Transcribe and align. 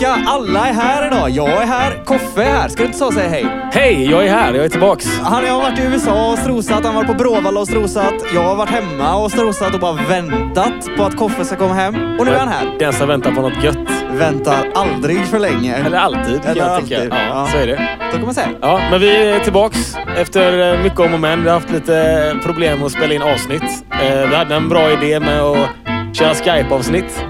tillbaka! 0.00 0.30
Alla 0.30 0.68
är 0.68 0.72
här 0.72 1.06
idag. 1.06 1.30
Jag 1.30 1.62
är 1.62 1.66
här, 1.66 2.04
Koffe 2.04 2.42
är 2.42 2.52
här. 2.52 2.68
Ska 2.68 2.82
du 2.82 2.86
inte 2.86 2.98
så 2.98 3.12
säga 3.12 3.28
hej? 3.28 3.46
Hej, 3.72 4.10
jag 4.10 4.26
är 4.26 4.32
här. 4.32 4.54
Jag 4.54 4.64
är 4.64 4.68
tillbaks. 4.68 5.18
Han 5.20 5.44
har 5.46 5.60
varit 5.62 5.78
i 5.78 5.82
USA 5.82 6.32
och 6.32 6.38
strosat, 6.38 6.84
han 6.84 6.94
varit 6.94 7.06
på 7.06 7.14
Bråvalla 7.14 7.60
och 7.60 7.68
strosat. 7.68 8.14
Jag 8.34 8.42
har 8.42 8.56
varit 8.56 8.70
hemma 8.70 9.14
och 9.16 9.30
strosat 9.30 9.74
och 9.74 9.80
bara 9.80 9.92
väntat 10.08 10.96
på 10.96 11.04
att 11.04 11.16
Koffe 11.16 11.44
ska 11.44 11.56
komma 11.56 11.74
hem. 11.74 11.94
Och 12.18 12.26
nu 12.26 12.32
är 12.32 12.38
han 12.38 12.48
här. 12.48 12.76
Den 12.78 12.92
som 12.92 13.08
väntar 13.08 13.30
på 13.32 13.40
något 13.42 13.64
gött. 13.64 13.76
Väntar 14.12 14.58
aldrig 14.74 15.26
för 15.26 15.38
länge. 15.38 15.74
Eller 15.74 15.98
alltid, 15.98 16.40
Eller 16.44 16.60
jag 16.62 16.70
alltid. 16.70 16.98
Ja, 17.10 17.16
Ja. 17.28 17.46
så 17.52 17.58
är 17.58 17.66
det. 17.66 17.88
Så 18.10 18.16
kan 18.16 18.24
man 18.24 18.34
säga. 18.34 18.48
Ja, 18.60 18.80
men 18.90 19.00
vi 19.00 19.30
är 19.30 19.38
tillbaks 19.40 19.96
efter 20.16 20.72
eh, 20.74 20.82
mycket 20.82 21.00
om 21.00 21.14
och 21.14 21.20
men. 21.20 21.42
Vi 21.42 21.48
har 21.48 21.54
haft 21.60 21.70
lite 21.70 22.36
problem 22.44 22.82
att 22.82 22.92
spela 22.92 23.14
in 23.14 23.22
avsnitt. 23.22 23.62
Eh, 24.02 24.28
Vi 24.30 24.34
hade 24.36 24.54
en 24.54 24.68
bra 24.68 24.90
idé 24.92 25.20
med 25.20 25.40
att 25.40 25.68
köra 26.16 26.34
Skype-avsnitt. 26.34 27.24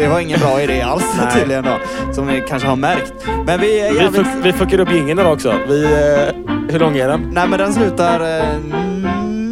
Det 0.00 0.08
var 0.08 0.20
ingen 0.20 0.40
bra 0.40 0.62
idé 0.62 0.80
alls 0.82 1.04
Nej. 1.18 1.34
tydligen 1.34 1.64
då. 1.64 1.78
Som 2.14 2.26
ni 2.26 2.42
kanske 2.48 2.68
har 2.68 2.76
märkt. 2.76 3.12
Men 3.46 3.60
vi 3.60 3.80
är 3.80 3.92
Vi, 3.92 3.98
jävligt... 3.98 4.26
fuck, 4.26 4.44
vi 4.44 4.52
fuckade 4.52 4.82
upp 4.82 4.92
jingeln 4.92 5.26
också. 5.26 5.54
Vi, 5.68 5.84
eh, 5.84 6.54
hur 6.72 6.78
lång 6.78 6.96
är 6.96 7.08
den? 7.08 7.30
Nej 7.32 7.48
men 7.48 7.58
den 7.58 7.72
slutar 7.72 8.38
eh, 8.38 8.58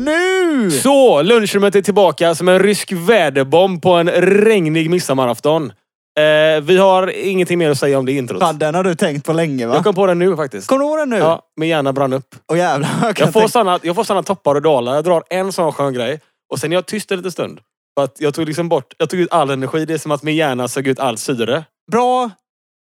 nu! 0.04 0.70
Så, 0.70 1.22
lunchrummet 1.22 1.74
är 1.74 1.82
tillbaka 1.82 2.34
som 2.34 2.48
en 2.48 2.58
rysk 2.58 2.92
väderbomb 2.92 3.82
på 3.82 3.90
en 3.92 4.08
regnig 4.10 4.90
midsommarafton. 4.90 5.72
Eh, 6.18 6.60
vi 6.62 6.76
har 6.76 7.12
ingenting 7.16 7.58
mer 7.58 7.70
att 7.70 7.78
säga 7.78 7.98
om 7.98 8.06
det 8.06 8.12
introt. 8.12 8.40
Fan, 8.40 8.58
den 8.58 8.74
har 8.74 8.84
du 8.84 8.94
tänkt 8.94 9.26
på 9.26 9.32
länge 9.32 9.66
va? 9.66 9.74
Jag 9.74 9.84
kom 9.84 9.94
på 9.94 10.06
den 10.06 10.18
nu 10.18 10.36
faktiskt. 10.36 10.66
Kommer 10.66 10.84
du 10.84 10.88
ihåg 10.88 10.98
den 10.98 11.10
nu? 11.10 11.16
Ja, 11.16 11.42
min 11.56 11.68
hjärna 11.68 11.92
brann 11.92 12.12
upp. 12.12 12.34
Åh 12.52 12.58
jävlar. 12.58 12.88
Jag 13.02 13.20
Jag 13.20 13.32
får, 13.32 13.48
såna, 13.48 13.78
jag 13.82 13.96
får 13.96 14.04
såna 14.04 14.22
toppar 14.22 14.54
och 14.54 14.62
dalar. 14.62 14.94
Jag 14.94 15.04
drar 15.04 15.22
en 15.30 15.52
sån 15.52 15.72
skön 15.72 15.94
grej 15.94 16.20
och 16.52 16.58
sen 16.58 16.72
är 16.72 16.76
jag 16.76 16.86
tyst 16.86 17.10
en 17.10 17.16
liten 17.16 17.32
stund. 17.32 17.60
För 17.98 18.04
att 18.04 18.20
jag 18.20 18.34
tog 18.34 18.46
liksom 18.46 18.68
bort, 18.68 18.94
jag 18.98 19.10
tog 19.10 19.20
ut 19.20 19.32
all 19.32 19.50
energi. 19.50 19.84
Det 19.84 19.94
är 19.94 19.98
som 19.98 20.10
att 20.10 20.22
min 20.22 20.36
hjärna 20.36 20.68
sög 20.68 20.86
ut 20.86 20.98
all 20.98 21.18
syre. 21.18 21.64
Bra 21.92 22.30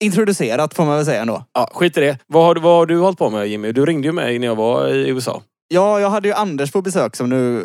introducerat 0.05 0.75
får 0.75 0.85
man 0.85 0.97
väl 0.97 1.05
säga 1.05 1.21
ändå. 1.23 1.45
Ja, 1.53 1.71
skit 1.75 1.97
i 1.97 2.01
det. 2.01 2.19
Vad 2.27 2.45
har, 2.45 2.55
du- 2.55 2.61
vad 2.61 2.77
har 2.77 2.87
du 2.87 2.99
hållit 2.99 3.19
på 3.19 3.31
med 3.31 3.47
Jimmy? 3.49 3.73
Du 3.73 3.87
ringde 3.87 4.09
ju 4.09 4.13
mig 4.13 4.39
när 4.39 4.47
jag 4.47 4.57
var 4.57 4.89
i 4.89 5.09
USA. 5.09 5.43
Ja, 5.69 6.01
jag 6.01 6.11
hade 6.11 6.29
ju 6.29 6.35
Anders 6.35 6.73
på 6.73 6.83
besök 6.83 7.17
som 7.17 7.31
du 7.31 7.59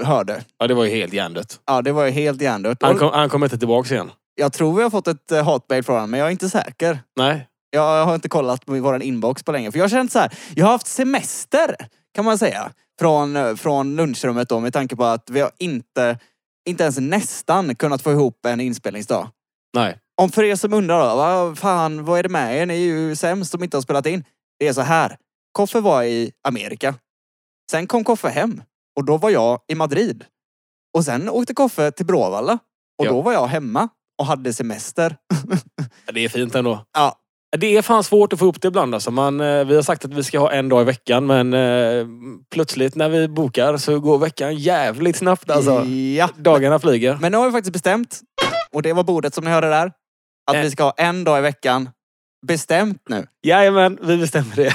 eh, 0.00 0.06
hörde. 0.06 0.44
Ja, 0.58 0.66
det 0.66 0.74
var 0.74 0.84
ju 0.84 0.90
helt 0.90 1.12
hjärndött. 1.12 1.60
Ja, 1.66 1.82
det 1.82 1.92
var 1.92 2.04
ju 2.04 2.10
helt 2.10 2.42
hjärndött. 2.42 2.78
Han, 2.82 2.92
Och 2.92 2.98
kom, 2.98 3.10
han 3.12 3.28
kommer 3.28 3.46
inte 3.46 3.58
tillbaka 3.58 3.94
igen. 3.94 4.10
Jag 4.34 4.52
tror 4.52 4.76
vi 4.76 4.82
har 4.82 4.90
fått 4.90 5.08
ett 5.08 5.32
eh, 5.32 5.44
hatmail 5.44 5.82
från 5.82 5.96
honom, 5.96 6.10
men 6.10 6.20
jag 6.20 6.26
är 6.26 6.32
inte 6.32 6.48
säker. 6.48 6.98
Nej. 7.16 7.46
Jag 7.70 8.04
har 8.04 8.14
inte 8.14 8.28
kollat 8.28 8.66
på 8.66 8.72
vår 8.80 9.02
inbox 9.02 9.42
på 9.42 9.52
länge. 9.52 9.72
För 9.72 9.78
jag 9.78 9.84
har 9.84 9.88
känt 9.88 10.12
så 10.12 10.18
här, 10.18 10.32
jag 10.54 10.64
har 10.66 10.72
haft 10.72 10.86
semester 10.86 11.76
kan 12.14 12.24
man 12.24 12.38
säga. 12.38 12.70
Från, 13.00 13.36
eh, 13.36 13.54
från 13.54 13.96
lunchrummet 13.96 14.48
då 14.48 14.60
med 14.60 14.72
tanke 14.72 14.96
på 14.96 15.04
att 15.04 15.30
vi 15.30 15.40
har 15.40 15.50
inte, 15.58 16.18
inte 16.66 16.82
ens 16.82 16.98
nästan 16.98 17.74
kunnat 17.74 18.02
få 18.02 18.12
ihop 18.12 18.46
en 18.46 18.60
inspelningsdag. 18.60 19.28
Nej. 19.74 19.98
Om 20.22 20.30
för 20.30 20.42
er 20.44 20.56
som 20.56 20.72
undrar 20.72 21.10
då, 21.10 21.16
vad 21.16 21.58
fan, 21.58 22.04
vad 22.04 22.18
är 22.18 22.22
det 22.22 22.28
med 22.28 22.56
er? 22.56 22.66
Ni 22.66 22.74
är 22.74 22.78
ju 22.78 23.16
sämst 23.16 23.50
som 23.50 23.64
inte 23.64 23.76
har 23.76 23.82
spelat 23.82 24.06
in. 24.06 24.24
Det 24.58 24.68
är 24.68 24.72
så 24.72 24.80
här. 24.80 25.16
Koffe 25.52 25.80
var 25.80 26.02
i 26.02 26.32
Amerika. 26.48 26.94
Sen 27.70 27.86
kom 27.86 28.04
Koffe 28.04 28.28
hem. 28.28 28.62
Och 28.96 29.04
då 29.04 29.16
var 29.16 29.30
jag 29.30 29.60
i 29.68 29.74
Madrid. 29.74 30.24
Och 30.96 31.04
sen 31.04 31.28
åkte 31.28 31.54
Koffe 31.54 31.90
till 31.90 32.06
Bråvalla. 32.06 32.58
Och 32.98 33.06
Ja. 33.06 33.10
då 33.10 33.22
var 33.22 33.32
jag 33.32 33.46
hemma 33.46 33.88
och 34.18 34.26
hade 34.26 34.52
semester. 34.52 35.16
Det 36.12 36.24
är 36.24 36.28
fint 36.28 36.54
ändå. 36.54 36.84
Ja, 36.92 37.18
Det 37.56 37.76
är 37.76 37.82
fan 37.82 38.04
svårt 38.04 38.32
att 38.32 38.38
få 38.38 38.44
ihop 38.44 38.60
det 38.62 38.68
ibland. 38.68 38.94
Alltså 38.94 39.10
man, 39.10 39.40
eh, 39.40 39.64
vi 39.64 39.74
har 39.74 39.82
sagt 39.82 40.04
att 40.04 40.14
vi 40.14 40.22
ska 40.24 40.38
ha 40.38 40.52
en 40.52 40.68
dag 40.68 40.82
i 40.82 40.84
veckan 40.84 41.26
men 41.26 41.54
eh, 41.54 42.06
plötsligt 42.50 42.94
när 42.94 43.08
vi 43.08 43.28
bokar 43.28 43.76
så 43.76 44.00
går 44.00 44.18
veckan 44.18 44.54
jävligt 44.56 45.16
snabbt. 45.16 45.50
Alltså. 45.50 45.84
ja. 45.84 46.28
Dagarna 46.36 46.78
flyger. 46.78 47.18
Men 47.20 47.32
nu 47.32 47.38
har 47.38 47.46
vi 47.46 47.52
faktiskt 47.52 47.72
bestämt. 47.72 48.20
Och 48.72 48.82
det 48.82 48.92
var 48.92 49.04
bordet 49.04 49.34
som 49.34 49.44
ni 49.44 49.50
hörde 49.50 49.68
där. 49.68 49.92
Att 50.50 50.56
Eh. 50.56 50.62
vi 50.62 50.70
ska 50.70 50.82
ha 50.84 50.94
en 50.96 51.24
dag 51.24 51.38
i 51.38 51.42
veckan. 51.42 51.88
Bestämt 52.46 53.02
nu. 53.08 53.26
Jajamän, 53.46 53.98
vi 54.02 54.16
bestämmer 54.16 54.56
det. 54.56 54.72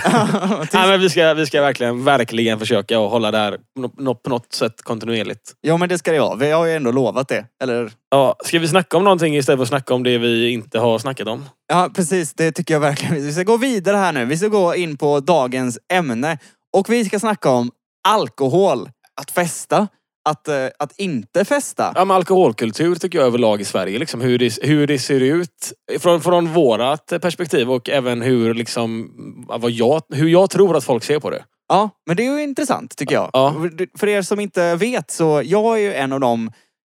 Nej, 0.73 0.87
men 0.87 0.99
vi, 0.99 1.09
ska, 1.09 1.33
vi 1.33 1.45
ska 1.45 1.61
verkligen, 1.61 2.03
verkligen 2.03 2.59
försöka 2.59 2.99
att 2.99 3.11
hålla 3.11 3.31
det 3.31 3.37
här 3.37 3.57
nå- 3.79 3.93
nå- 3.97 4.15
på 4.15 4.29
något 4.29 4.53
sätt 4.53 4.81
kontinuerligt. 4.81 5.53
Jo 5.67 5.77
men 5.77 5.89
det 5.89 5.97
ska 5.97 6.11
det 6.11 6.19
vara. 6.19 6.35
Vi 6.35 6.51
har 6.51 6.65
ju 6.65 6.75
ändå 6.75 6.91
lovat 6.91 7.27
det. 7.27 7.45
Eller? 7.63 7.91
Ja, 8.11 8.35
ska 8.43 8.59
vi 8.59 8.67
snacka 8.67 8.97
om 8.97 9.03
någonting 9.03 9.35
istället 9.37 9.57
för 9.57 9.63
att 9.63 9.67
snacka 9.69 9.93
om 9.93 10.03
det 10.03 10.17
vi 10.17 10.49
inte 10.49 10.79
har 10.79 10.99
snackat 10.99 11.27
om? 11.27 11.45
Ja 11.73 11.89
precis, 11.95 12.33
det 12.33 12.51
tycker 12.51 12.73
jag 12.73 12.81
verkligen. 12.81 13.15
Vi 13.15 13.33
ska 13.33 13.43
gå 13.43 13.57
vidare 13.57 13.97
här 13.97 14.11
nu. 14.13 14.25
Vi 14.25 14.37
ska 14.37 14.47
gå 14.47 14.75
in 14.75 14.97
på 14.97 15.19
dagens 15.19 15.79
ämne. 15.93 16.37
Och 16.77 16.89
vi 16.89 17.05
ska 17.05 17.19
snacka 17.19 17.49
om 17.49 17.71
alkohol. 18.07 18.89
Att 19.21 19.31
festa. 19.31 19.87
Att, 20.29 20.47
eh, 20.47 20.67
att 20.79 20.99
inte 20.99 21.45
festa. 21.45 21.93
Ja, 21.95 22.05
men 22.05 22.15
alkoholkultur 22.17 22.95
tycker 22.95 23.17
jag 23.17 23.27
överlag 23.27 23.61
i 23.61 23.65
Sverige. 23.65 23.99
Liksom 23.99 24.21
hur, 24.21 24.37
det, 24.39 24.63
hur 24.63 24.87
det 24.87 24.99
ser 24.99 25.19
ut 25.19 25.73
från, 25.99 26.21
från 26.21 26.53
vårat 26.53 27.13
perspektiv 27.21 27.71
och 27.71 27.89
även 27.89 28.21
hur, 28.21 28.53
liksom, 28.53 29.11
vad 29.47 29.71
jag, 29.71 30.01
hur 30.09 30.27
jag 30.27 30.49
tror 30.49 30.77
att 30.77 30.83
folk 30.83 31.03
ser 31.03 31.19
på 31.19 31.29
det. 31.29 31.43
Ja, 31.69 31.89
men 32.07 32.15
det 32.17 32.25
är 32.25 32.37
ju 32.37 32.43
intressant 32.43 32.97
tycker 32.97 33.15
jag. 33.15 33.29
Ja. 33.33 33.55
För 33.97 34.07
er 34.07 34.21
som 34.21 34.39
inte 34.39 34.75
vet 34.75 35.11
så 35.11 35.41
jag 35.45 35.77
är 35.77 35.81
ju 35.81 35.93
en 35.93 36.13
av 36.13 36.19
dem 36.19 36.51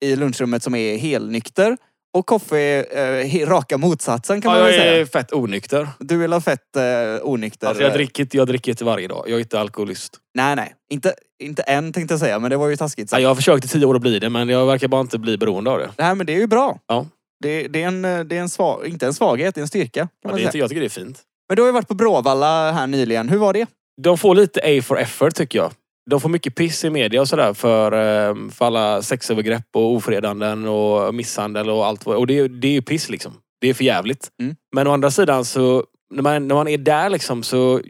i 0.04 0.16
lunchrummet 0.16 0.64
som 0.64 0.76
är 0.76 0.98
helnykter. 0.98 1.78
Och 2.14 2.26
Koffe 2.26 2.58
är 2.58 3.42
eh, 3.42 3.48
raka 3.48 3.78
motsatsen 3.78 4.42
kan 4.42 4.52
Ja, 4.52 4.58
man 4.58 4.66
väl 4.68 4.76
jag 4.76 4.84
säga. 4.84 5.02
är 5.02 5.06
fett 5.06 5.34
onykter. 5.34 5.88
Du 6.00 6.18
vill 6.18 6.34
ha 6.34 6.42
fett 6.42 6.76
eh, 6.76 6.84
onykter. 7.28 7.68
Alltså 7.68 7.84
jag, 7.84 7.94
dricker, 7.94 8.24
inte- 8.24 8.38
jag 8.38 8.48
dricker 8.48 8.86
varje 8.86 9.08
dag. 9.08 9.24
Jag 9.28 9.36
är 9.36 9.40
inte 9.40 9.60
alkoholist. 9.60 10.18
Nej, 10.36 10.56
nej. 10.56 10.74
Inte, 10.92 11.14
inte 11.44 11.62
än 11.62 11.94
tänkte 11.94 12.14
jag 12.14 12.20
säga, 12.20 12.40
men 12.40 12.50
det 12.52 12.58
var 12.58 12.68
ju 12.68 12.76
taskigt 12.76 13.04
Ja, 13.12 13.16
sagt. 13.16 13.22
jag 13.22 13.30
har 13.30 13.36
försökt 13.36 13.66
i 13.66 13.68
tio 13.68 13.86
år 13.86 13.96
att 13.96 14.02
bli 14.02 14.20
det 14.20 14.30
men 14.30 14.50
jag 14.50 14.66
verkar 14.66 14.88
bara 14.88 15.02
inte 15.02 15.20
bli 15.20 15.38
beroende 15.38 15.72
av 15.72 15.80
det. 15.80 15.90
Nej, 15.98 16.16
men 16.16 16.26
det 16.26 16.34
är 16.34 16.40
ju 16.40 16.48
bra. 16.48 16.80
Ja. 16.88 17.06
Det, 17.44 17.68
det 17.68 17.84
är 17.84 17.88
en, 17.88 18.06
eh, 18.06 18.20
det 18.20 18.38
är 18.38 18.42
en 18.42 18.50
svag, 18.50 18.88
inte 18.88 19.06
en 19.06 19.14
svaghet, 19.14 19.56
det 19.56 19.60
är 19.60 19.62
en 19.62 19.68
styrka. 19.68 20.08
Ja, 20.24 20.32
det 20.36 20.42
är 20.44 20.58
jag 20.58 20.70
tycker 20.70 20.80
det 20.82 20.88
är 20.88 20.90
fint. 20.90 21.20
Men 21.50 21.56
du 21.56 21.62
har 21.62 21.68
ju 21.68 21.74
varit 21.74 21.88
på 21.88 21.94
Bråvalla 21.94 22.72
här 22.72 22.88
nyligen. 22.88 23.30
Hur 23.30 23.38
var 23.38 23.54
det? 23.54 23.66
De 24.02 24.18
får 24.18 24.36
lite 24.36 24.60
A 24.64 24.82
for 24.84 25.00
effort 25.00 25.36
tycker 25.36 25.60
jag. 25.60 25.72
De 26.12 26.22
får 26.22 26.30
mycket 26.30 26.56
piss 26.56 26.84
i 26.84 26.90
media 26.90 27.22
och 27.22 27.28
sådär 27.28 27.54
för, 27.54 27.92
eh, 27.92 28.50
för 28.50 28.66
alla 28.66 29.02
sexövergrepp 29.02 29.68
och 29.74 29.92
ofredanden 29.92 30.68
och 30.68 31.16
misshandel 31.16 31.70
och 31.70 31.86
allt. 31.86 32.08
Och 32.08 32.28
det, 32.28 32.38
är- 32.40 32.48
det 32.50 32.68
är 32.68 32.72
ju 32.72 32.82
piss 32.82 33.10
liksom. 33.10 33.34
Det 33.62 33.68
är 33.70 33.74
för 33.74 33.84
jävligt. 33.84 34.28
Mm. 34.42 34.56
Men 34.76 34.88
å 34.88 34.92
andra 34.92 35.12
sidan 35.12 35.46
så, 35.46 35.84
när 36.14 36.22
man, 36.24 36.48
när 36.48 36.56
man 36.56 36.68
är 36.68 36.78
där 36.78 37.10
liksom 37.10 37.44
så... 37.44 37.82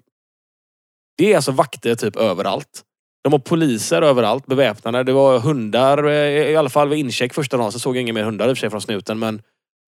Det 1.18 1.32
är 1.32 1.36
alltså 1.36 1.52
vakter 1.52 1.96
typ 1.96 2.16
överallt. 2.16 2.82
De 3.24 3.34
har 3.34 3.40
poliser 3.40 4.02
överallt, 4.02 4.46
beväpnade. 4.46 5.04
Det 5.04 5.14
var 5.14 5.40
hundar, 5.40 6.04
eh, 6.08 6.14
i 6.52 6.56
alla 6.56 6.70
fall 6.70 6.90
vid 6.90 7.00
incheck 7.00 7.34
första 7.34 7.58
dagen 7.58 7.72
så 7.72 7.80
såg 7.80 7.96
jag 7.96 8.02
inga 8.02 8.14
mer 8.14 8.24
hundar 8.24 8.50
i 8.50 8.54
och 8.54 8.58
för 8.58 8.60
sig 8.60 8.70
från 8.70 8.82
snuten. 8.82 9.20
Men 9.20 9.42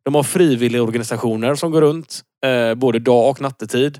de 0.05 0.15
har 0.15 0.23
frivilliga 0.23 0.83
organisationer 0.83 1.55
som 1.55 1.71
går 1.71 1.81
runt, 1.81 2.21
eh, 2.45 2.73
både 2.75 2.99
dag 2.99 3.29
och 3.29 3.41
nattetid. 3.41 3.99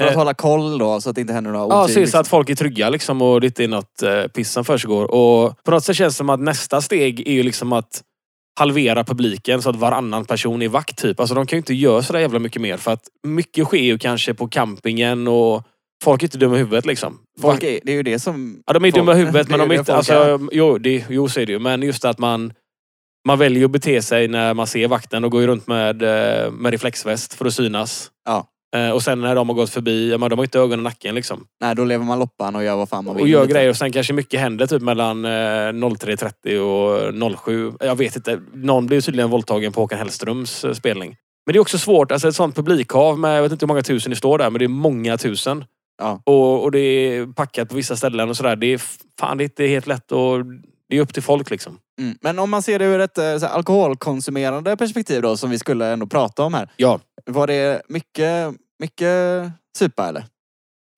För 0.00 0.06
att 0.06 0.12
Eh. 0.12 0.18
hålla 0.18 0.34
koll 0.34 0.78
då, 0.78 1.00
så 1.00 1.08
att 1.10 1.14
det 1.14 1.20
inte 1.20 1.32
händer 1.32 1.50
några 1.52 1.66
Ja, 1.74 1.84
otyg. 1.84 1.88
se 1.88 1.94
så 1.94 2.00
liksom. 2.00 2.20
att 2.20 2.28
folk 2.28 2.50
är 2.50 2.54
trygga 2.54 2.90
liksom 2.90 3.22
och 3.22 3.40
det 3.40 3.46
inte 3.46 3.64
är 3.64 3.68
något 3.68 4.02
eh, 4.02 4.22
piss 4.26 4.52
som 4.52 4.64
försiggår. 4.64 5.04
Och 5.04 5.64
på 5.64 5.70
något 5.70 5.84
sätt 5.84 5.96
känns 5.96 6.14
det 6.14 6.18
som 6.18 6.30
att 6.30 6.40
nästa 6.40 6.80
steg 6.80 7.28
är 7.28 7.32
ju 7.32 7.42
liksom 7.42 7.72
att 7.72 8.02
halvera 8.58 9.04
publiken 9.04 9.62
så 9.62 9.70
att 9.70 9.76
varannan 9.76 10.24
person 10.24 10.62
är 10.62 10.68
vakt 10.68 10.98
typ. 10.98 11.20
Alltså 11.20 11.34
de 11.34 11.46
kan 11.46 11.56
ju 11.56 11.58
inte 11.60 11.74
göra 11.74 12.02
så 12.02 12.12
där 12.12 12.20
jävla 12.20 12.38
mycket 12.38 12.62
mer 12.62 12.76
för 12.76 12.92
att 12.92 13.02
mycket 13.26 13.64
sker 13.66 13.78
ju 13.78 13.98
kanske 13.98 14.34
på 14.34 14.48
campingen 14.48 15.28
och 15.28 15.62
folk 16.04 16.22
är 16.22 16.26
inte 16.26 16.38
dumma 16.38 16.54
i 16.56 16.58
huvudet 16.58 16.86
liksom. 16.86 17.18
Folk 17.40 17.62
är, 17.62 17.80
det 17.84 17.92
är 17.92 17.96
ju 17.96 18.02
det 18.02 18.18
som... 18.18 18.62
Ja, 18.66 18.72
de 18.72 18.84
är 18.84 18.90
folk- 18.90 18.94
dumma 18.94 19.12
i 19.12 19.16
huvudet 19.18 19.46
det 19.46 19.50
men 19.50 19.60
är 19.60 19.66
de 19.68 19.74
är 19.74 19.78
inte... 19.78 19.94
Alltså, 19.96 20.40
jo, 20.52 20.78
det, 20.78 21.04
jo, 21.08 21.28
så 21.28 21.40
är 21.40 21.46
det 21.46 21.52
ju. 21.52 21.58
Men 21.58 21.82
just 21.82 22.04
att 22.04 22.18
man... 22.18 22.52
Man 23.28 23.38
väljer 23.38 23.64
att 23.64 23.70
bete 23.70 24.02
sig 24.02 24.28
när 24.28 24.54
man 24.54 24.66
ser 24.66 24.88
vakten 24.88 25.24
och 25.24 25.30
går 25.30 25.42
runt 25.46 25.66
med, 25.66 26.02
eh, 26.02 26.50
med 26.50 26.72
reflexväst 26.72 27.34
för 27.34 27.44
att 27.44 27.54
synas. 27.54 28.10
Ja. 28.24 28.46
Eh, 28.76 28.90
Och 28.90 29.02
sen 29.02 29.20
när 29.20 29.34
de 29.34 29.48
har 29.48 29.56
gått 29.56 29.70
förbi, 29.70 30.10
ja, 30.10 30.18
men 30.18 30.30
de 30.30 30.38
har 30.38 30.44
inte 30.44 30.58
ögonen 30.58 30.80
i 30.80 30.82
nacken 30.82 31.14
liksom. 31.14 31.46
Nej, 31.60 31.74
då 31.74 31.84
lever 31.84 32.04
man 32.04 32.18
loppan 32.18 32.56
och 32.56 32.64
gör 32.64 32.76
vad 32.76 32.88
fan 32.88 33.04
man 33.04 33.14
vill. 33.16 33.22
Och 33.22 33.28
gör 33.28 33.46
grejer 33.46 33.70
och 33.70 33.76
sen 33.76 33.92
kanske 33.92 34.12
mycket 34.12 34.40
händer 34.40 34.66
typ 34.66 34.82
mellan 34.82 35.24
eh, 35.24 35.28
03.30 35.28 37.32
och 37.32 37.38
07. 37.38 37.72
Jag 37.80 37.96
vet 37.96 38.16
inte. 38.16 38.40
Någon 38.54 38.86
blev 38.86 39.00
tydligen 39.00 39.30
våldtagen 39.30 39.72
på 39.72 39.80
Håkan 39.80 39.98
Hellströms 39.98 40.64
eh, 40.64 40.72
spelning. 40.72 41.16
Men 41.46 41.52
det 41.52 41.58
är 41.58 41.60
också 41.60 41.78
svårt. 41.78 42.12
Alltså 42.12 42.28
ett 42.28 42.36
sånt 42.36 42.56
publikhav 42.56 43.18
med, 43.18 43.36
jag 43.38 43.42
vet 43.42 43.52
inte 43.52 43.66
hur 43.66 43.68
många 43.68 43.82
tusen 43.82 44.10
det 44.10 44.16
står 44.16 44.38
där, 44.38 44.50
men 44.50 44.58
det 44.58 44.64
är 44.64 44.68
många 44.68 45.18
tusen. 45.18 45.64
Ja. 45.98 46.20
Och, 46.24 46.62
och 46.62 46.72
det 46.72 46.78
är 46.78 47.26
packat 47.26 47.68
på 47.68 47.74
vissa 47.74 47.96
ställen 47.96 48.28
och 48.28 48.36
sådär. 48.36 48.56
Det 48.56 48.66
är 48.66 48.80
fan 49.20 49.36
det 49.38 49.42
är 49.42 49.44
inte 49.44 49.66
helt 49.66 49.86
lätt 49.86 50.12
och 50.12 50.44
det 50.88 50.96
är 50.96 51.00
upp 51.00 51.14
till 51.14 51.22
folk 51.22 51.50
liksom. 51.50 51.78
Mm. 52.00 52.18
Men 52.20 52.38
om 52.38 52.50
man 52.50 52.62
ser 52.62 52.78
det 52.78 52.84
ur 52.84 53.00
ett 53.00 53.18
eh, 53.18 53.24
här, 53.24 53.48
alkoholkonsumerande 53.48 54.76
perspektiv 54.76 55.22
då, 55.22 55.36
som 55.36 55.50
vi 55.50 55.58
skulle 55.58 55.86
ändå 55.86 56.06
prata 56.06 56.42
om 56.42 56.54
här. 56.54 56.70
Ja. 56.76 57.00
Var 57.26 57.46
det 57.46 57.82
mycket, 57.88 58.54
mycket 58.78 59.52
supa 59.78 60.08
eller? 60.08 60.24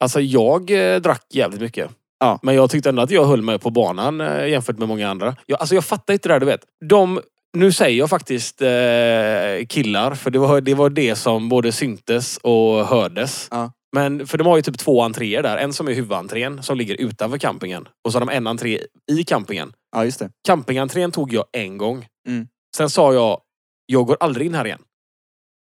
Alltså 0.01 0.21
jag 0.21 0.71
eh, 0.71 1.01
drack 1.01 1.27
jävligt 1.31 1.61
mycket. 1.61 1.91
Ja. 2.21 2.39
Men 2.43 2.55
jag 2.55 2.71
tyckte 2.71 2.89
ändå 2.89 3.03
att 3.03 3.11
jag 3.11 3.25
höll 3.25 3.43
mig 3.43 3.59
på 3.59 3.71
banan 3.71 4.21
eh, 4.21 4.49
jämfört 4.49 4.79
med 4.79 4.89
många 4.89 5.09
andra. 5.09 5.37
Jag, 5.47 5.61
alltså 5.61 5.75
jag 5.75 5.85
fattar 5.85 6.15
inte 6.15 6.29
det 6.29 6.35
där 6.35 6.41
du 6.41 6.47
vet. 6.47 6.61
De, 6.85 7.21
nu 7.57 7.73
säger 7.73 7.99
jag 7.99 8.11
faktiskt 8.11 8.63
eh, 8.63 9.67
killar, 9.69 10.15
för 10.15 10.31
det 10.31 10.39
var, 10.39 10.61
det 10.61 10.75
var 10.75 10.91
det 10.91 11.17
som 11.17 11.49
både 11.49 11.73
syntes 11.73 12.37
och 12.37 12.87
hördes. 12.87 13.49
Ja. 13.51 13.73
Men 13.93 14.27
för 14.27 14.39
de 14.39 14.47
har 14.47 14.57
ju 14.57 14.63
typ 14.63 14.79
två 14.79 15.03
entréer 15.03 15.43
där. 15.43 15.57
En 15.57 15.73
som 15.73 15.89
är 15.89 15.93
huvudentrén 15.95 16.63
som 16.63 16.77
ligger 16.77 17.01
utanför 17.01 17.39
campingen. 17.39 17.89
Och 18.05 18.13
så 18.13 18.19
har 18.19 18.27
de 18.27 18.33
en 18.33 18.47
entré 18.47 18.81
i 19.13 19.25
campingen. 19.25 19.73
Ja, 19.97 20.05
just 20.05 20.19
det. 20.19 20.31
Campingentrén 20.47 21.13
tog 21.13 21.33
jag 21.33 21.45
en 21.53 21.79
gång. 21.79 22.07
Mm. 22.29 22.49
Sen 22.77 22.91
sa 22.91 23.15
jag, 23.15 23.41
jag 23.87 24.07
går 24.07 24.17
aldrig 24.21 24.47
in 24.47 24.55
här 24.55 24.65
igen. 24.65 24.83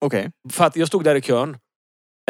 Okej. 0.04 0.30
För 0.52 0.64
att 0.64 0.76
jag 0.76 0.88
stod 0.88 1.04
där 1.04 1.14
i 1.14 1.20
kön. 1.20 1.56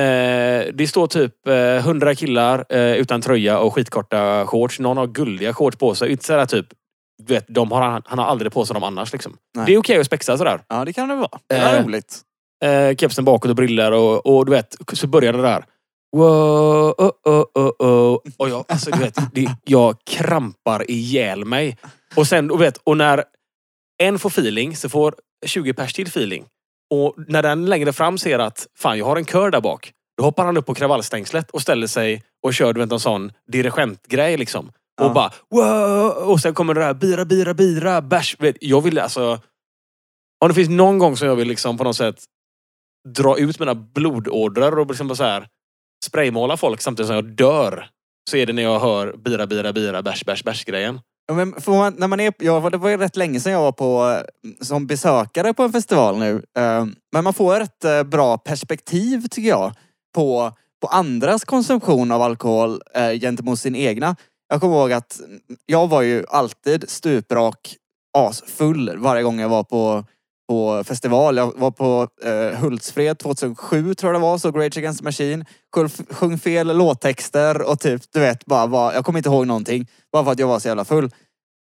Eh, 0.00 0.72
det 0.74 0.88
står 0.88 1.06
typ 1.06 1.48
eh, 1.48 1.54
100 1.76 2.14
killar 2.14 2.64
eh, 2.68 2.92
utan 2.96 3.20
tröja 3.20 3.58
och 3.58 3.74
skitkorta 3.74 4.46
shorts. 4.46 4.78
Någon 4.80 4.96
har 4.96 5.06
guldiga 5.06 5.54
shorts 5.54 5.76
på 5.78 5.94
sig. 5.94 6.10
Inte 6.10 6.24
sådär 6.24 6.46
typ, 6.46 6.66
du 7.22 7.34
vet, 7.34 7.44
de 7.48 7.72
har, 7.72 7.82
han, 7.82 8.02
han 8.04 8.18
har 8.18 8.26
aldrig 8.26 8.52
på 8.52 8.66
sig 8.66 8.74
dem 8.74 8.82
annars 8.84 9.12
liksom. 9.12 9.36
Det 9.66 9.74
är 9.74 9.78
okej 9.78 10.00
att 10.00 10.06
spexa 10.06 10.38
sådär. 10.38 10.60
Ja, 10.68 10.84
det 10.84 10.92
kan 10.92 11.08
det 11.08 11.14
vara. 11.14 11.38
Det 11.48 11.54
är 11.54 11.78
Eh. 11.78 11.84
roligt. 11.84 12.20
Eh, 12.64 12.96
kepsen 12.96 13.24
bakåt 13.24 13.50
och 13.50 13.56
briller 13.56 13.92
och, 13.92 14.26
och 14.26 14.46
du 14.46 14.52
vet, 14.52 14.76
så 14.92 15.06
började 15.06 15.38
det 15.38 15.44
där. 15.44 15.64
Wow, 16.16 16.94
oh, 16.98 17.10
oh, 17.24 17.44
oh, 17.54 17.72
oh. 17.78 18.18
Och 18.36 18.48
jag, 18.48 18.64
alltså, 18.68 18.90
du 18.90 18.98
vet, 18.98 19.18
det, 19.34 19.56
jag 19.64 19.96
krampar 20.06 20.90
ihjäl 20.90 21.44
mig. 21.44 21.76
Och 22.16 22.26
sen, 22.26 22.50
och 22.50 22.60
vet, 22.60 22.76
och 22.84 22.96
när 22.96 23.24
en 24.02 24.18
får 24.18 24.28
feeling 24.30 24.76
så 24.76 24.88
får 24.88 25.14
20 25.46 25.72
pers 25.72 25.92
till 25.92 26.06
feeling. 26.06 26.44
Och 26.90 27.14
när 27.28 27.42
den 27.42 27.66
längre 27.66 27.92
fram 27.92 28.18
ser 28.18 28.38
att 28.38 28.66
fan, 28.78 28.98
jag 28.98 29.06
har 29.06 29.16
en 29.16 29.24
kör 29.24 29.50
där 29.50 29.60
bak. 29.60 29.92
Då 30.16 30.24
hoppar 30.24 30.44
han 30.44 30.56
upp 30.56 30.66
på 30.66 30.74
kravallstängslet 30.74 31.50
och 31.50 31.62
ställer 31.62 31.86
sig 31.86 32.22
och 32.42 32.54
kör 32.54 32.72
du 32.72 32.80
vet, 32.80 32.92
en 32.92 33.00
sån 33.00 33.32
dirigentgrej 33.52 34.36
liksom. 34.36 34.68
Och 34.68 35.06
Ja. 35.06 35.12
bara 35.12 35.32
wow! 35.50 36.10
Och 36.30 36.40
sen 36.40 36.54
kommer 36.54 36.74
det 36.74 36.80
där 36.80 36.94
bira, 36.94 37.24
bira, 37.24 37.54
bira, 37.54 38.02
bärs. 38.02 38.36
Jag 38.60 38.80
vill 38.80 38.98
alltså... 38.98 39.40
Om 40.44 40.48
det 40.48 40.54
finns 40.54 40.68
någon 40.68 40.98
gång 40.98 41.16
som 41.16 41.28
jag 41.28 41.36
vill 41.36 41.48
liksom 41.48 41.78
på 41.78 41.84
något 41.84 41.96
sätt 41.96 42.24
dra 43.08 43.38
ut 43.38 43.58
mina 43.60 43.74
blodådror 43.74 44.78
och 44.78 44.86
liksom 44.86 45.08
bara 45.08 45.14
så 45.14 45.24
här 45.24 45.46
spraymåla 46.06 46.56
folk 46.56 46.80
samtidigt 46.80 47.06
som 47.06 47.16
jag 47.16 47.24
dör. 47.24 47.88
Så 48.30 48.36
är 48.36 48.46
det 48.46 48.52
när 48.52 48.62
jag 48.62 48.80
hör 48.80 49.16
bira, 49.16 49.46
bira, 49.46 49.72
bira, 49.72 50.02
bärs, 50.02 50.24
bärs, 50.24 50.44
bärs 50.44 50.64
grejen. 50.64 50.94
Ja, 50.94 51.00
men 51.32 51.60
får 51.60 51.72
man, 51.72 51.94
när 51.98 52.08
man 52.08 52.20
är, 52.20 52.32
ja, 52.38 52.70
det 52.70 52.76
var 52.76 52.88
ju 52.88 52.96
rätt 52.96 53.16
länge 53.16 53.40
sedan 53.40 53.52
jag 53.52 53.60
var 53.60 53.72
på, 53.72 54.22
som 54.60 54.86
besökare 54.86 55.54
på 55.54 55.62
en 55.62 55.72
festival 55.72 56.18
nu. 56.18 56.42
Ehm, 56.58 56.94
men 57.12 57.24
man 57.24 57.34
får 57.34 57.60
ett 57.60 57.84
eh, 57.84 58.02
bra 58.02 58.38
perspektiv 58.38 59.26
tycker 59.30 59.48
jag 59.48 59.72
på, 60.14 60.52
på 60.82 60.88
andras 60.88 61.44
konsumtion 61.44 62.12
av 62.12 62.22
alkohol 62.22 62.80
eh, 62.94 63.10
gentemot 63.10 63.58
sin 63.58 63.76
egna. 63.76 64.16
Jag 64.48 64.60
kommer 64.60 64.76
ihåg 64.76 64.92
att 64.92 65.20
jag 65.66 65.88
var 65.88 66.02
ju 66.02 66.24
alltid 66.28 66.90
stuprak 66.90 67.76
asfull 68.18 68.98
varje 68.98 69.22
gång 69.22 69.40
jag 69.40 69.48
var 69.48 69.64
på, 69.64 70.04
på 70.48 70.84
festival. 70.84 71.36
Jag 71.36 71.52
var 71.56 71.70
på 71.70 72.08
eh, 72.24 72.58
Hultsfred 72.60 73.18
2007 73.18 73.94
tror 73.94 74.12
jag 74.12 74.20
det 74.22 74.24
var, 74.24 74.38
så 74.38 74.50
Rage 74.50 74.78
Against 74.78 74.98
the 74.98 75.04
Machine. 75.04 75.44
Sjöng, 76.10 76.38
fel 76.38 76.76
låttexter 76.76 77.62
och 77.62 77.80
typ, 77.80 78.02
du 78.12 78.20
vet, 78.20 78.46
bara 78.46 78.66
var, 78.66 78.92
jag 78.92 79.04
kommer 79.04 79.18
inte 79.18 79.28
ihåg 79.28 79.46
någonting. 79.46 79.86
Bara 80.12 80.24
för 80.24 80.32
att 80.32 80.38
jag 80.38 80.46
var 80.46 80.58
så 80.58 80.68
jävla 80.68 80.84
full. 80.84 81.10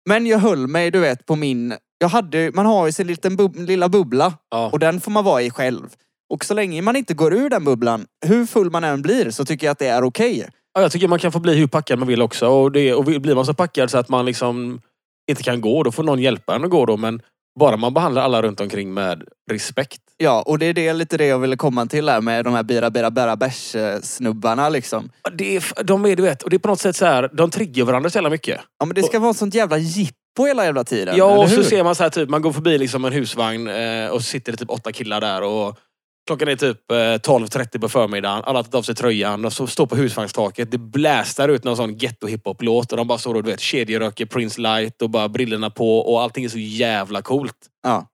Men 0.10 0.26
jag 0.28 0.40
höll 0.40 0.68
mig, 0.68 0.92
du 0.92 1.00
vet, 1.00 1.26
på 1.26 1.36
min... 1.36 1.74
Jag 1.98 2.08
hade, 2.10 2.52
man 2.54 2.66
har 2.66 2.86
ju 2.86 2.92
sin 2.92 3.08
liten 3.08 3.36
bub, 3.36 3.56
lilla 3.56 3.90
bubbla 3.90 4.34
Ja. 4.52 4.70
och 4.72 4.80
den 4.80 5.02
får 5.02 5.12
man 5.12 5.24
vara 5.24 5.42
i 5.42 5.50
själv. 5.50 5.90
Och 6.34 6.46
så 6.46 6.54
länge 6.54 6.82
man 6.82 6.96
inte 6.96 7.14
går 7.14 7.34
ur 7.34 7.50
den 7.50 7.64
bubblan, 7.66 8.06
hur 8.26 8.46
full 8.46 8.72
man 8.72 8.84
än 8.84 9.02
blir, 9.02 9.32
så 9.32 9.46
tycker 9.46 9.68
jag 9.68 9.72
att 9.72 9.80
det 9.80 9.88
är 9.88 10.04
okej. 10.04 10.50
Ja, 10.74 10.82
jag 10.82 10.92
tycker 10.92 11.08
man 11.08 11.20
kan 11.20 11.32
få 11.32 11.40
bli 11.40 11.56
hur 11.56 11.68
packad 11.68 12.00
man 12.00 12.08
vill 12.08 12.22
också. 12.22 12.48
Och, 12.48 12.72
det, 12.72 12.94
och 12.94 13.04
blir 13.04 13.36
man 13.36 13.46
så 13.46 13.54
packad 13.54 13.92
så 13.92 13.98
att 13.98 14.10
man 14.10 14.26
liksom 14.26 14.82
inte 15.30 15.44
kan 15.44 15.62
gå, 15.62 15.84
då 15.84 15.92
får 15.92 16.04
någon 16.04 16.20
hjälpa 16.20 16.56
en 16.56 16.64
att 16.64 16.70
gå 16.70 16.86
då. 16.86 16.98
Men 16.98 17.22
bara 17.60 17.78
man 17.78 17.94
behandlar 17.94 18.22
alla 18.22 18.42
runt 18.42 18.62
omkring 18.62 18.94
med 18.94 19.24
respekt. 19.52 20.02
Ja, 20.18 20.42
och 20.42 20.60
det 20.60 20.66
är 20.66 20.74
det, 20.74 20.94
lite 20.94 21.18
det 21.18 21.26
jag 21.26 21.40
ville 21.40 21.58
komma 21.58 21.86
till 21.86 22.10
här 22.10 22.22
med 22.22 22.46
de 22.46 22.54
här 22.54 22.64
bira, 22.64 22.90
bira, 22.90 23.12
bära, 23.12 23.36
bärs 23.36 23.76
eh, 23.76 24.00
snubbarna 24.02 24.70
liksom. 24.70 25.12
Det 25.34 25.56
är, 25.56 25.84
de 25.84 26.06
är, 26.06 26.16
du 26.16 26.24
vet, 26.24 26.44
och 26.44 26.50
det 26.50 26.56
är 26.56 26.60
på 26.60 26.68
något 26.68 26.80
sätt 26.80 26.96
så 26.96 27.06
här, 27.06 27.30
de 27.34 27.52
triggar 27.52 27.86
varandra 27.86 28.10
så 28.10 28.18
jävla 28.18 28.30
mycket. 28.30 28.60
Ja, 28.80 28.86
men 28.86 28.96
det 28.96 29.04
ska 29.04 29.20
vara 29.20 29.34
sånt 29.34 29.54
jävla 29.54 29.78
jippo 29.78 30.46
hela 30.48 30.66
jävla 30.66 30.84
tiden. 30.84 31.18
Ja, 31.18 31.44
och 31.44 31.50
så 31.50 31.64
ser 31.64 31.84
man 31.84 31.96
så 31.96 32.04
här 32.04 32.10
typ, 32.10 32.30
man 32.30 32.42
går 32.42 32.52
förbi 32.52 32.78
liksom 32.78 33.06
en 33.06 33.14
husvagn 33.14 33.68
eh, 33.68 34.08
och 34.08 34.22
så 34.22 34.26
sitter 34.26 34.52
det 34.52 34.58
typ 34.58 34.70
åtta 34.70 34.92
killar 34.92 35.22
där 35.22 35.42
och 35.42 35.80
klockan 36.28 36.48
är 36.48 36.56
typ 36.56 36.92
eh, 36.92 36.96
12.30 36.96 37.80
på 37.80 37.90
förmiddagen. 37.90 38.44
Alla 38.46 38.60
har 38.60 38.64
tagit 38.64 38.76
av 38.76 38.82
sig 38.82 38.96
tröjan 38.96 39.52
så 39.52 39.68
står 39.68 39.86
på 39.86 39.96
husvagnstaket. 39.96 40.72
Det 40.72 40.78
blästar 40.78 41.50
ut 41.50 41.64
någon 41.64 41.78
sån 41.78 41.98
ghetto 41.98 42.28
hiphop-låt 42.28 42.92
och 42.92 42.98
de 42.98 43.08
bara 43.08 43.18
står 43.18 43.36
och 43.36 43.44
du 43.44 43.52
vet, 43.52 43.60
kedjeröker 43.60 44.26
Prince 44.26 44.62
Light 44.62 45.02
och 45.02 45.10
bara 45.10 45.30
brillorna 45.30 45.70
på 45.70 46.00
och 46.00 46.22
allting 46.22 46.46
är 46.46 46.50
så 46.50 46.60
jävla 46.60 47.22
coolt. 47.22 47.58
Ja. 47.84 48.08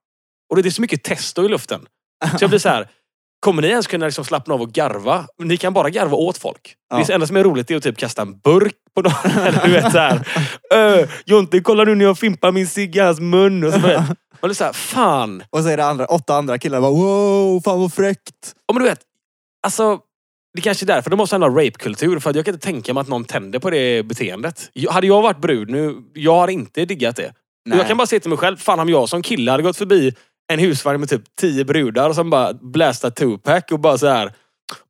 Och 0.50 0.62
det 0.62 0.68
är 0.68 0.70
så 0.70 0.80
mycket 0.80 1.02
testo 1.02 1.44
i 1.44 1.48
luften. 1.48 1.86
Så 2.30 2.36
jag 2.40 2.50
blir 2.50 2.58
så 2.58 2.68
här. 2.68 2.88
Kommer 3.40 3.62
ni 3.62 3.68
ens 3.68 3.86
kunna 3.86 4.06
liksom 4.06 4.24
slappna 4.24 4.54
av 4.54 4.62
och 4.62 4.72
garva? 4.72 5.26
Ni 5.42 5.56
kan 5.56 5.72
bara 5.72 5.90
garva 5.90 6.16
åt 6.16 6.38
folk. 6.38 6.74
Ja. 6.90 7.04
Det 7.06 7.12
enda 7.14 7.26
som 7.26 7.36
är 7.36 7.44
roligt 7.44 7.70
är 7.70 7.76
att 7.76 7.82
typ 7.82 7.98
kasta 7.98 8.22
en 8.22 8.38
burk 8.38 8.74
på 8.94 9.02
någon. 9.02 9.12
Eller 9.46 9.66
du 9.66 9.72
vet 9.72 9.92
såhär. 9.92 10.28
Äh, 11.00 11.08
Jonte, 11.26 11.60
kolla 11.60 11.84
nu 11.84 11.94
när 11.94 12.04
jag 12.04 12.18
fimpar 12.18 12.52
min 12.52 12.66
cigg 12.66 12.96
i 12.96 12.98
hans 12.98 13.20
mun. 13.20 13.64
Och 13.64 13.72
så 13.72 13.78
bara, 13.80 13.98
man 14.00 14.08
blir 14.42 14.54
såhär, 14.54 14.72
fan. 14.72 15.42
Och 15.50 15.62
så 15.62 15.68
är 15.68 15.76
det 15.76 15.84
andra, 15.84 16.06
åtta 16.06 16.34
andra 16.34 16.58
killar 16.58 16.80
bara 16.80 16.90
wow, 16.90 17.60
fan 17.64 17.80
vad 17.80 17.92
fräckt. 17.92 18.54
Ja, 18.66 18.74
men 18.74 18.82
du 18.82 18.88
vet, 18.88 19.00
alltså. 19.66 19.98
Det 20.54 20.62
kanske 20.62 20.84
är 20.84 20.86
därför 20.86 21.10
de 21.10 21.16
måste 21.16 21.36
ha 21.36 21.48
rape-kultur. 21.48 22.18
För 22.18 22.30
att 22.30 22.36
jag 22.36 22.44
kan 22.44 22.54
inte 22.54 22.66
tänka 22.66 22.94
mig 22.94 23.00
att 23.00 23.08
någon 23.08 23.24
tänder 23.24 23.58
på 23.58 23.70
det 23.70 24.02
beteendet. 24.02 24.70
Jag- 24.72 24.90
Hade 24.92 25.06
jag 25.06 25.22
varit 25.22 25.38
brud 25.40 25.70
nu, 25.70 25.96
jag 26.14 26.34
har 26.34 26.48
inte 26.48 26.84
diggat 26.84 27.16
det. 27.16 27.32
Nej. 27.66 27.78
Jag 27.78 27.88
kan 27.88 27.96
bara 27.96 28.06
säga 28.06 28.20
till 28.20 28.30
mig 28.30 28.38
själv, 28.38 28.56
fan 28.56 28.80
om 28.80 28.88
jag 28.88 29.08
som 29.08 29.22
kille 29.22 29.50
hade 29.50 29.62
gått 29.62 29.76
förbi 29.76 30.14
en 30.52 30.58
husvagn 30.58 31.00
med 31.00 31.08
typ 31.08 31.22
tio 31.40 31.64
brudar 31.64 32.12
som 32.12 32.30
bara 32.30 32.52
blästar 32.52 33.10
Tupac 33.10 33.62
och 33.70 33.80
bara 33.80 33.98
så 33.98 34.06
här. 34.06 34.32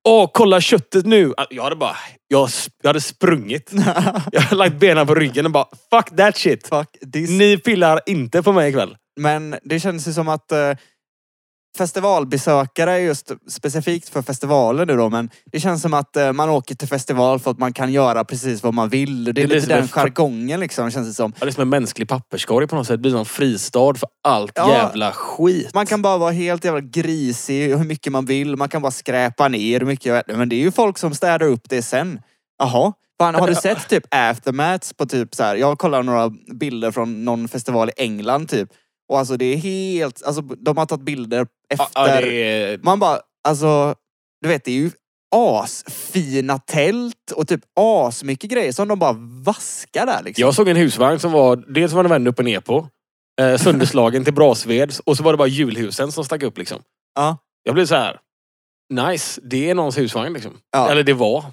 Åh, 0.08 0.30
kolla 0.32 0.60
köttet 0.60 1.06
nu! 1.06 1.32
Jag 1.50 1.62
hade 1.62 1.76
bara, 1.76 1.96
jag, 2.28 2.48
jag 2.82 2.88
hade 2.88 3.00
sprungit. 3.00 3.72
Jag 4.32 4.40
hade 4.40 4.56
lagt 4.56 4.76
benen 4.76 5.06
på 5.06 5.14
ryggen 5.14 5.46
och 5.46 5.52
bara, 5.52 5.66
fuck 5.90 6.16
that 6.16 6.36
shit! 6.36 6.68
Fuck 6.68 6.88
this. 7.12 7.30
Ni 7.30 7.58
pillar 7.58 8.00
inte 8.06 8.42
på 8.42 8.52
mig 8.52 8.68
ikväll. 8.68 8.96
Men 9.20 9.56
det 9.62 9.80
känns 9.80 10.08
ju 10.08 10.12
som 10.12 10.28
att 10.28 10.52
eh, 10.52 10.72
festivalbesökare, 11.76 12.98
just 13.00 13.32
specifikt 13.48 14.08
för 14.08 14.22
festivalen 14.22 14.88
nu 14.88 14.96
då, 14.96 15.08
men 15.10 15.30
det 15.52 15.60
känns 15.60 15.82
som 15.82 15.94
att 15.94 16.16
eh, 16.16 16.32
man 16.32 16.48
åker 16.50 16.74
till 16.74 16.88
festival 16.88 17.38
för 17.38 17.50
att 17.50 17.58
man 17.58 17.72
kan 17.72 17.92
göra 17.92 18.24
precis 18.24 18.62
vad 18.62 18.74
man 18.74 18.88
vill. 18.88 19.24
Det 19.24 19.30
är, 19.30 19.32
Det 19.32 19.42
är 19.42 19.46
lite 19.46 19.66
den 19.66 19.88
jargongen 19.88 20.60
liksom, 20.60 20.90
känns 20.90 21.08
det 21.08 21.14
som. 21.14 21.32
Ja, 21.40 21.44
det 21.46 21.50
är 21.50 21.52
som 21.52 21.62
en 21.62 21.68
mänsklig 21.68 22.08
papperskorg 22.08 22.66
på 22.66 22.76
något 22.76 22.86
sätt. 22.86 22.94
Det 22.94 22.98
blir 22.98 23.10
som 23.10 23.20
en 23.20 23.26
fristad 23.26 23.94
för 23.94 24.08
allt 24.24 24.52
Ja. 24.54 24.72
jävla 24.72 25.12
skit. 25.12 25.74
Man 25.74 25.86
kan 25.86 26.02
bara 26.02 26.18
vara 26.18 26.30
helt 26.30 26.64
jävla 26.64 26.80
grisig 26.80 27.68
hur 27.76 27.84
mycket 27.84 28.12
man 28.12 28.24
vill. 28.24 28.56
Man 28.56 28.68
kan 28.68 28.82
bara 28.82 28.92
skräpa 28.92 29.48
ner 29.48 29.80
hur 29.80 29.86
mycket. 29.86 30.26
Men 30.26 30.48
det 30.48 30.56
är 30.56 30.60
ju 30.60 30.72
folk 30.72 30.98
som 30.98 31.14
städar 31.14 31.42
upp 31.42 31.68
det 31.68 31.82
sen. 31.82 32.20
Jaha. 32.58 32.92
Fan, 33.18 33.34
har 33.34 33.46
du 33.48 33.54
sett 33.54 33.88
typ 33.88 34.04
aftermaths 34.10 34.92
på 34.92 35.06
typ 35.06 35.34
så 35.34 35.42
här. 35.42 35.56
Jag 35.56 35.78
kollar 35.78 36.02
några 36.02 36.30
bilder 36.54 36.90
från 36.90 37.24
någon 37.24 37.48
festival 37.48 37.88
i 37.88 37.92
England 37.96 38.48
typ. 38.48 38.68
Och 39.08 39.18
alltså 39.18 39.36
det 39.36 39.44
är 39.44 39.56
helt, 39.56 40.22
alltså 40.22 40.42
de 40.42 40.76
har 40.76 40.86
tagit 40.86 41.04
bilder 41.04 41.38
Ja, 41.38 41.74
efter. 41.84 42.00
ja, 42.14 42.20
det 42.20 42.42
är... 42.42 42.78
Man 42.82 42.98
bara, 42.98 43.20
alltså, 43.48 43.94
du 44.42 44.48
vet 44.48 44.64
det 44.64 44.70
är 44.70 44.74
ju 44.74 44.90
asfina 45.36 46.58
tält 46.58 47.30
och 47.34 47.48
typ 47.48 47.60
asmycket 47.80 48.50
grejer 48.50 48.72
som 48.72 48.88
de 48.88 48.98
bara 48.98 49.12
vaskar 49.44 50.06
där 50.06 50.22
liksom. 50.22 50.42
Jag 50.42 50.54
såg 50.54 50.68
en 50.68 50.76
husvagn 50.76 51.18
som 51.18 51.32
var, 51.32 51.56
dels 51.56 51.92
var 51.92 52.02
den 52.02 52.10
vänd 52.10 52.28
upp 52.28 52.38
och 52.38 52.44
ner 52.44 52.60
på. 52.60 52.88
Eh, 53.40 53.56
sönderslagen 53.56 54.24
till 54.24 54.34
brasved. 54.34 54.92
Och 55.06 55.16
så 55.16 55.22
var 55.22 55.32
det 55.32 55.36
bara 55.36 55.48
julhusen 55.48 56.12
som 56.12 56.24
stack 56.24 56.42
upp 56.42 56.58
liksom. 56.58 56.82
Ja. 57.14 57.38
Jag 57.62 57.74
blev 57.74 57.86
så 57.86 57.94
här. 57.94 58.18
Nice, 58.92 59.40
det 59.44 59.70
är 59.70 59.74
någons 59.74 59.98
husvagn 59.98 60.32
liksom. 60.32 60.52
Ja. 60.72 60.90
Eller 60.90 61.02
det 61.02 61.12
var. 61.12 61.44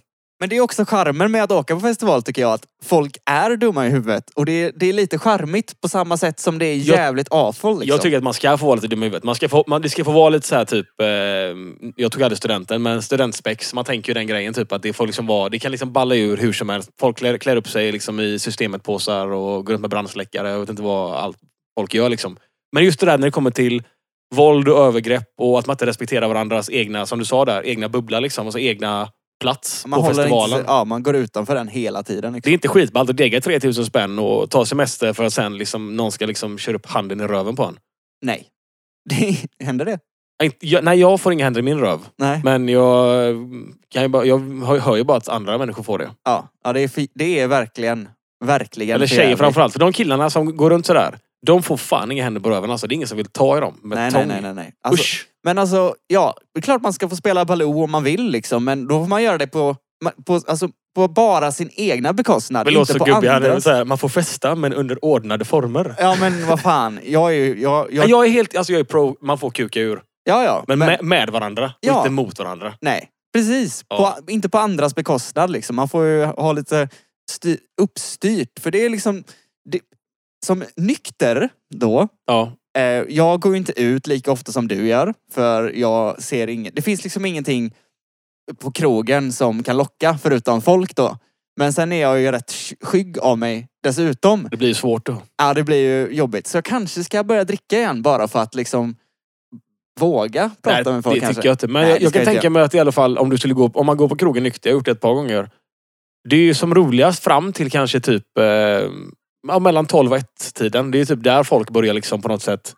Men 0.44 0.50
det 0.50 0.58
är 0.58 0.62
också 0.62 0.86
charmen 0.86 1.32
med 1.32 1.44
att 1.44 1.52
åka 1.52 1.76
på 1.76 1.80
festival 1.82 2.24
tycker 2.24 2.42
jag. 2.42 2.54
Att 2.54 2.66
folk 2.84 3.18
är 3.26 3.56
dumma 3.58 3.88
i 3.88 3.90
huvudet. 3.90 4.24
Och 4.36 4.46
det 4.46 4.52
är, 4.52 4.72
det 4.76 4.86
är 4.90 4.94
lite 4.94 5.20
charmigt 5.20 5.82
på 5.82 5.90
samma 5.90 6.18
sätt 6.18 6.40
som 6.40 6.60
det 6.60 6.66
är 6.66 6.76
Jag- 6.76 6.86
jävligt 6.86 7.28
awful. 7.32 7.72
Liksom. 7.72 7.88
Jag 7.88 8.02
tycker 8.02 8.18
att 8.18 8.24
man 8.24 8.34
ska 8.34 8.58
få 8.58 8.66
vara 8.66 8.76
lite 8.76 8.88
dum 8.88 9.04
i 9.04 9.06
huvudet. 9.06 9.24
Man 9.24 9.36
ska 9.36 9.50
få, 9.50 9.64
man, 9.68 9.82
det 9.82 9.90
ska 9.90 10.04
få 10.04 10.12
vara 10.12 10.30
lite 10.30 10.48
så 10.48 10.56
här 10.56 10.66
typ... 10.66 10.86
Eh, 11.02 11.08
jag 11.96 12.12
tog 12.12 12.24
aldrig 12.24 12.38
studenten, 12.38 12.82
men 12.82 13.02
studentspex. 13.02 13.74
Man 13.74 13.86
tänker 13.86 14.10
ju 14.10 14.14
den 14.14 14.28
grejen 14.28 14.54
typ 14.54 14.72
att 14.72 14.82
det 14.84 14.94
får 14.94 15.06
liksom 15.08 15.28
vara... 15.28 15.50
Det 15.50 15.60
kan 15.60 15.72
liksom 15.72 15.94
balla 15.94 16.16
ur 16.16 16.38
hur 16.38 16.54
som 16.54 16.70
helst. 16.70 16.90
Folk 17.00 17.18
klär, 17.18 17.38
klär 17.38 17.56
upp 17.56 17.68
sig 17.70 17.92
liksom 17.92 18.20
i 18.20 18.40
systemet-påsar 18.40 19.28
och 19.28 19.66
går 19.66 19.74
runt 19.74 19.82
med 19.82 19.90
brandsläckare. 19.90 20.50
Jag 20.50 20.60
vet 20.60 20.70
inte 20.70 20.82
vad 20.84 21.16
allt 21.16 21.38
folk 21.80 21.94
gör 21.94 22.10
liksom. 22.10 22.38
Men 22.76 22.84
just 22.84 23.00
det 23.00 23.06
där 23.06 23.18
när 23.18 23.28
det 23.28 23.32
kommer 23.32 23.52
till 23.52 23.84
våld 24.36 24.68
och 24.68 24.86
övergrepp 24.86 25.30
och 25.38 25.60
att 25.60 25.68
man 25.68 25.74
inte 25.74 25.86
respekterar 25.86 26.28
varandras 26.28 26.70
egna, 26.70 27.06
som 27.06 27.20
du 27.20 27.26
sa 27.26 27.46
där, 27.46 27.66
egna 27.66 27.90
bubbla 27.90 28.20
liksom. 28.20 28.46
Alltså 28.48 28.60
egna 28.60 29.10
plats 29.40 29.86
man 29.86 30.00
på 30.02 30.06
festivalen. 30.08 30.60
Inte, 30.60 30.72
ja, 30.72 30.84
man 30.86 31.04
går 31.04 31.16
utanför 31.16 31.56
den 31.56 31.68
hela 31.68 32.04
tiden. 32.04 32.34
Det 32.34 32.38
Liksom. 32.38 32.50
är 32.50 32.54
inte 32.54 32.68
skitballt 32.68 33.10
att 33.10 33.18
dega 33.18 33.42
3000 33.42 33.86
spänn 33.86 34.20
och 34.20 34.50
ta 34.50 34.66
semester 34.66 35.14
för 35.14 35.24
att 35.24 35.34
sen 35.34 35.58
liksom 35.58 35.96
någon 35.96 36.12
ska 36.12 36.26
liksom 36.26 36.58
köra 36.58 36.76
upp 36.76 36.86
handen 36.86 37.22
i 37.22 37.24
röven 37.24 37.56
på 37.56 37.64
en. 37.64 37.78
Nej. 38.22 38.48
Det, 39.10 39.38
händer 39.66 39.86
det? 39.86 40.00
Jag, 40.60 40.84
nej, 40.84 41.00
jag 41.00 41.22
får 41.22 41.34
inga 41.34 41.44
händer 41.44 41.60
i 41.60 41.64
min 41.64 41.80
röv. 41.80 42.00
Nej. 42.18 42.42
Men 42.44 42.70
jag, 42.70 43.36
kan 43.90 44.02
ju 44.02 44.08
bara, 44.08 44.26
jag 44.26 44.40
hör, 44.80 44.96
ju 44.96 45.04
bara 45.04 45.18
att 45.18 45.30
andra 45.30 45.58
människor 45.58 45.84
får 45.84 45.98
det. 46.00 46.12
Ja, 46.24 46.50
ja 46.64 46.74
det, 46.74 46.82
är 46.82 47.08
det 47.14 47.40
är 47.40 47.48
verkligen, 47.48 48.10
verkligen 48.46 48.96
Eller 48.96 49.08
tjejer 49.08 49.36
framförallt. 49.36 49.74
För 49.74 49.80
de 49.80 49.94
killarna 49.94 50.30
som 50.30 50.58
går 50.58 50.70
runt 50.70 50.86
sådär. 50.86 51.18
De 51.46 51.64
får 51.64 51.78
fan 51.78 52.12
inga 52.12 52.24
händer 52.24 52.42
på 52.42 52.50
röven 52.50 52.72
alltså. 52.72 52.88
Det 52.88 52.94
är 52.94 52.96
ingen 52.96 53.08
som 53.08 53.18
vill 53.18 53.26
ta 53.26 53.58
i 53.58 53.60
dem 53.60 53.80
med 53.84 53.98
Nej, 53.98 54.12
tång. 54.12 54.28
nej, 54.28 54.42
nej, 54.42 54.42
nej. 54.42 54.54
nej. 54.54 54.74
Alltså, 54.84 55.02
Usch. 55.04 55.26
Men 55.44 55.58
alltså, 55.58 55.96
ja, 56.08 56.36
det 56.54 56.60
är 56.60 56.62
klart 56.62 56.82
man 56.82 56.94
ska 56.94 57.10
få 57.10 57.16
spela 57.16 57.46
Baloo 57.46 57.84
om 57.84 57.92
man 57.92 58.04
vill 58.04 58.30
liksom. 58.30 58.64
Men 58.66 58.88
då 58.88 59.00
får 59.00 59.08
man 59.08 59.24
göra 59.24 59.38
det 59.38 59.48
på, 59.48 59.76
på, 60.26 60.42
alltså, 60.48 60.70
på 60.96 61.08
bara 61.08 61.52
sin 61.52 61.70
egna 61.74 62.14
bekostnad. 62.14 62.66
Det 62.66 62.72
låter 62.72 62.80
inte 62.82 62.94
så 62.94 63.00
på 63.00 63.06
gubbig. 63.06 63.28
Han 63.28 63.44
är 63.44 63.50
andras. 63.50 63.66
här, 63.66 63.86
Man 63.86 63.98
får 63.98 64.10
festa 64.10 64.56
men 64.56 64.74
under 64.74 65.06
ordnade 65.06 65.46
former. 65.46 65.96
Ja 66.00 66.16
men 66.20 66.48
vad 66.48 66.62
fan. 66.62 67.00
Jag 67.04 67.32
är 67.32 67.36
ju... 67.36 67.62
Jag, 67.62 67.94
jag, 67.94 68.10
Jag, 68.10 68.26
är 68.26 68.30
helt, 68.30 68.56
alltså 68.58 68.74
jag 68.74 68.80
är 68.80 68.84
pro, 68.84 69.18
man 69.22 69.38
får 69.38 69.50
kuka 69.52 69.80
ur. 69.80 70.02
Ja, 70.24 70.44
ja. 70.44 70.64
Men, 70.68 70.80
Med, 70.80 71.04
med 71.04 71.30
varandra, 71.30 71.74
Ja. 71.80 71.98
inte 71.98 72.10
mot 72.10 72.40
varandra. 72.40 72.74
Nej, 72.82 73.10
precis. 73.34 73.86
Ja. 73.88 74.18
På, 74.26 74.32
inte 74.32 74.50
på 74.50 74.58
andras 74.58 74.96
bekostnad 74.96 75.50
liksom. 75.52 75.76
Man 75.76 75.90
får 75.90 76.06
ju 76.06 76.26
ha 76.26 76.52
lite 76.52 76.90
sty, 77.32 77.58
uppstyrt. 77.82 78.60
För 78.60 78.72
det 78.72 78.86
är 78.86 78.90
liksom... 78.90 79.24
Det, 79.70 79.80
som 80.46 80.64
nykter 80.78 81.50
då, 81.76 82.08
Ja. 82.28 82.52
Eh, 82.78 82.84
jag 83.10 83.40
går 83.40 83.56
inte 83.56 83.82
ut 83.82 84.08
lika 84.08 84.32
ofta 84.32 84.52
som 84.52 84.68
du 84.68 84.88
gör. 84.88 85.14
För 85.32 85.72
jag 85.76 86.22
ser 86.22 86.48
inget... 86.48 86.76
Det 86.76 86.82
finns 86.82 87.04
liksom 87.04 87.26
ingenting 87.26 87.74
på 88.60 88.72
krogen 88.72 89.34
som 89.34 89.64
kan 89.64 89.78
locka 89.78 90.18
förutom 90.22 90.62
folk 90.62 90.96
då. 90.96 91.18
Men 91.58 91.74
sen 91.74 91.92
är 91.92 92.02
jag 92.02 92.22
ju 92.22 92.32
rätt 92.32 92.54
skygg 92.82 93.20
av 93.20 93.38
mig 93.38 93.68
dessutom. 93.84 94.48
Det 94.52 94.58
blir 94.58 94.68
ju 94.68 94.74
svårt 94.74 95.06
då. 95.06 95.22
Ja, 95.38 95.54
det 95.54 95.64
blir 95.64 95.78
ju 95.78 96.16
jobbigt. 96.16 96.48
Så 96.48 96.58
jag 96.58 96.66
kanske 96.66 97.04
ska 97.04 97.24
börja 97.24 97.44
dricka 97.44 97.78
igen 97.78 98.02
bara 98.02 98.28
för 98.28 98.40
att 98.40 98.56
liksom 98.56 98.96
våga 100.00 100.52
prata 100.64 100.84
Nej, 100.84 100.94
med 100.94 101.04
folk 101.04 101.16
det 101.16 101.20
kanske. 101.20 101.36
tycker 101.36 101.50
jag 101.50 101.54
inte. 101.54 101.68
Men 101.68 101.82
Nej, 101.82 101.92
jag, 101.92 102.02
jag 102.02 102.14
kan 102.14 102.26
tänka 102.26 102.50
mig 102.50 102.64
att 102.64 102.74
i 102.74 102.80
alla 102.80 102.92
fall 102.92 103.18
om 103.18 103.30
du 103.30 103.38
skulle 103.38 103.54
gå, 103.54 103.72
om 103.74 103.86
man 103.86 103.98
går 103.98 104.10
på 104.10 104.16
krogen 104.16 104.44
nykter, 104.44 104.70
jag 104.70 104.74
har 104.74 104.80
gjort 104.80 104.86
det 104.86 104.92
ett 104.92 105.02
par 105.02 105.14
gånger. 105.14 105.50
Det 106.30 106.36
är 106.36 106.40
ju 106.40 106.54
som 106.54 106.76
roligast 106.76 107.24
fram 107.24 107.54
till 107.54 107.72
kanske 107.72 108.00
typ 108.00 108.38
eh, 108.38 108.44
ja, 109.48 109.60
mellan 109.60 109.86
12 109.86 110.12
och 110.12 110.18
1 110.18 110.54
tiden. 110.54 110.92
Det 110.92 111.00
är 111.00 111.06
typ 111.06 111.24
där 111.24 111.44
folk 111.44 111.70
börjar 111.70 111.94
liksom 111.94 112.22
på 112.22 112.28
något 112.28 112.42
sätt 112.42 112.74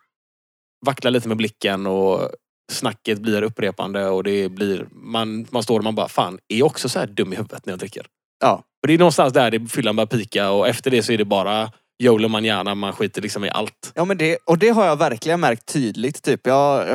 vackla 0.86 1.10
lite 1.10 1.28
med 1.28 1.38
blicken 1.38 1.88
och 1.88 2.30
snacket 2.72 3.20
blir 3.20 3.42
upprepande 3.42 4.08
och 4.08 4.24
det 4.24 4.50
blir, 4.50 4.88
man, 4.92 5.48
man 5.50 5.64
står 5.64 5.78
och 5.78 5.84
man 5.84 5.96
bara 5.96 6.08
fan, 6.08 6.40
är 6.48 6.58
jag 6.58 6.66
också 6.66 6.90
så 6.90 7.00
här 7.00 7.08
dum 7.08 7.34
i 7.34 7.36
huvudet 7.36 7.66
när 7.66 7.74
jag 7.74 7.80
dricker? 7.80 8.06
Ja. 8.40 8.64
För 8.82 8.88
det 8.88 8.94
är 8.94 8.98
någonstans 8.98 9.34
där 9.34 9.52
det 9.52 9.68
fyllan 9.68 9.96
börjar 9.96 10.08
pika 10.08 10.52
och 10.52 10.68
efter 10.68 10.92
det 10.92 11.04
så 11.04 11.12
är 11.12 11.18
det 11.18 11.26
bara 11.26 11.72
YOLO 12.04 12.28
manana, 12.28 12.76
man 12.76 12.94
skiter 12.94 13.22
liksom 13.22 13.44
i 13.46 13.50
allt. 13.50 13.92
Ja, 13.96 14.06
men 14.06 14.18
det, 14.18 14.38
och 14.46 14.58
det 14.58 14.70
har 14.70 14.86
jag 14.86 14.96
verkligen 14.96 15.40
märkt 15.40 15.74
tydligt. 15.74 16.24
Typ. 16.24 16.48
Jag, 16.48 16.86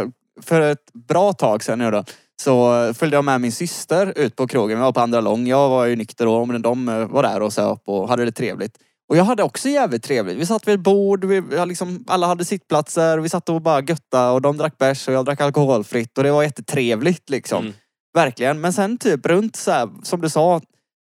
för 0.42 0.60
ett 0.60 0.92
bra 1.08 1.32
tag 1.32 1.64
sedan 1.64 1.78
nu 1.78 1.90
då, 1.90 2.04
så 2.42 2.94
följde 2.94 3.16
jag 3.16 3.24
med 3.24 3.40
min 3.40 3.52
syster 3.52 4.12
ut 4.16 4.36
på 4.36 4.46
krogen. 4.46 4.78
Vi 4.78 4.82
var 4.82 4.92
på 4.92 5.00
andra 5.00 5.20
lång. 5.20 5.46
Jag 5.46 5.68
var 5.68 5.86
ju 5.86 5.96
nykter 5.96 6.26
då, 6.26 6.44
men 6.44 6.62
de 6.62 6.86
var 7.10 7.22
där 7.22 7.42
och 7.42 7.52
söp 7.52 7.82
och 7.86 8.08
hade 8.08 8.24
det 8.24 8.32
trevligt. 8.32 8.78
Och 9.10 9.16
jag 9.16 9.24
hade 9.24 9.42
också 9.42 9.68
jävligt 9.68 10.02
trevligt. 10.02 10.36
Vi 10.36 10.46
satt 10.46 10.68
vid 10.68 10.74
ett 10.74 10.80
bord, 10.80 11.24
vi, 11.24 11.42
liksom, 11.66 12.04
alla 12.06 12.26
hade 12.26 12.44
sittplatser, 12.44 13.18
vi 13.18 13.28
satt 13.28 13.48
och 13.48 13.62
bara 13.62 13.80
götta 13.80 14.30
och 14.30 14.42
de 14.42 14.56
drack 14.56 14.78
bärs 14.78 15.08
och 15.08 15.14
jag 15.14 15.24
drack 15.24 15.40
alkoholfritt 15.40 16.18
och 16.18 16.24
det 16.24 16.32
var 16.32 16.42
jättetrevligt 16.42 17.30
liksom. 17.30 17.64
Mm. 17.64 17.74
Verkligen. 18.14 18.60
Men 18.60 18.72
sen 18.72 18.98
typ 18.98 19.26
runt 19.26 19.56
så 19.56 19.70
här, 19.70 19.88
som 20.02 20.20
du 20.20 20.28
sa, 20.28 20.60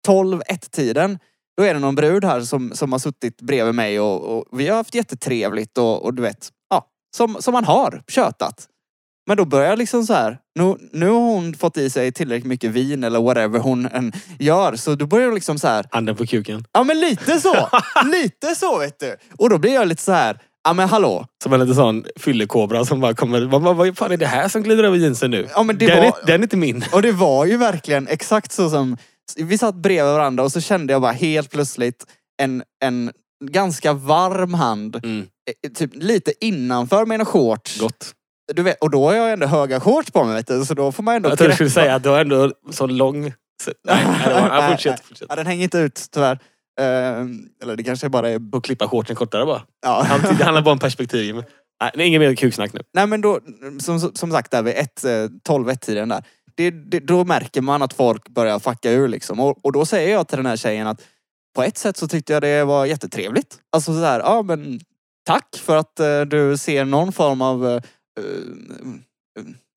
12-1 0.08 0.70
tiden 0.70 1.18
då 1.56 1.62
är 1.62 1.74
det 1.74 1.80
någon 1.80 1.94
brud 1.94 2.24
här 2.24 2.40
som, 2.40 2.72
som 2.74 2.92
har 2.92 2.98
suttit 2.98 3.40
bredvid 3.40 3.74
mig 3.74 4.00
och, 4.00 4.38
och 4.38 4.58
vi 4.58 4.68
har 4.68 4.76
haft 4.76 4.94
jättetrevligt 4.94 5.78
och, 5.78 6.04
och 6.04 6.14
du 6.14 6.22
vet, 6.22 6.48
ja, 6.70 6.86
som, 7.16 7.36
som 7.40 7.52
man 7.52 7.64
har 7.64 8.02
tjötat. 8.08 8.68
Men 9.28 9.36
då 9.36 9.44
börjar 9.44 9.68
jag 9.68 9.78
liksom 9.78 10.06
så 10.06 10.12
här, 10.14 10.38
nu, 10.58 10.76
nu 10.92 11.06
har 11.08 11.18
hon 11.20 11.54
fått 11.54 11.76
i 11.76 11.90
sig 11.90 12.12
tillräckligt 12.12 12.46
mycket 12.48 12.70
vin 12.70 13.04
eller 13.04 13.20
whatever 13.20 13.58
hon 13.58 13.86
än 13.86 14.12
gör. 14.38 14.76
Så 14.76 14.94
då 14.94 15.06
börjar 15.06 15.24
jag 15.26 15.34
liksom 15.34 15.58
så 15.58 15.68
här, 15.68 15.84
Handen 15.90 16.16
på 16.16 16.26
kuken. 16.26 16.64
ja 16.72 16.84
men 16.84 17.00
lite 17.00 17.40
så, 17.40 17.68
lite 18.12 18.54
så 18.54 18.78
vet 18.78 19.00
du. 19.00 19.16
Och 19.38 19.50
då 19.50 19.58
blir 19.58 19.74
jag 19.74 19.88
lite 19.88 20.02
så 20.02 20.12
här, 20.12 20.38
ja 20.64 20.72
men 20.72 20.88
hallå. 20.88 21.26
Som 21.42 21.52
en 21.52 21.60
liten 21.60 21.74
sån 21.74 22.04
fyllekobra 22.16 22.84
som 22.84 23.00
bara 23.00 23.14
kommer. 23.14 23.40
Vad, 23.40 23.62
vad, 23.62 23.76
vad 23.76 23.96
fan 23.98 24.12
är 24.12 24.16
det 24.16 24.26
här 24.26 24.48
som 24.48 24.62
glider 24.62 24.84
över 24.84 24.96
jeansen 24.96 25.30
nu? 25.30 25.48
Ja, 25.54 25.62
men 25.62 25.78
det 25.78 25.86
den, 25.86 25.96
var- 25.98 26.04
är, 26.04 26.26
den 26.26 26.40
är 26.40 26.42
inte 26.42 26.56
min. 26.56 26.84
Och 26.92 27.02
det 27.02 27.12
var 27.12 27.44
ju 27.44 27.56
verkligen 27.56 28.08
exakt 28.08 28.52
så 28.52 28.70
som... 28.70 28.96
Vi 29.36 29.58
satt 29.58 29.74
bredvid 29.74 30.12
varandra 30.12 30.44
och 30.44 30.52
så 30.52 30.60
kände 30.60 30.92
jag 30.92 31.02
bara 31.02 31.12
helt 31.12 31.50
plötsligt 31.50 32.06
en, 32.42 32.62
en 32.84 33.10
ganska 33.44 33.92
varm 33.92 34.54
hand. 34.54 34.96
Mm, 35.04 35.26
eh, 35.64 35.70
Typ 35.70 35.90
lite 35.94 36.32
innanför 36.46 37.06
mina 37.06 37.24
shorts. 37.24 37.80
gott. 37.80 38.14
Du 38.54 38.62
vet, 38.62 38.78
och 38.80 38.90
då 38.90 39.06
har 39.06 39.14
jag 39.14 39.32
ändå 39.32 39.46
höga 39.46 39.80
shorts 39.80 40.10
på 40.10 40.24
mig 40.24 40.34
vet 40.34 40.46
du, 40.46 40.64
så 40.64 40.74
då 40.74 40.92
får 40.92 41.02
man 41.02 41.14
ändå 41.14 41.28
Jag 41.28 41.38
trodde 41.38 41.52
du 41.52 41.54
skulle 41.54 41.70
säga 41.70 41.94
att 41.94 42.02
du 42.02 42.08
har 42.08 42.20
ändå 42.20 42.52
så 42.70 42.86
lång... 42.86 43.22
Nej, 43.84 44.70
fortsätt. 44.70 45.00
fortsätt. 45.00 45.26
Ja, 45.30 45.36
den 45.36 45.46
hänger 45.46 45.64
inte 45.64 45.78
ut 45.78 46.06
tyvärr. 46.12 46.38
Ehm, 46.80 47.48
eller 47.62 47.76
det 47.76 47.82
kanske 47.82 48.08
bara 48.08 48.30
är... 48.30 48.40
Och 48.52 48.64
klippa 48.64 48.88
shortsen 48.88 49.16
kortare 49.16 49.46
bara. 49.46 49.62
Ja. 49.82 50.06
Det 50.38 50.44
handlar 50.44 50.62
bara 50.62 50.72
om 50.72 50.78
perspektiv. 50.78 51.34
Nej, 51.80 51.90
det 51.94 52.02
är 52.02 52.06
inget 52.06 52.20
mer 52.20 52.34
kuksnack 52.34 52.72
nu. 52.72 52.80
Nej 52.94 53.06
men 53.06 53.20
då, 53.20 53.40
som, 53.80 54.00
som 54.00 54.32
sagt 54.32 54.50
där 54.50 54.62
vid 54.62 54.74
ett, 54.76 55.04
eh, 55.04 55.26
12 55.42 55.68
1 55.70 55.80
tiden 55.80 56.08
där. 56.08 56.24
Det, 56.56 56.70
det, 56.70 57.00
då 57.00 57.24
märker 57.24 57.60
man 57.60 57.82
att 57.82 57.92
folk 57.92 58.28
börjar 58.28 58.58
fucka 58.58 58.90
ur 58.90 59.08
liksom. 59.08 59.40
Och, 59.40 59.64
och 59.64 59.72
då 59.72 59.86
säger 59.86 60.12
jag 60.12 60.28
till 60.28 60.36
den 60.36 60.46
här 60.46 60.56
tjejen 60.56 60.86
att 60.86 61.02
på 61.56 61.62
ett 61.62 61.78
sätt 61.78 61.96
så 61.96 62.08
tyckte 62.08 62.32
jag 62.32 62.42
det 62.42 62.64
var 62.64 62.86
jättetrevligt. 62.86 63.56
Alltså 63.72 63.94
sådär, 63.94 64.20
ja 64.20 64.42
men 64.42 64.80
tack 65.26 65.56
för 65.56 65.76
att 65.76 66.00
eh, 66.00 66.20
du 66.20 66.56
ser 66.56 66.84
någon 66.84 67.12
form 67.12 67.42
av, 67.42 67.68
eh, 67.68 67.82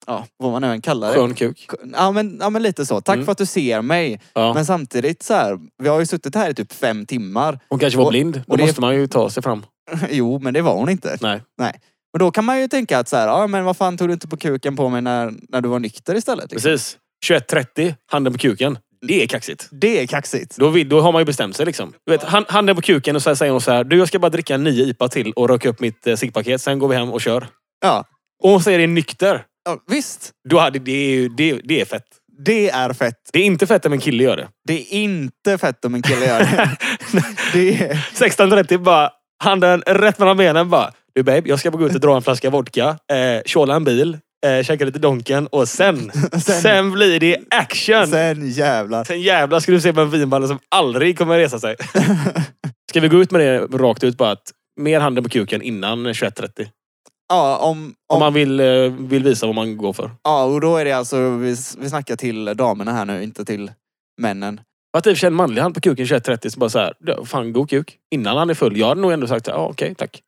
ja 0.06 0.26
vad 0.36 0.52
man 0.52 0.64
än 0.64 0.80
kallar 0.80 1.08
det. 1.08 1.14
Skön 1.14 1.34
kuk. 1.34 1.66
Ja 1.92 2.10
men, 2.12 2.38
ja 2.40 2.50
men 2.50 2.62
lite 2.62 2.86
så. 2.86 3.00
Tack 3.00 3.14
Mm. 3.14 3.24
för 3.24 3.32
att 3.32 3.38
du 3.38 3.46
ser 3.46 3.82
mig. 3.82 4.20
Ja. 4.34 4.54
Men 4.54 4.66
samtidigt 4.66 5.22
så 5.22 5.34
här, 5.34 5.58
vi 5.82 5.88
har 5.88 6.00
ju 6.00 6.06
suttit 6.06 6.34
här 6.34 6.50
i 6.50 6.54
typ 6.54 6.72
fem 6.72 7.06
timmar. 7.06 7.58
Hon 7.68 7.78
kanske 7.78 7.98
var 7.98 8.04
Och- 8.04 8.10
blind. 8.10 8.34
Då 8.46 8.52
och 8.52 8.58
det- 8.58 8.64
måste 8.66 8.80
man 8.80 8.94
ju 8.94 9.06
ta 9.06 9.30
sig 9.30 9.42
fram. 9.42 9.66
jo 10.10 10.38
men 10.38 10.54
det 10.54 10.62
var 10.62 10.74
hon 10.74 10.88
inte. 10.88 11.18
Nej. 11.20 11.40
Men 11.58 12.18
då 12.18 12.30
kan 12.30 12.44
man 12.44 12.60
ju 12.60 12.68
tänka 12.68 12.98
att 12.98 13.08
så 13.08 13.16
här, 13.16 13.26
ja 13.28 13.46
men 13.46 13.64
vad 13.64 13.76
fan 13.76 13.96
tog 13.98 14.08
du 14.08 14.12
inte 14.12 14.28
på 14.28 14.36
kuken 14.36 14.76
på 14.76 14.88
mig 14.88 15.02
när, 15.02 15.32
när 15.48 15.60
du 15.60 15.68
var 15.68 15.78
nykter 15.78 16.14
istället? 16.14 16.52
Liksom. 16.52 16.70
Precis. 16.70 16.98
21.30, 17.26 17.94
handen 18.12 18.32
på 18.32 18.38
kuken. 18.38 18.78
Det 19.06 19.22
är 19.22 19.26
kaxigt. 19.26 19.68
Det 19.70 20.00
är 20.02 20.06
kaxigt. 20.06 20.56
Då, 20.56 20.68
vill, 20.68 20.88
då 20.88 21.00
har 21.00 21.12
man 21.12 21.20
ju 21.20 21.24
bestämt 21.26 21.56
sig 21.56 21.66
liksom. 21.66 21.92
Du 22.06 22.12
vet, 22.12 22.22
han- 22.22 22.44
handen 22.48 22.76
på 22.76 22.82
kuken 22.82 23.16
och 23.16 23.22
så 23.22 23.30
här 23.30 23.34
säger 23.34 23.52
hon 23.52 23.60
så 23.60 23.70
här. 23.70 23.84
Du 23.84 23.98
jag 23.98 24.08
ska 24.08 24.18
bara 24.18 24.28
dricka 24.30 24.56
nio 24.56 24.84
IPA 24.84 25.08
till 25.08 25.32
och 25.32 25.48
röka 25.48 25.68
upp 25.68 25.80
mitt 25.80 26.06
eh, 26.06 26.16
ciggpaket. 26.16 26.60
Sen 26.60 26.78
går 26.78 26.88
vi 26.88 26.96
hem 26.96 27.12
och 27.12 27.20
kör. 27.20 27.46
Ja. 27.80 28.04
Och 28.42 28.50
hon 28.50 28.62
säger 28.62 28.78
det 28.78 28.86
nykter. 28.86 29.44
ja 29.64 29.78
visst. 29.90 30.30
Då 30.48 30.58
hade, 30.58 30.78
det, 30.78 30.92
är 30.92 31.10
ju- 31.10 31.28
det, 31.28 31.60
det 31.64 31.80
är 31.80 31.84
fett. 31.84 32.04
Det 32.44 32.70
är 32.70 32.92
fett. 32.92 33.16
Det 33.32 33.38
är 33.38 33.44
inte 33.44 33.66
fett 33.66 33.86
om 33.86 33.92
en 33.92 34.00
kille 34.00 34.24
gör 34.24 34.36
det. 34.36 34.48
Det 34.68 34.74
är 34.74 34.92
inte 34.94 35.58
fett 35.58 35.84
om 35.84 35.94
en 35.94 36.02
kille 36.02 36.26
gör 36.26 36.38
det. 36.38 36.76
det 37.52 37.82
är... 37.84 37.94
16.30 38.14 38.78
bara, 38.78 39.10
handen 39.44 39.82
rätt 39.86 40.18
mellan 40.18 40.36
benen 40.36 40.70
bara. 40.70 40.92
Du 41.14 41.22
babe, 41.22 41.42
jag 41.48 41.58
ska 41.58 41.70
bara 41.70 41.78
gå 41.78 41.86
ut 41.86 41.94
och 41.94 42.00
dra 42.00 42.16
en 42.16 42.22
flaska 42.22 42.50
vodka, 42.50 42.88
eh, 42.88 43.42
tjåla 43.46 43.74
en 43.74 43.84
bil, 43.84 44.18
eh, 44.46 44.64
käka 44.64 44.84
lite 44.84 44.98
Donken 44.98 45.46
och 45.46 45.68
sen, 45.68 46.12
sen, 46.62 46.92
blir 46.92 47.20
det 47.20 47.36
action! 47.50 48.06
Sen, 48.06 48.36
Sen 48.36 48.50
jävlar. 48.50 49.12
jävlar 49.12 49.60
ska 49.60 49.72
du 49.72 49.80
se 49.80 49.92
på 49.92 50.00
en 50.00 50.10
vinballe 50.10 50.48
som 50.48 50.58
aldrig 50.68 51.18
kommer 51.18 51.38
resa 51.38 51.58
sig. 51.58 51.76
Ska 52.90 53.00
vi 53.00 53.08
gå 53.08 53.22
ut 53.22 53.30
med 53.30 53.40
det 53.40 53.58
rakt 53.78 54.04
ut 54.04 54.16
bara 54.16 54.30
att 54.30 54.42
mer 54.80 55.00
handen 55.00 55.24
på 55.24 55.30
kuken 55.30 55.62
innan 55.62 56.06
21.30? 56.06 56.66
Ja, 57.32 57.56
om, 57.58 57.82
Om 57.84 57.94
om, 58.08 58.20
man 58.20 58.34
vill, 58.34 58.60
eh, 58.60 58.66
vill 58.98 59.24
visa 59.24 59.46
vad 59.46 59.54
man 59.54 59.76
går 59.76 59.92
för. 59.92 60.10
ja, 60.22 60.44
och 60.44 60.60
då 60.60 60.76
är 60.76 60.84
det 60.84 60.92
alltså, 60.92 61.30
vi, 61.30 61.48
vi 61.78 61.88
snackar 61.88 62.16
till 62.16 62.44
damerna 62.44 62.92
här 62.92 63.04
nu, 63.04 63.22
inte 63.22 63.44
till 63.44 63.72
männen. 64.20 64.60
Att 64.96 65.06
i 65.06 65.10
och 65.10 65.16
för 65.16 65.20
sig 65.20 65.26
en 65.26 65.34
manlig 65.34 65.62
hand 65.62 65.74
på 65.74 65.80
kuken 65.80 66.06
21.30 66.06 66.48
så 66.50 66.58
bara 66.60 66.70
så 66.70 66.78
här, 66.78 66.94
"Ja, 67.06 67.24
fan 67.24 67.52
god 67.52 67.70
kuk. 67.70 67.98
Innan 68.14 68.36
han 68.36 68.50
är 68.50 68.54
full. 68.54 68.76
Jag 68.76 68.86
hade 68.88 69.00
nog 69.00 69.12
ändå 69.12 69.26
sagt, 69.26 69.46
ja 69.46 69.54
okej 69.70 69.94
tack. 69.94 70.20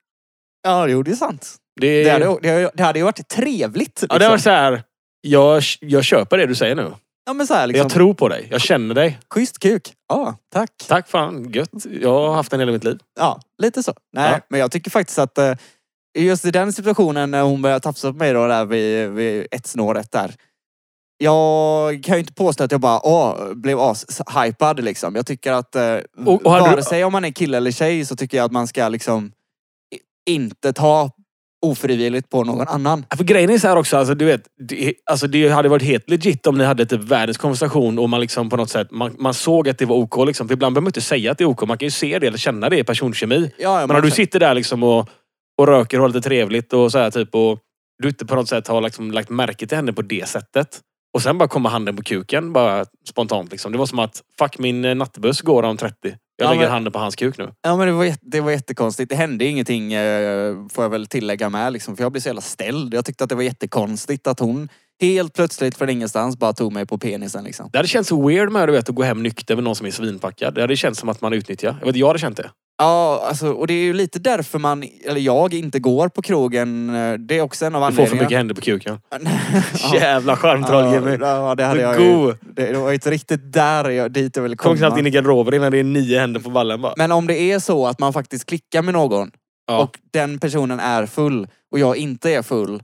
Ja, 0.62 0.88
jo 0.88 1.02
det 1.02 1.10
är 1.10 1.14
sant. 1.14 1.56
Det, 1.80 2.04
Det 2.04 2.10
hade, 2.10 2.38
det, 2.42 2.70
det 2.74 2.82
hade 2.82 2.98
ju 2.98 3.04
varit 3.04 3.28
trevligt. 3.28 3.78
Liksom. 4.02 4.08
ja, 4.10 4.18
det 4.18 4.28
var 4.28 4.38
så 4.38 4.50
här, 4.50 4.82
jag, 5.20 5.62
jag 5.80 6.04
köper 6.04 6.38
det 6.38 6.46
du 6.46 6.54
säger 6.54 6.74
nu. 6.74 6.92
ja, 7.26 7.32
men 7.32 7.46
så 7.46 7.54
här, 7.54 7.66
liksom, 7.66 7.82
Jag 7.82 7.92
tror 7.92 8.14
på 8.14 8.28
dig. 8.28 8.48
Jag 8.50 8.60
känner 8.60 8.94
dig. 8.94 9.18
Schysst 9.34 9.58
kuk. 9.58 9.92
Ja, 10.08 10.36
tack. 10.52 10.70
Tack 10.88 11.08
fan, 11.08 11.50
gött. 11.52 11.70
Jag 12.00 12.10
har 12.28 12.34
haft 12.34 12.52
en 12.52 12.60
hela 12.60 12.72
mitt 12.72 12.84
liv. 12.84 12.98
Ja, 13.20 13.40
lite 13.62 13.82
så. 13.82 13.94
Nej, 14.12 14.30
Ja. 14.32 14.40
men 14.48 14.60
jag 14.60 14.70
tycker 14.72 14.90
faktiskt 14.90 15.18
att 15.18 15.38
eh, 15.38 15.52
just 16.14 16.44
i 16.44 16.50
den 16.50 16.72
situationen 16.72 17.30
när 17.30 17.42
hon 17.42 17.62
började 17.62 17.80
tafsa 17.80 18.12
på 18.12 18.18
mig 18.18 18.32
då 18.32 18.46
där 18.46 18.64
vid, 18.64 19.08
vid 19.10 19.46
ett 19.50 19.66
snåret 19.66 20.10
där. 20.12 20.34
Jag 21.18 22.04
kan 22.04 22.14
ju 22.14 22.20
inte 22.20 22.32
påstå 22.32 22.64
att 22.64 22.72
jag 22.72 22.80
bara 22.80 23.06
åh, 23.06 23.54
blev 23.54 23.78
as-hypad 23.80 24.80
liksom. 24.84 25.14
Jag 25.14 25.26
tycker 25.26 25.52
att 25.52 25.74
eh, 25.76 25.96
Och- 26.26 26.46
och 26.46 26.52
vare 26.52 26.76
du- 26.76 26.82
sig 26.82 27.04
om 27.04 27.12
man 27.12 27.24
är 27.24 27.30
kille 27.30 27.56
eller 27.56 27.70
tjej 27.70 28.04
så 28.04 28.16
tycker 28.16 28.36
jag 28.36 28.44
att 28.44 28.52
man 28.52 28.66
ska 28.66 28.88
liksom 28.88 29.32
inte 30.30 30.72
ta 30.72 31.10
ofrivilligt 31.66 32.30
på 32.30 32.44
någon 32.44 32.68
annan. 32.68 33.06
För 33.16 33.24
grejen 33.24 33.50
är 33.50 33.58
så 33.58 33.68
här 33.68 33.76
också, 33.76 33.96
alltså, 33.96 34.14
du 34.14 34.24
vet, 34.24 34.42
det, 34.68 34.94
alltså, 35.10 35.26
det 35.26 35.48
hade 35.48 35.68
varit 35.68 35.82
helt 35.82 36.10
legit 36.10 36.46
om 36.46 36.58
ni 36.58 36.64
hade 36.64 36.86
typ 36.86 37.00
världens 37.00 37.38
konversation 37.38 37.98
och 37.98 38.08
man 38.10 38.20
liksom 38.20 38.50
på 38.50 38.56
något 38.56 38.70
sätt, 38.70 38.90
man, 38.90 39.16
man 39.18 39.34
såg 39.34 39.68
att 39.68 39.78
det 39.78 39.84
var 39.86 39.96
OK. 39.96 40.26
Liksom. 40.26 40.48
För 40.48 40.52
ibland 40.54 40.74
behöver 40.74 40.82
man 40.84 40.88
inte 40.88 41.00
säga 41.00 41.30
att 41.32 41.38
det 41.38 41.44
är 41.44 41.48
OK, 41.48 41.62
man 41.68 41.78
kan 41.78 41.86
ju 41.86 41.90
se 41.90 42.18
det 42.18 42.26
eller 42.26 42.38
känna 42.38 42.68
det 42.68 42.78
i 42.78 42.84
personkemi. 42.84 43.50
Ja, 43.58 43.80
ja, 43.80 43.86
Men 43.86 43.96
om 43.96 44.02
du 44.02 44.10
sitter 44.10 44.40
där 44.40 44.54
liksom 44.54 44.82
och, 44.82 45.08
och 45.58 45.66
röker 45.66 45.96
och 45.98 46.02
har 46.02 46.08
lite 46.08 46.28
trevligt 46.28 46.72
och 46.72 46.92
så 46.92 46.98
här 46.98 47.10
typ 47.10 47.34
och 47.34 47.58
du 48.02 48.08
inte 48.08 48.26
på 48.26 48.34
något 48.34 48.48
sätt 48.48 48.68
har 48.68 48.80
liksom 48.80 49.10
lagt 49.12 49.30
märke 49.30 49.66
till 49.66 49.76
henne 49.76 49.92
på 49.92 50.02
det 50.02 50.28
sättet. 50.28 50.80
Och 51.14 51.22
sen 51.22 51.38
bara 51.38 51.48
kommer 51.48 51.70
handen 51.70 51.96
på 51.96 52.02
kuken 52.02 52.52
bara 52.52 52.84
spontant 53.08 53.50
liksom. 53.50 53.72
Det 53.72 53.78
var 53.78 53.86
som 53.86 53.98
att 53.98 54.22
fuck 54.38 54.58
min 54.58 54.84
eh, 54.84 54.94
nattbuss 54.94 55.40
går 55.40 55.62
om 55.62 55.76
30. 55.76 55.96
Jag 56.02 56.16
Ja, 56.36 56.50
lägger 56.50 56.62
men- 56.62 56.70
handen 56.72 56.92
på 56.92 56.98
hans 56.98 57.16
kuk 57.16 57.38
nu. 57.38 57.52
Ja 57.62 57.76
men 57.76 57.86
det 57.86 57.92
var, 57.92 58.04
jätte, 58.04 58.20
det 58.22 58.40
var 58.40 58.50
jättekonstigt. 58.50 59.10
Det 59.10 59.16
hände 59.16 59.44
ingenting 59.44 59.92
eh, 59.92 60.54
får 60.72 60.84
jag 60.84 60.90
väl 60.90 61.06
tillägga 61.06 61.48
med 61.48 61.72
liksom. 61.72 61.96
För 61.96 62.04
jag 62.04 62.12
blev 62.12 62.20
så 62.20 62.28
jävla 62.28 62.40
ställd. 62.40 62.94
Jag 62.94 63.04
tyckte 63.04 63.24
att 63.24 63.30
det 63.30 63.36
var 63.36 63.42
jättekonstigt 63.42 64.26
att 64.26 64.40
hon 64.40 64.68
helt 65.00 65.32
plötsligt 65.34 65.76
från 65.76 65.90
ingenstans 65.90 66.38
bara 66.38 66.52
tog 66.52 66.72
mig 66.72 66.86
på 66.86 66.98
penisen 66.98 67.44
liksom. 67.44 67.68
Det 67.72 67.78
hade 67.78 67.88
känts 67.88 68.08
så 68.08 68.28
weird 68.28 68.50
med 68.52 68.68
du 68.68 68.72
vet, 68.72 68.88
att 68.88 68.94
gå 68.94 69.02
hem 69.02 69.22
nykter 69.22 69.54
med 69.54 69.64
någon 69.64 69.76
som 69.76 69.86
är 69.86 69.90
svinpackad. 69.90 70.54
Det 70.54 70.60
hade 70.60 70.76
känts 70.76 71.00
som 71.00 71.08
att 71.08 71.20
man 71.20 71.32
utnyttjar. 71.32 71.76
Jag 71.80 71.86
vet, 71.86 71.96
jag 71.96 72.06
hade 72.06 72.18
känt 72.18 72.36
det. 72.36 72.50
Ja, 72.78 73.24
alltså, 73.28 73.52
och 73.52 73.66
det 73.66 73.74
är 73.74 73.82
ju 73.84 73.92
lite 73.92 74.18
därför 74.18 74.58
man, 74.58 74.84
eller 75.04 75.20
jag, 75.20 75.54
inte 75.54 75.78
går 75.78 76.08
på 76.08 76.22
krogen. 76.22 76.86
Det 77.26 77.38
är 77.38 77.40
också 77.40 77.66
en 77.66 77.74
av 77.74 77.90
Du 77.90 77.96
får 77.96 78.06
för 78.06 78.16
anledningarna. 78.16 78.24
mycket 78.24 78.38
händer 78.38 78.54
på 78.54 78.60
kuken. 78.60 78.98
Ja. 79.92 79.94
Jävla 80.00 80.36
charmtroll 80.36 80.94
Jimmy. 80.94 81.16
Ja, 81.20 81.54
det 81.54 81.64
hade 81.64 81.80
jag 81.80 82.00
ju. 82.00 82.34
Det 82.40 82.72
det 82.72 82.78
var 82.78 82.88
ju 82.88 82.94
inte 82.94 83.10
riktigt 83.10 83.52
där 83.52 83.90
jag, 83.90 84.12
dit 84.12 84.36
jag 84.36 84.42
ville 84.42 84.56
Kom 84.56 84.76
knappt 84.76 84.90
komma. 84.90 85.00
in 85.00 85.06
i 85.06 85.10
garderoben 85.10 85.54
innan 85.54 85.72
det 85.72 85.78
är 85.78 85.84
nio 85.84 86.18
händer 86.20 86.40
på 86.40 86.50
ballen 86.50 86.82
bara. 86.82 86.94
Men 86.96 87.12
om 87.12 87.26
det 87.26 87.38
är 87.38 87.58
så 87.58 87.86
att 87.86 87.98
man 87.98 88.12
faktiskt 88.12 88.46
klickar 88.46 88.82
med 88.82 88.94
någon 88.94 89.30
Ja. 89.66 89.78
och 89.82 89.98
den 90.12 90.38
personen 90.38 90.80
är 90.80 91.06
full 91.06 91.46
och 91.72 91.78
jag 91.78 91.96
inte 91.96 92.30
är 92.34 92.42
full 92.42 92.82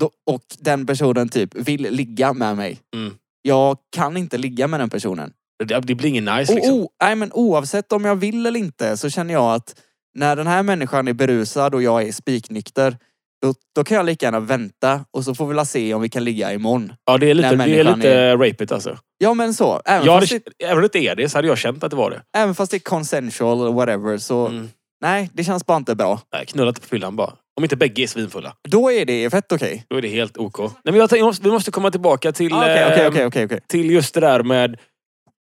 då, 0.00 0.10
och 0.30 0.42
den 0.58 0.86
personen 0.86 1.28
typ 1.28 1.54
vill 1.54 1.82
ligga 1.82 2.32
med 2.32 2.56
mig. 2.56 2.80
Mm. 2.96 3.14
Jag 3.42 3.76
kan 3.96 4.16
inte 4.16 4.38
ligga 4.38 4.66
med 4.68 4.80
den 4.80 4.90
personen. 4.90 5.32
Det, 5.64 5.80
det 5.80 5.94
blir 5.94 6.08
ingen 6.08 6.24
nice 6.24 6.54
liksom. 6.54 6.74
o, 6.74 6.90
nej, 7.02 7.14
men 7.16 7.32
oavsett 7.32 7.92
om 7.92 8.04
jag 8.04 8.16
vill 8.16 8.46
eller 8.46 8.60
inte 8.60 8.96
så 8.96 9.10
känner 9.10 9.34
jag 9.34 9.54
att 9.54 9.74
när 10.18 10.36
den 10.36 10.46
här 10.46 10.62
människan 10.62 11.08
är 11.08 11.12
berusad 11.12 11.74
och 11.74 11.82
jag 11.82 12.02
är 12.02 12.12
spiknykter 12.12 12.96
då, 13.42 13.54
då 13.74 13.84
kan 13.84 13.96
jag 13.96 14.06
lika 14.06 14.26
gärna 14.26 14.40
vänta 14.40 15.04
och 15.10 15.24
så 15.24 15.34
får 15.34 15.46
vi 15.46 15.54
la 15.54 15.64
se 15.64 15.94
om 15.94 16.02
vi 16.02 16.08
kan 16.08 16.24
ligga 16.24 16.52
imorgon. 16.52 16.92
Ja, 17.04 17.18
det 17.18 17.30
är 17.30 17.34
lite, 17.34 17.56
det 17.56 17.78
är 17.80 17.96
lite 17.96 18.36
rapigt 18.36 18.72
alltså. 18.72 18.98
Ja 19.18 19.34
men 19.34 19.54
så. 19.54 19.82
Även, 19.84 20.06
Jag 20.06 20.12
hade, 20.14 20.26
det, 20.26 20.64
även 20.64 20.76
om 20.76 20.80
det 20.80 20.86
inte 20.86 20.98
är 20.98 21.16
det 21.16 21.28
så 21.28 21.38
hade 21.38 21.48
jag 21.48 21.58
känt 21.58 21.84
att 21.84 21.90
det 21.90 21.96
var 21.96 22.10
det. 22.10 22.22
även 22.36 22.54
fast 22.54 22.70
det 22.70 22.76
är 22.76 22.80
consensual 22.80 23.60
eller 23.60 23.72
whatever 23.72 24.18
så 24.18 24.46
Mm. 24.46 24.68
nej, 25.00 25.30
det 25.32 25.44
känns 25.44 25.66
bara 25.66 25.76
inte 25.76 25.94
bra. 25.94 26.20
Nej, 26.32 26.46
knulla 26.46 26.68
inte 26.68 26.80
på 26.80 26.86
fyllan 26.86 27.16
bara. 27.16 27.32
Om 27.56 27.64
inte 27.64 27.76
bägge 27.76 28.02
är 28.02 28.06
svinfulla. 28.06 28.56
Då 28.68 28.92
är 28.92 29.04
det 29.04 29.30
fett 29.30 29.52
okej. 29.52 29.84
Då 29.88 29.96
är 29.96 30.02
det 30.02 30.08
helt 30.08 30.36
OK. 30.38 30.58
Nej, 30.58 30.70
men 30.84 30.94
jag 30.94 31.10
tänkte, 31.10 31.42
vi 31.42 31.50
måste 31.50 31.70
komma 31.70 31.90
tillbaka 31.90 32.32
till, 32.32 32.52
Ah, 32.52 32.58
Okej, 32.62 32.86
okej, 32.86 33.02
eh, 33.02 33.08
okej, 33.08 33.26
okej, 33.26 33.44
okej. 33.44 33.60
till 33.68 33.90
just 33.90 34.14
det 34.14 34.20
där 34.20 34.42
med... 34.42 34.78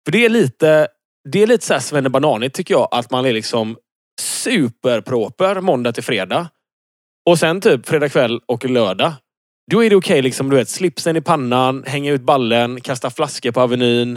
För 0.05 0.11
det 0.11 0.25
är 0.25 0.29
lite, 0.29 0.87
det 1.29 1.43
är 1.43 1.47
lite 1.47 1.65
såhär 1.65 1.79
svennebananigt 1.81 2.55
tycker 2.55 2.73
jag. 2.73 2.87
Att 2.91 3.11
man 3.11 3.25
är 3.25 3.33
liksom 3.33 3.77
superproper 4.21 5.61
måndag 5.61 5.91
till 5.91 6.03
fredag. 6.03 6.49
Och 7.29 7.39
sen 7.39 7.61
typ 7.61 7.87
fredag 7.87 8.09
kväll 8.09 8.41
och 8.45 8.65
lördag. 8.65 9.13
Då 9.71 9.83
är 9.83 9.89
det 9.89 9.95
okej 9.95 10.21
liksom, 10.21 10.49
du 10.49 10.55
vet, 10.55 10.69
slipsen 10.69 11.15
i 11.15 11.21
pannan, 11.21 11.83
hänga 11.87 12.11
ut 12.11 12.21
ballen, 12.21 12.81
kasta 12.81 13.09
flaskor 13.09 13.51
på 13.51 13.61
Avenyn. 13.61 14.15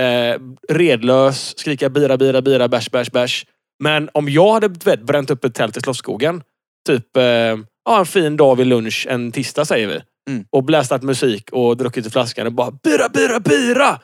Eh, 0.00 0.40
redlös, 0.68 1.58
skrika 1.58 1.88
bira, 1.90 2.16
bira, 2.16 2.42
bira, 2.42 2.68
bärs, 2.68 2.90
bärs, 2.90 3.10
bärs. 3.10 3.46
Men 3.82 4.10
om 4.14 4.28
jag 4.28 4.52
hade 4.52 4.68
du 4.68 4.90
vet, 4.90 5.02
bränt 5.02 5.30
upp 5.30 5.44
ett 5.44 5.54
tält 5.54 5.76
i 5.76 5.80
Slottsskogen. 5.80 6.42
Typ 6.86 7.16
eh, 7.16 7.22
ja, 7.84 7.98
en 7.98 8.06
fin 8.06 8.36
dag 8.36 8.56
vid 8.56 8.66
lunch 8.66 9.06
en 9.10 9.32
tisdag 9.32 9.64
säger 9.64 9.88
vi. 9.88 10.00
Mm. 10.30 10.44
Och 10.50 10.64
blästat 10.64 11.02
musik 11.02 11.52
och 11.52 11.76
druckit 11.76 12.06
ur 12.06 12.10
flaskan 12.10 12.46
och 12.46 12.52
bara 12.52 12.70
bira, 12.70 13.08
bira, 13.08 13.40
bira! 13.40 14.00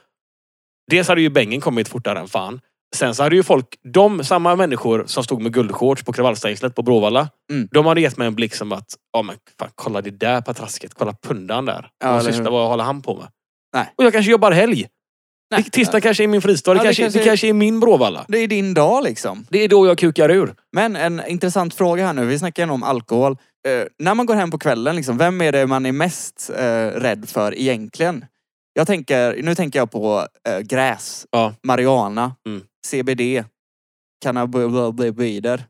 Dels 0.90 1.08
hade 1.08 1.20
ju 1.20 1.30
bängen 1.30 1.60
kommit 1.60 1.88
fortare 1.88 2.18
än 2.18 2.28
fan. 2.28 2.60
Sen 2.94 3.14
så 3.14 3.22
hade 3.22 3.36
ju 3.36 3.42
folk, 3.42 3.66
de 3.94 4.24
samma 4.24 4.56
människor 4.56 5.04
som 5.06 5.24
stod 5.24 5.42
med 5.42 5.52
guldshorts 5.52 6.02
på 6.02 6.12
kravallstängslet 6.12 6.74
på 6.74 6.82
Bråvalla. 6.82 7.28
Mm. 7.52 7.68
De 7.72 7.86
hade 7.86 8.00
gett 8.00 8.16
mig 8.16 8.26
en 8.26 8.34
blick 8.34 8.54
som 8.54 8.72
att, 8.72 8.96
ja 9.12 9.22
men 9.22 9.36
fan, 9.58 9.70
kolla 9.74 10.00
det 10.00 10.10
där 10.10 10.40
patrasket, 10.40 10.94
kolla 10.94 11.14
pundan 11.22 11.64
där. 11.64 11.88
Ja, 12.04 12.12
vad, 12.12 12.24
sysslar, 12.24 12.50
vad 12.50 12.68
håller 12.68 12.84
han 12.84 13.02
på 13.02 13.16
med? 13.16 13.28
Nej. 13.74 13.92
Och 13.96 14.04
jag 14.04 14.12
kanske 14.12 14.32
jobbar 14.32 14.52
helg. 14.52 14.86
Nej. 15.52 15.70
Tisdag 15.70 16.00
kanske 16.00 16.22
är 16.22 16.28
min 16.28 16.42
fristad, 16.42 16.74
det, 16.74 16.78
Ja, 16.78 16.82
det 16.82 16.86
kanske, 16.88 17.02
det, 17.02 17.12
kanske- 17.12 17.28
kanske 17.28 17.48
är 17.48 17.52
min 17.52 17.80
Bråvalla. 17.80 18.24
Det 18.28 18.38
är 18.38 18.48
din 18.48 18.74
dag 18.74 19.04
liksom. 19.04 19.46
Det 19.50 19.58
är 19.58 19.68
då 19.68 19.86
jag 19.86 19.98
kukar 19.98 20.28
ur. 20.30 20.54
Men 20.72 20.96
en 20.96 21.22
intressant 21.26 21.74
fråga 21.74 22.06
här 22.06 22.12
nu. 22.12 22.24
Vi 22.26 22.38
snackar 22.38 22.70
om 22.70 22.82
alkohol. 22.82 23.32
Eh, 23.68 23.86
när 23.98 24.14
man 24.14 24.26
går 24.26 24.34
hem 24.34 24.50
på 24.50 24.58
kvällen, 24.58 24.96
liksom, 24.96 25.18
vem 25.18 25.40
är 25.40 25.52
det 25.52 25.66
man 25.66 25.86
är 25.86 25.92
mest 25.92 26.50
eh, 26.56 26.86
rädd 26.86 27.28
för 27.28 27.54
egentligen? 27.58 28.24
Jag 28.74 28.86
tänker, 28.86 29.42
nu 29.42 29.54
tänker 29.54 29.78
jag 29.78 29.90
på 29.90 30.26
eh, 30.48 30.58
gräs, 30.58 31.26
Ja. 31.30 31.54
marijuana, 31.62 32.34
Mm. 32.46 32.62
CBD, 32.86 33.44
cannabinoider. 34.24 35.64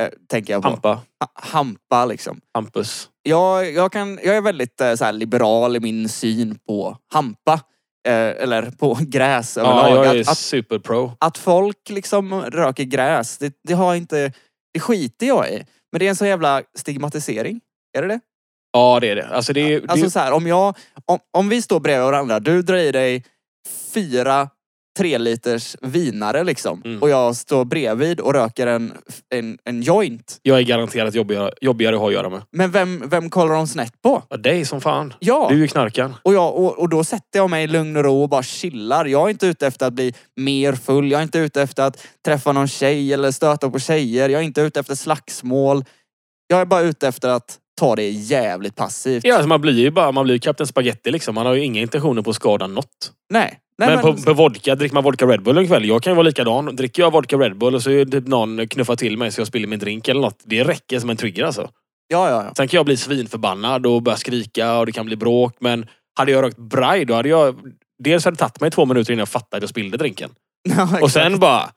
Eh, 0.00 0.08
tänker 0.28 0.52
jag 0.52 0.62
på. 0.62 0.68
Hampa, 0.68 0.88
Ha- 1.20 1.32
Hampa 1.34 2.04
liksom. 2.06 2.40
Hampus. 2.54 3.08
Jag, 3.22 3.72
jag, 3.72 3.92
kan, 3.92 4.18
jag 4.24 4.36
är 4.36 4.40
väldigt 4.40 4.78
så 4.96 5.04
här, 5.04 5.12
liberal 5.12 5.76
i 5.76 5.80
min 5.80 6.08
syn 6.08 6.58
på 6.68 6.96
hampa. 7.12 7.60
Eh, 8.08 8.14
eller 8.42 8.70
på 8.70 8.98
gräs 9.00 9.56
Ja, 9.56 9.62
överlag. 9.82 10.06
jag 10.06 10.16
är 10.16 10.20
att, 10.30 10.38
superpro. 10.38 11.12
att 11.20 11.38
folk 11.38 11.88
liksom 11.90 12.42
röker 12.42 12.84
gräs, 12.84 13.38
det, 13.38 13.54
det 13.68 13.74
har 13.74 13.94
inte... 13.94 14.32
Det 14.74 14.80
skiter 14.80 15.26
jag 15.26 15.50
i. 15.50 15.64
Men 15.92 15.98
det 15.98 16.04
är 16.04 16.08
en 16.10 16.16
så 16.16 16.26
jävla 16.26 16.62
stigmatisering. 16.78 17.60
Är 17.98 18.02
det 18.02 18.08
det? 18.08 18.20
Ja, 18.72 18.98
det 19.00 19.10
är 19.10 19.16
det. 19.16 19.26
Alltså 19.28 19.52
det 19.52 19.60
är, 19.60 19.80
det 19.80 19.88
Alltså 19.88 20.06
är 20.06 20.10
så 20.10 20.18
här, 20.18 20.32
om 20.32 20.46
jag... 20.46 20.76
Om, 21.06 21.18
om 21.30 21.48
vi 21.48 21.62
står 21.62 21.80
bredvid 21.80 22.04
varandra, 22.04 22.40
du 22.40 22.62
drar 22.62 22.76
i 22.76 22.92
dig 22.92 23.24
fyra 23.94 24.48
tre 24.98 25.18
liters 25.18 25.76
vinare 25.80 26.44
liksom. 26.44 26.82
Mm. 26.84 27.02
Och 27.02 27.10
jag 27.10 27.36
står 27.36 27.64
bredvid 27.64 28.20
och 28.20 28.34
röker 28.34 28.66
en, 28.66 28.92
en, 29.34 29.58
en 29.64 29.82
joint. 29.82 30.38
jag 30.42 30.58
är 30.58 30.62
garanterat 30.62 31.14
jobbigare, 31.14 31.52
jobbigare 31.60 31.94
att 31.94 32.00
ha 32.00 32.08
att 32.08 32.14
göra 32.14 32.28
med. 32.28 32.42
Men 32.52 32.70
vem, 32.70 33.08
vem 33.08 33.30
kollar 33.30 33.54
de 33.54 33.66
snett 33.66 34.02
på? 34.02 34.22
Ja, 34.28 34.36
dig 34.36 34.64
som 34.64 34.80
fan. 34.80 35.14
Ja! 35.18 35.46
Du 35.50 35.54
är 35.54 35.58
ju 35.58 35.68
knarkan. 35.68 36.14
Och, 36.22 36.34
jag, 36.34 36.56
och, 36.56 36.78
och 36.78 36.88
då 36.88 37.04
sätter 37.04 37.38
jag 37.38 37.50
mig 37.50 37.64
i 37.64 37.66
lugn 37.66 37.96
och 37.96 38.04
ro 38.04 38.22
och 38.22 38.28
bara 38.28 38.42
chillar. 38.42 39.04
Jag 39.04 39.26
är 39.26 39.30
inte 39.30 39.46
ute 39.46 39.66
efter 39.66 39.86
att 39.86 39.92
bli 39.92 40.14
mer 40.36 40.72
full. 40.72 41.10
Jag 41.10 41.18
är 41.18 41.22
inte 41.22 41.38
ute 41.38 41.62
efter 41.62 41.82
att 41.82 42.06
träffa 42.24 42.52
någon 42.52 42.68
tjej 42.68 43.12
eller 43.12 43.30
stöta 43.30 43.70
på 43.70 43.78
tjejer. 43.78 44.28
Jag 44.28 44.40
är 44.40 44.44
inte 44.44 44.60
ute 44.60 44.80
efter 44.80 44.94
slagsmål. 44.94 45.84
Jag 46.46 46.60
är 46.60 46.64
bara 46.64 46.80
ute 46.80 47.08
efter 47.08 47.28
att 47.28 47.58
ta 47.80 47.96
det 47.96 48.10
jävligt 48.10 48.76
passivt. 48.76 49.24
Ja, 49.24 49.34
alltså 49.34 49.48
man 49.48 49.60
blir 49.60 49.78
ju 49.78 49.90
bara 49.90 50.12
man 50.12 50.24
blir 50.24 50.38
Kapten 50.38 50.66
Spaghetti 50.66 51.10
liksom. 51.10 51.34
Man 51.34 51.46
har 51.46 51.54
ju 51.54 51.64
inga 51.64 51.80
intentioner 51.80 52.22
på 52.22 52.30
att 52.30 52.36
skada 52.36 52.66
något. 52.66 53.12
Nej. 53.30 53.58
Nej 53.78 53.88
men, 53.88 54.00
på, 54.00 54.22
på 54.22 54.32
vodka, 54.32 54.74
dricker 54.74 54.94
man 54.94 55.04
vodka 55.04 55.26
Red 55.26 55.42
Bull 55.42 55.58
en 55.58 55.66
kväll. 55.66 55.84
Jag 55.84 56.02
kan 56.02 56.10
ju 56.10 56.14
vara 56.14 56.26
likadan. 56.26 56.76
Dricker 56.76 57.02
jag 57.02 57.12
vodka 57.12 57.36
Red 57.36 57.56
Bull 57.58 57.74
och 57.74 57.82
så 57.82 57.90
är 57.90 58.04
det 58.04 58.10
typ 58.10 58.28
någon 58.28 58.68
knuffar 58.68 58.96
till 58.96 59.18
mig 59.18 59.32
så 59.32 59.40
jag 59.40 59.48
spiller 59.48 59.68
min 59.68 59.78
drink 59.78 60.08
eller 60.08 60.20
något. 60.20 60.40
Det 60.44 60.64
räcker 60.64 61.00
som 61.00 61.10
en 61.10 61.16
trigger 61.16 61.44
alltså. 61.44 61.70
ja, 62.08 62.30
ja, 62.30 62.44
ja. 62.44 62.54
Sen 62.56 62.68
kan 62.68 62.78
jag 62.78 62.86
bli 62.86 62.96
svinförbannad 62.96 63.86
och 63.86 64.02
börja 64.02 64.16
skrika 64.16 64.78
och 64.78 64.86
det 64.86 64.92
kan 64.92 65.06
bli 65.06 65.16
bråk. 65.16 65.56
Men 65.60 65.86
hade 66.18 66.32
jag 66.32 66.42
rökt 66.42 66.58
braj 66.58 67.04
då 67.04 67.14
hade 67.14 67.28
jag... 67.28 67.56
Dels 67.98 68.24
hade 68.24 68.34
det 68.34 68.38
tagit 68.38 68.60
mig 68.60 68.70
två 68.70 68.84
minuter 68.84 69.12
innan 69.12 69.18
jag 69.18 69.28
fattade 69.28 69.56
att 69.56 69.62
jag 69.62 69.70
spillde 69.70 69.96
drinken. 69.96 70.30
ja 70.68 70.98
Och 71.02 71.10
sen 71.10 71.38
bara... 71.38 71.70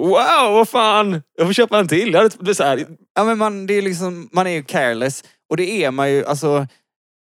Wow, 0.00 0.52
vad 0.52 0.68
fan! 0.68 1.22
Jag 1.38 1.46
får 1.46 1.52
köpa 1.52 1.78
en 1.78 1.88
till. 1.88 2.12
Jag 2.12 2.22
hade 2.22 2.54
så 2.54 2.64
här, 2.64 2.86
Ja 3.14 3.24
men 3.24 3.38
man, 3.38 3.66
det 3.66 3.74
är 3.74 3.82
liksom, 3.82 4.28
man 4.32 4.46
är 4.46 4.50
ju 4.50 4.62
careless. 4.62 5.24
Och 5.50 5.56
det 5.56 5.84
är 5.84 5.90
man 5.90 6.10
ju, 6.10 6.26
alltså. 6.26 6.66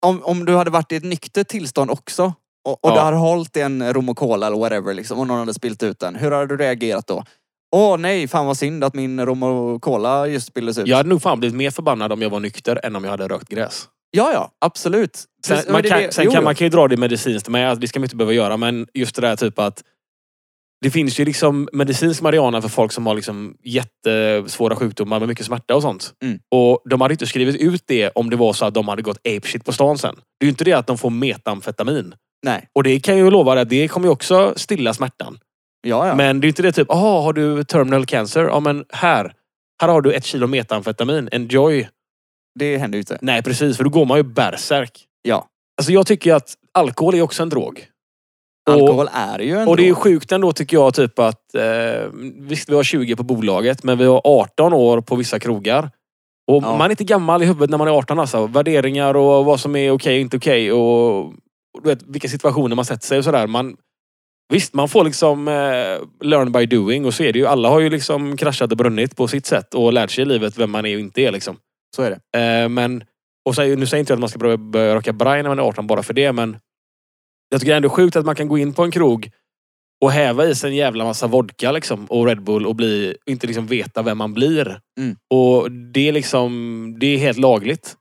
Om, 0.06 0.22
om 0.22 0.44
du 0.44 0.56
hade 0.56 0.70
varit 0.70 0.92
i 0.92 0.96
ett 0.96 1.04
nyktert 1.04 1.48
tillstånd 1.48 1.90
också. 1.90 2.32
Och, 2.68 2.84
och 2.84 2.90
Ja. 2.90 2.94
du 2.94 3.00
hade 3.00 3.16
hållit 3.16 3.56
i 3.56 3.60
en 3.60 3.92
rom 3.92 4.08
och 4.08 4.16
cola 4.16 4.46
eller 4.46 4.58
whatever 4.58 4.94
liksom. 4.94 5.18
Och 5.18 5.26
någon 5.26 5.38
hade 5.38 5.54
spilt 5.54 5.82
ut 5.82 5.98
den. 5.98 6.14
Hur 6.16 6.30
hade 6.30 6.46
du 6.46 6.56
reagerat 6.56 7.06
då? 7.06 7.24
Åh 7.76 7.98
nej, 7.98 8.28
fan 8.28 8.46
vad 8.46 8.56
synd 8.56 8.84
att 8.84 8.94
min 8.94 9.26
rom 9.26 9.42
och 9.42 9.82
cola 9.82 10.26
just 10.26 10.46
spilldes 10.46 10.78
ut. 10.78 10.86
jag 10.86 10.96
hade 10.96 11.08
nog 11.08 11.22
fan 11.22 11.38
blivit 11.40 11.56
mer 11.56 11.70
förbannad 11.70 12.12
om 12.12 12.22
jag 12.22 12.30
var 12.30 12.40
nykter 12.40 12.80
än 12.84 12.96
om 12.96 13.04
jag 13.04 13.10
hade 13.10 13.28
rökt 13.28 13.48
gräs. 13.48 13.88
Ja, 14.10 14.32
ja, 14.32 14.50
absolut. 14.64 15.16
Sen, 15.46 15.56
Precis, 15.56 15.70
man 15.72 15.82
kan, 15.82 16.02
det- 16.02 16.14
sen 16.14 16.24
jo, 16.24 16.30
kan 16.32 16.44
man 16.44 16.54
kan 16.54 16.64
ju 16.64 16.68
dra 16.70 16.88
det 16.88 16.96
medicinskt 16.96 17.48
med, 17.48 17.72
att 17.72 17.80
det 17.80 17.88
ska 17.88 18.00
man 18.00 18.04
inte 18.04 18.16
behöva 18.16 18.32
göra, 18.32 18.56
men 18.56 18.86
just 18.94 19.14
det 19.14 19.20
där 19.22 19.36
typ 19.36 19.58
att 19.58 19.82
det 20.80 20.90
finns 20.90 21.20
ju 21.20 21.24
liksom 21.24 21.68
medicinsk 21.72 22.22
marijuana 22.22 22.62
för 22.62 22.68
folk 22.68 22.92
som 22.92 23.06
har 23.06 23.14
liksom 23.14 23.54
jättesvåra 23.64 24.76
sjukdomar 24.76 25.18
med 25.18 25.28
mycket 25.28 25.46
smärta 25.46 25.74
och 25.76 25.82
sånt. 25.82 26.12
Mm. 26.24 26.38
Och 26.54 26.82
de 26.90 27.00
hade 27.00 27.14
inte 27.14 27.26
skrivit 27.26 27.56
ut 27.56 27.82
det 27.86 28.10
om 28.14 28.30
det 28.30 28.36
var 28.36 28.52
så 28.52 28.64
att 28.64 28.74
de 28.74 28.88
hade 28.88 29.02
gått 29.02 29.18
apeshit 29.18 29.64
på 29.64 29.72
stan 29.72 29.98
sen. 29.98 30.14
Det 30.14 30.44
är 30.44 30.46
ju 30.46 30.50
inte 30.50 30.64
det 30.64 30.72
att 30.72 30.86
de 30.86 30.98
får 30.98 31.10
metamfetamin. 31.10 32.14
Nej. 32.42 32.68
Och 32.72 32.82
det 32.82 33.00
kan 33.00 33.18
jag 33.18 33.24
ju 33.24 33.30
lova 33.30 33.54
dig, 33.54 33.64
det 33.64 33.88
kommer 33.88 34.06
ju 34.06 34.12
också 34.12 34.52
stilla 34.56 34.94
smärtan. 34.94 35.38
Ja, 35.86 36.08
ja. 36.08 36.14
Men 36.14 36.40
det 36.40 36.46
är 36.46 36.48
inte 36.48 36.62
det 36.62 36.72
typ, 36.72 36.86
jaha, 36.90 37.22
har 37.22 37.32
du 37.32 37.64
terminal 37.64 38.06
cancer? 38.06 38.44
Ja 38.44 38.60
men 38.60 38.84
här, 38.92 39.32
här 39.80 39.88
har 39.88 40.00
du 40.00 40.12
ett 40.12 40.24
kilo 40.24 40.46
metamfetamin. 40.46 41.28
Enjoy. 41.32 41.88
det 42.58 42.78
händer 42.78 42.96
ju 42.96 43.00
inte. 43.00 43.18
Nej 43.20 43.42
precis, 43.42 43.76
för 43.76 43.84
då 43.84 43.90
går 43.90 44.04
man 44.04 44.16
ju 44.16 44.22
bärsärk. 44.22 45.04
Ja. 45.22 45.46
Alltså 45.80 45.92
jag 45.92 46.06
tycker 46.06 46.30
ju 46.30 46.36
att 46.36 46.54
alkohol 46.74 47.14
är 47.14 47.22
också 47.22 47.42
en 47.42 47.48
drog. 47.48 47.86
Alkohol 48.70 49.08
är 49.12 49.38
ju 49.38 49.58
en 49.58 49.68
Och 49.68 49.76
det 49.76 49.82
är 49.82 49.84
ju 49.86 49.92
drog. 49.92 50.02
sjukt 50.02 50.32
ändå 50.32 50.52
tycker 50.52 50.76
jag 50.76 50.94
typ 50.94 51.18
att, 51.18 51.54
eh, 51.54 52.08
visst 52.38 52.68
vi 52.68 52.74
har 52.74 52.82
20 52.82 53.16
på 53.16 53.22
bolaget, 53.22 53.84
men 53.84 53.98
vi 53.98 54.04
har 54.04 54.20
18 54.24 54.72
år 54.72 55.00
på 55.00 55.16
vissa 55.16 55.38
krogar. 55.38 55.90
Och 56.50 56.62
Ja. 56.62 56.76
man 56.76 56.86
är 56.86 56.90
inte 56.90 57.04
gammal 57.04 57.42
i 57.42 57.46
huvudet 57.46 57.70
när 57.70 57.78
man 57.78 57.88
är 57.88 57.92
18 57.92 58.18
alltså. 58.18 58.46
Värderingar 58.46 59.14
och 59.16 59.44
vad 59.44 59.60
som 59.60 59.76
är 59.76 59.90
okej 59.90 60.14
och 60.14 60.20
inte 60.20 60.36
okej 60.36 60.72
och 60.72 61.32
du 61.82 61.88
vet, 61.88 62.02
vilka 62.02 62.28
situationer 62.28 62.76
man 62.76 62.84
sätter 62.84 63.06
sig 63.06 63.18
och 63.18 63.24
sådär. 63.24 63.46
Man, 63.46 63.76
visst, 64.52 64.74
man 64.74 64.88
får 64.88 65.04
liksom 65.04 65.48
eh, 65.48 66.26
learn 66.28 66.52
by 66.52 66.66
doing 66.66 67.06
och 67.06 67.14
så 67.14 67.22
är 67.22 67.32
det 67.32 67.38
ju. 67.38 67.46
Alla 67.46 67.68
har 67.68 67.80
ju 67.80 67.90
liksom 67.90 68.36
kraschat 68.36 68.70
och 68.70 68.76
brunnit 68.76 69.16
på 69.16 69.28
sitt 69.28 69.46
sätt 69.46 69.74
och 69.74 69.92
lärt 69.92 70.10
sig 70.10 70.22
i 70.22 70.24
livet 70.24 70.58
vem 70.58 70.70
man 70.70 70.86
är 70.86 70.94
och 70.94 71.00
inte 71.00 71.20
är 71.20 71.32
liksom. 71.32 71.56
Så 71.96 72.02
är 72.02 72.10
det. 72.32 72.40
Eh, 72.40 72.68
men, 72.68 73.04
och 73.48 73.54
så, 73.54 73.62
nu 73.62 73.86
säger 73.86 74.00
inte 74.00 74.12
jag 74.12 74.16
att 74.16 74.20
man 74.20 74.28
ska 74.28 74.38
börja, 74.38 74.56
börja 74.56 74.94
röka 74.94 75.12
braj 75.12 75.42
när 75.42 75.50
man 75.50 75.58
är 75.58 75.62
18 75.62 75.86
bara 75.86 76.02
för 76.02 76.14
det, 76.14 76.32
men 76.32 76.56
jag 77.48 77.60
tycker 77.60 77.70
det 77.70 77.74
är 77.74 77.76
ändå 77.76 77.90
sjukt 77.90 78.16
att 78.16 78.26
man 78.26 78.34
kan 78.34 78.48
gå 78.48 78.58
in 78.58 78.74
på 78.74 78.84
en 78.84 78.90
krog 78.90 79.30
och 80.00 80.12
häva 80.12 80.46
i 80.46 80.54
sig 80.54 80.70
en 80.70 80.76
jävla 80.76 81.04
massa 81.04 81.26
vodka 81.26 81.72
liksom, 81.72 82.06
och 82.06 82.26
Red 82.26 82.42
Bull 82.42 82.66
och 82.66 82.76
bli, 82.76 83.16
inte 83.26 83.46
liksom 83.46 83.66
veta 83.66 84.02
vem 84.02 84.18
man 84.18 84.34
blir. 84.34 84.80
Mm. 85.00 85.16
Och 85.34 85.72
det 85.72 86.08
är 86.08 86.12
liksom, 86.12 86.96
det 87.00 87.06
är 87.06 87.18
helt 87.18 87.38
lagligt. 87.38 87.96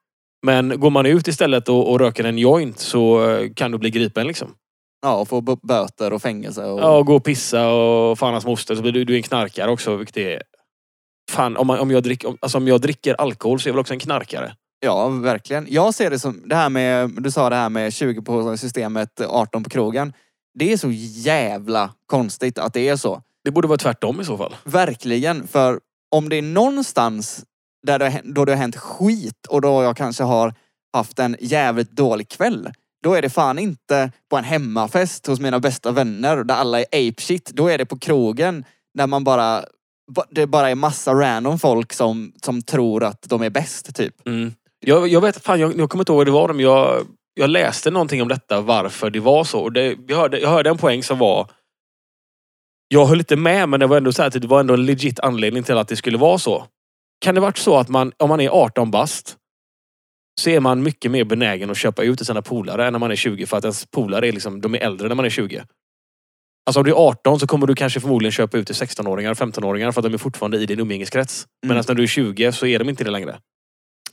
Men 0.45 0.80
går 0.80 0.89
man 0.89 1.06
ut 1.06 1.28
istället 1.28 1.69
och, 1.69 1.91
och 1.91 2.00
röker 2.00 2.23
en 2.23 2.38
joint 2.38 2.80
så 2.80 3.30
eh, 3.30 3.54
kan 3.54 3.71
du 3.71 3.78
bli 3.78 3.89
gripen 3.89 4.28
liksom. 4.28 4.54
Ja, 5.02 5.15
och 5.15 5.28
få 5.28 5.41
böter 5.41 6.13
och 6.13 6.21
fängelse. 6.21 6.65
Och... 6.65 6.80
Ja, 6.80 6.97
och 6.97 7.06
gå 7.06 7.15
och 7.15 7.23
pissa 7.23 7.69
och 7.69 8.19
fan 8.19 8.34
hans 8.34 8.45
moster 8.45 8.76
så 8.76 8.82
blir 8.82 8.91
du, 8.91 9.04
du 9.04 9.13
är 9.13 9.17
en 9.17 9.23
knarkare 9.23 9.71
också 9.71 9.95
vilket 9.95 10.17
är... 10.17 10.41
Fan, 11.32 11.58
om, 11.58 11.67
man, 11.67 11.80
om, 11.80 11.91
jag 11.91 12.04
drick, 12.04 12.26
om, 12.26 12.38
alltså 12.41 12.58
om 12.58 12.67
jag 12.67 12.82
dricker 12.82 13.13
alkohol 13.13 13.60
så 13.60 13.67
är 13.67 13.69
jag 13.69 13.73
väl 13.73 13.80
också 13.80 13.93
en 13.93 14.00
knarkare. 14.00 14.56
Ja, 14.80 15.08
verkligen. 15.08 15.67
Jag 15.69 15.93
ser 15.93 16.10
det 16.10 16.19
som 16.19 16.41
det 16.45 16.56
här 16.56 16.69
med, 16.69 17.10
du 17.10 17.32
sa 17.32 17.50
det 17.50 17.56
här 17.56 17.69
med 17.69 17.93
20 17.93 18.21
på 18.21 18.58
systemet, 18.58 19.21
18 19.21 19.63
på 19.63 19.69
krogen. 19.69 20.13
Det 20.60 20.73
är 20.73 20.78
så 20.78 20.91
jävla 20.91 21.93
konstigt 22.06 22.58
att 22.58 22.73
det 22.73 22.88
är 22.88 22.95
så. 22.95 23.21
Det 23.43 23.52
borde 23.52 23.67
vara 23.67 23.78
tvärtom 23.78 24.21
i 24.21 24.26
så 24.26 24.38
fall. 24.38 24.56
Verkligen, 24.63 25.47
för 25.47 25.80
om 26.12 26.30
det 26.30 26.36
är 26.36 26.41
någonstans 26.41 27.45
där 27.88 28.00
det, 28.00 28.21
då 28.23 28.45
det 28.45 28.52
har 28.52 28.58
hänt 28.58 28.76
skit 28.76 29.45
och 29.50 29.62
då 29.62 29.84
jag 29.84 29.97
kanske 29.97 30.23
har 30.23 30.54
haft 30.93 31.19
en 31.19 31.36
jävligt 31.39 31.91
dålig 31.91 32.30
kväll. 32.30 32.69
Då 33.04 33.13
är 33.13 33.21
det 33.21 33.30
fan 33.30 33.60
inte 33.60 34.12
på 34.30 34.38
en 34.38 34.43
hemmafest 34.43 35.28
hos 35.28 35.39
mina 35.39 35.60
bästa 35.60 35.91
vänner 35.91 36.43
där 36.43 36.56
alla 36.56 36.80
är 36.80 36.86
ape 36.86 37.21
shit. 37.21 37.52
Då 37.54 37.67
är 37.67 37.78
det 37.78 37.86
på 37.86 38.00
krogen 38.00 38.65
där 38.97 39.08
man 39.08 39.23
bara, 39.23 39.63
det 40.30 40.47
bara 40.47 40.69
är 40.69 40.76
massa 40.76 41.13
random 41.13 41.60
folk 41.60 41.93
som, 41.93 42.34
som 42.43 42.62
tror 42.62 43.04
att 43.04 43.21
de 43.21 43.41
är 43.41 43.50
bäst 43.50 43.95
typ. 43.95 44.28
Mm. 44.28 44.54
Jag, 44.80 45.08
jag 45.08 45.21
vet, 45.21 45.43
fan 45.43 45.60
jag, 45.60 45.80
jag 45.80 45.89
kommer 45.89 46.02
inte 46.02 46.12
ihåg 46.12 46.17
vad 46.17 46.28
det 46.28 46.32
var, 46.32 46.54
men 46.54 46.60
jag, 46.60 47.08
jag 47.34 47.50
läste 47.50 47.91
någonting 47.91 48.21
om 48.21 48.28
detta, 48.28 48.62
varför 48.62 49.10
det 49.10 49.19
var 49.19 49.43
så. 49.43 49.60
Och 49.60 49.73
det, 49.73 49.97
jag, 50.08 50.17
hörde, 50.17 50.39
jag 50.39 50.50
hörde 50.50 50.69
en 50.69 50.78
poäng 50.78 51.04
som 51.04 51.17
var... 51.17 51.47
Jag 52.88 53.06
höll 53.06 53.19
inte 53.19 53.36
med, 53.36 53.69
men 53.69 53.80
det 53.80 53.88
var 53.88 53.97
ändå 53.97 54.12
så 54.12 54.23
här, 54.23 54.30
det 54.30 54.47
var 54.47 54.60
ändå 54.60 54.73
en 54.73 54.86
legit 54.86 55.19
anledning 55.19 55.63
till 55.63 55.78
att 55.78 55.88
det 55.88 55.95
skulle 55.95 56.17
vara 56.17 56.38
så. 56.38 56.65
Kan 57.19 57.36
det 57.36 57.41
varit 57.41 57.58
så 57.58 57.77
att 57.77 57.89
man, 57.89 58.12
om 58.17 58.30
man 58.30 58.39
är 58.39 58.49
18 58.49 58.91
bast, 58.91 59.38
så 60.41 60.49
är 60.49 60.60
man 60.60 60.84
mycket 60.84 61.12
mer 61.12 61.23
benägen 61.23 61.69
att 61.69 61.77
köpa 61.77 62.03
ut 62.03 62.17
till 62.17 62.25
sina 62.25 62.41
polare 62.41 62.88
än 62.88 62.93
när 62.93 62.99
man 62.99 63.12
är 63.12 63.15
20 63.15 63.45
för 63.45 63.58
att 63.58 63.63
ens 63.63 63.86
polare 63.86 64.27
är 64.27 64.32
liksom, 64.32 64.62
de 64.62 64.75
är 64.75 64.80
äldre 64.80 65.08
när 65.08 65.15
man 65.15 65.25
är 65.25 65.30
20. 65.30 65.63
Alltså 66.65 66.80
om 66.80 66.84
du 66.84 66.91
är 66.91 66.95
18 66.95 67.39
så 67.39 67.47
kommer 67.47 67.67
du 67.67 67.75
kanske 67.75 67.99
förmodligen 67.99 68.32
köpa 68.32 68.58
ut 68.58 68.67
till 68.67 68.75
16-åringar 68.75 69.32
och 69.32 69.38
15-åringar 69.38 69.91
för 69.91 70.01
att 70.01 70.06
de 70.06 70.13
är 70.13 70.17
fortfarande 70.17 70.58
i 70.58 70.65
din 70.65 70.80
umgängeskrets. 70.80 71.47
Mm. 71.63 71.75
Medan 71.75 71.84
när 71.88 71.95
du 71.95 72.03
är 72.03 72.08
20 72.08 72.51
så 72.51 72.65
är 72.65 72.80
de 72.80 72.89
inte 72.89 73.03
det 73.03 73.12
längre. 73.12 73.39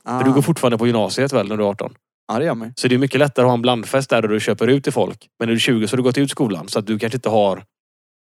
Ah. 0.02 0.18
För 0.18 0.26
du 0.26 0.32
går 0.32 0.42
fortfarande 0.42 0.78
på 0.78 0.86
gymnasiet 0.86 1.32
väl 1.32 1.48
när 1.48 1.56
du 1.56 1.64
är 1.64 1.68
18? 1.68 1.94
Ja, 2.32 2.38
det 2.38 2.44
gör 2.44 2.54
man. 2.54 2.72
Så 2.76 2.88
det 2.88 2.94
är 2.94 2.98
mycket 2.98 3.20
lättare 3.20 3.44
att 3.44 3.48
ha 3.48 3.54
en 3.54 3.62
blandfest 3.62 4.10
där 4.10 4.22
du 4.22 4.40
köper 4.40 4.68
ut 4.68 4.84
till 4.84 4.92
folk. 4.92 5.28
Men 5.38 5.48
när 5.48 5.52
du 5.52 5.56
är 5.56 5.60
20 5.60 5.88
så 5.88 5.92
har 5.92 5.96
du 5.96 6.02
gått 6.02 6.18
ut 6.18 6.30
skolan 6.30 6.68
så 6.68 6.78
att 6.78 6.86
du 6.86 6.98
kanske 6.98 7.16
inte 7.16 7.28
har... 7.28 7.64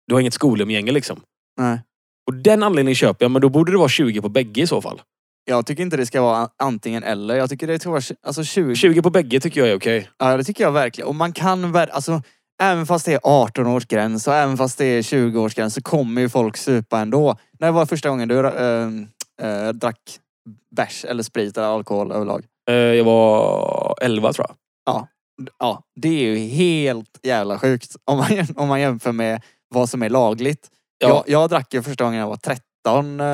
Du 0.07 0.15
har 0.15 0.21
inget 0.21 0.35
skolumgänge 0.35 0.93
liksom. 0.93 1.21
Nej. 1.61 1.81
Och 2.27 2.35
den 2.35 2.63
anledningen 2.63 2.95
köper 2.95 3.25
jag, 3.25 3.31
men 3.31 3.43
då 3.43 3.49
borde 3.49 3.73
det 3.73 3.79
vara 3.79 3.89
20 3.89 4.21
på 4.21 4.29
bägge 4.29 4.63
i 4.63 4.67
så 4.67 4.83
fall. 4.83 5.03
Jag 5.45 5.67
tycker 5.67 5.83
inte 5.83 5.97
det 5.97 6.07
ska 6.07 6.23
vara 6.23 6.49
antingen 6.63 7.03
eller. 7.03 7.37
Jag 7.37 7.51
tycker 7.51 7.67
det 7.67 7.79
ska 7.81 7.91
vara 7.91 8.03
alltså 8.27 8.45
20. 8.45 8.75
20 8.75 9.03
på 9.03 9.11
bägge 9.11 9.41
tycker 9.41 9.61
jag 9.61 9.69
är 9.71 9.77
okej. 9.77 10.09
Ja, 10.19 10.37
det 10.37 10.45
tycker 10.45 10.65
jag 10.65 10.73
verkligen. 10.73 11.09
Och 11.09 11.15
man 11.15 11.33
kan 11.33 11.77
ver- 11.77 11.91
alltså 11.91 12.23
Även 12.63 12.87
fast 12.87 13.07
det 13.07 13.13
är 13.13 13.21
18 13.23 13.67
års 13.67 13.87
gräns 13.87 14.29
och 14.29 14.35
även 14.35 14.57
fast 14.57 14.79
det 14.79 14.85
är 14.85 15.03
20 15.03 15.41
års 15.41 15.55
gräns 15.55 15.75
så 15.75 15.83
kommer 15.83 16.21
ju 16.21 16.29
folk 16.29 16.57
supa 16.57 16.99
ändå. 17.01 17.37
När 17.59 17.73
var 17.73 17.87
första 17.87 18.09
gången 18.09 18.29
du 18.29 18.39
äh, 18.47 18.89
äh, 19.43 19.69
drack 19.73 19.99
bärs 20.77 21.05
eller 21.05 21.23
sprit 21.23 21.57
eller 21.57 21.67
alkohol 21.67 22.13
överlag? 22.13 22.45
Eh, 22.69 22.75
Jag 22.75 23.05
var 23.05 23.95
11 24.01 24.33
tror 24.33 24.47
jag. 24.49 24.57
Ja, 25.59 25.83
det 26.01 26.09
är 26.09 26.23
ju 26.31 26.37
helt 26.37 27.21
jävla 27.23 27.59
sjukt 27.59 27.97
om 28.05 28.17
man, 28.19 28.27
om 28.57 28.69
man 28.69 28.81
jämför 28.81 29.13
med 29.13 29.43
vad 29.75 29.89
som 29.89 30.03
är 30.03 30.11
lagligt. 30.11 30.69
Ja, 30.99 31.09
Jag, 31.09 31.25
jag 31.27 31.51
drack 31.51 31.75
ju 31.75 31.83
första 31.83 32.05
gången 32.05 32.21
jag 32.21 32.29
var 32.29 32.37
13 32.37 33.21
äh, 33.21 33.27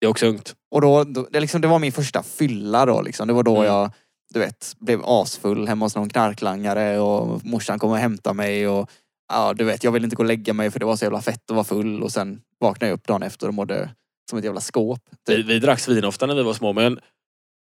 det 0.00 0.06
är 0.06 0.10
också 0.10 0.26
ungt. 0.26 0.54
Och 0.70 0.80
då, 0.80 1.04
då 1.04 1.28
det, 1.30 1.40
liksom, 1.40 1.60
det 1.60 1.68
var 1.68 1.78
min 1.78 1.92
första 1.92 2.22
fylla 2.22 2.86
då 2.86 3.02
liksom. 3.02 3.28
Det 3.28 3.34
var 3.34 3.42
då 3.42 3.56
Mm. 3.56 3.66
jag, 3.66 3.90
du 4.34 4.40
vet, 4.40 4.72
blev 4.78 5.00
asfull 5.04 5.68
hemma 5.68 5.84
hos 5.84 5.96
någon 5.96 6.08
knarklangare 6.08 6.98
och 6.98 7.44
morsan 7.44 7.78
kom 7.78 7.90
och 7.90 7.96
hämtade 7.98 8.34
mig 8.34 8.68
och 8.68 8.90
ja, 9.32 9.54
du 9.54 9.64
vet, 9.64 9.84
jag 9.84 9.92
ville 9.92 10.04
inte 10.04 10.16
gå 10.16 10.22
och 10.22 10.26
lägga 10.26 10.52
mig 10.52 10.70
för 10.70 10.80
det 10.80 10.86
var 10.86 10.96
så 10.96 11.04
jävla 11.04 11.20
fett 11.20 11.50
att 11.50 11.54
vara 11.56 11.64
full 11.64 12.02
och 12.02 12.12
sen 12.12 12.40
vaknade 12.60 12.90
jag 12.90 12.96
upp 12.96 13.06
dagen 13.06 13.22
efter 13.22 13.48
och 13.48 13.54
mådde 13.54 13.90
som 14.30 14.38
ett 14.38 14.44
jävla 14.44 14.60
skåp. 14.60 15.00
Vi, 15.26 15.36
Typ. 15.36 15.46
vi 15.46 15.58
drack 15.58 15.80
svin 15.80 16.04
ofta 16.04 16.26
när 16.26 16.34
vi 16.34 16.42
var 16.42 16.54
små, 16.54 16.72
men 16.72 17.00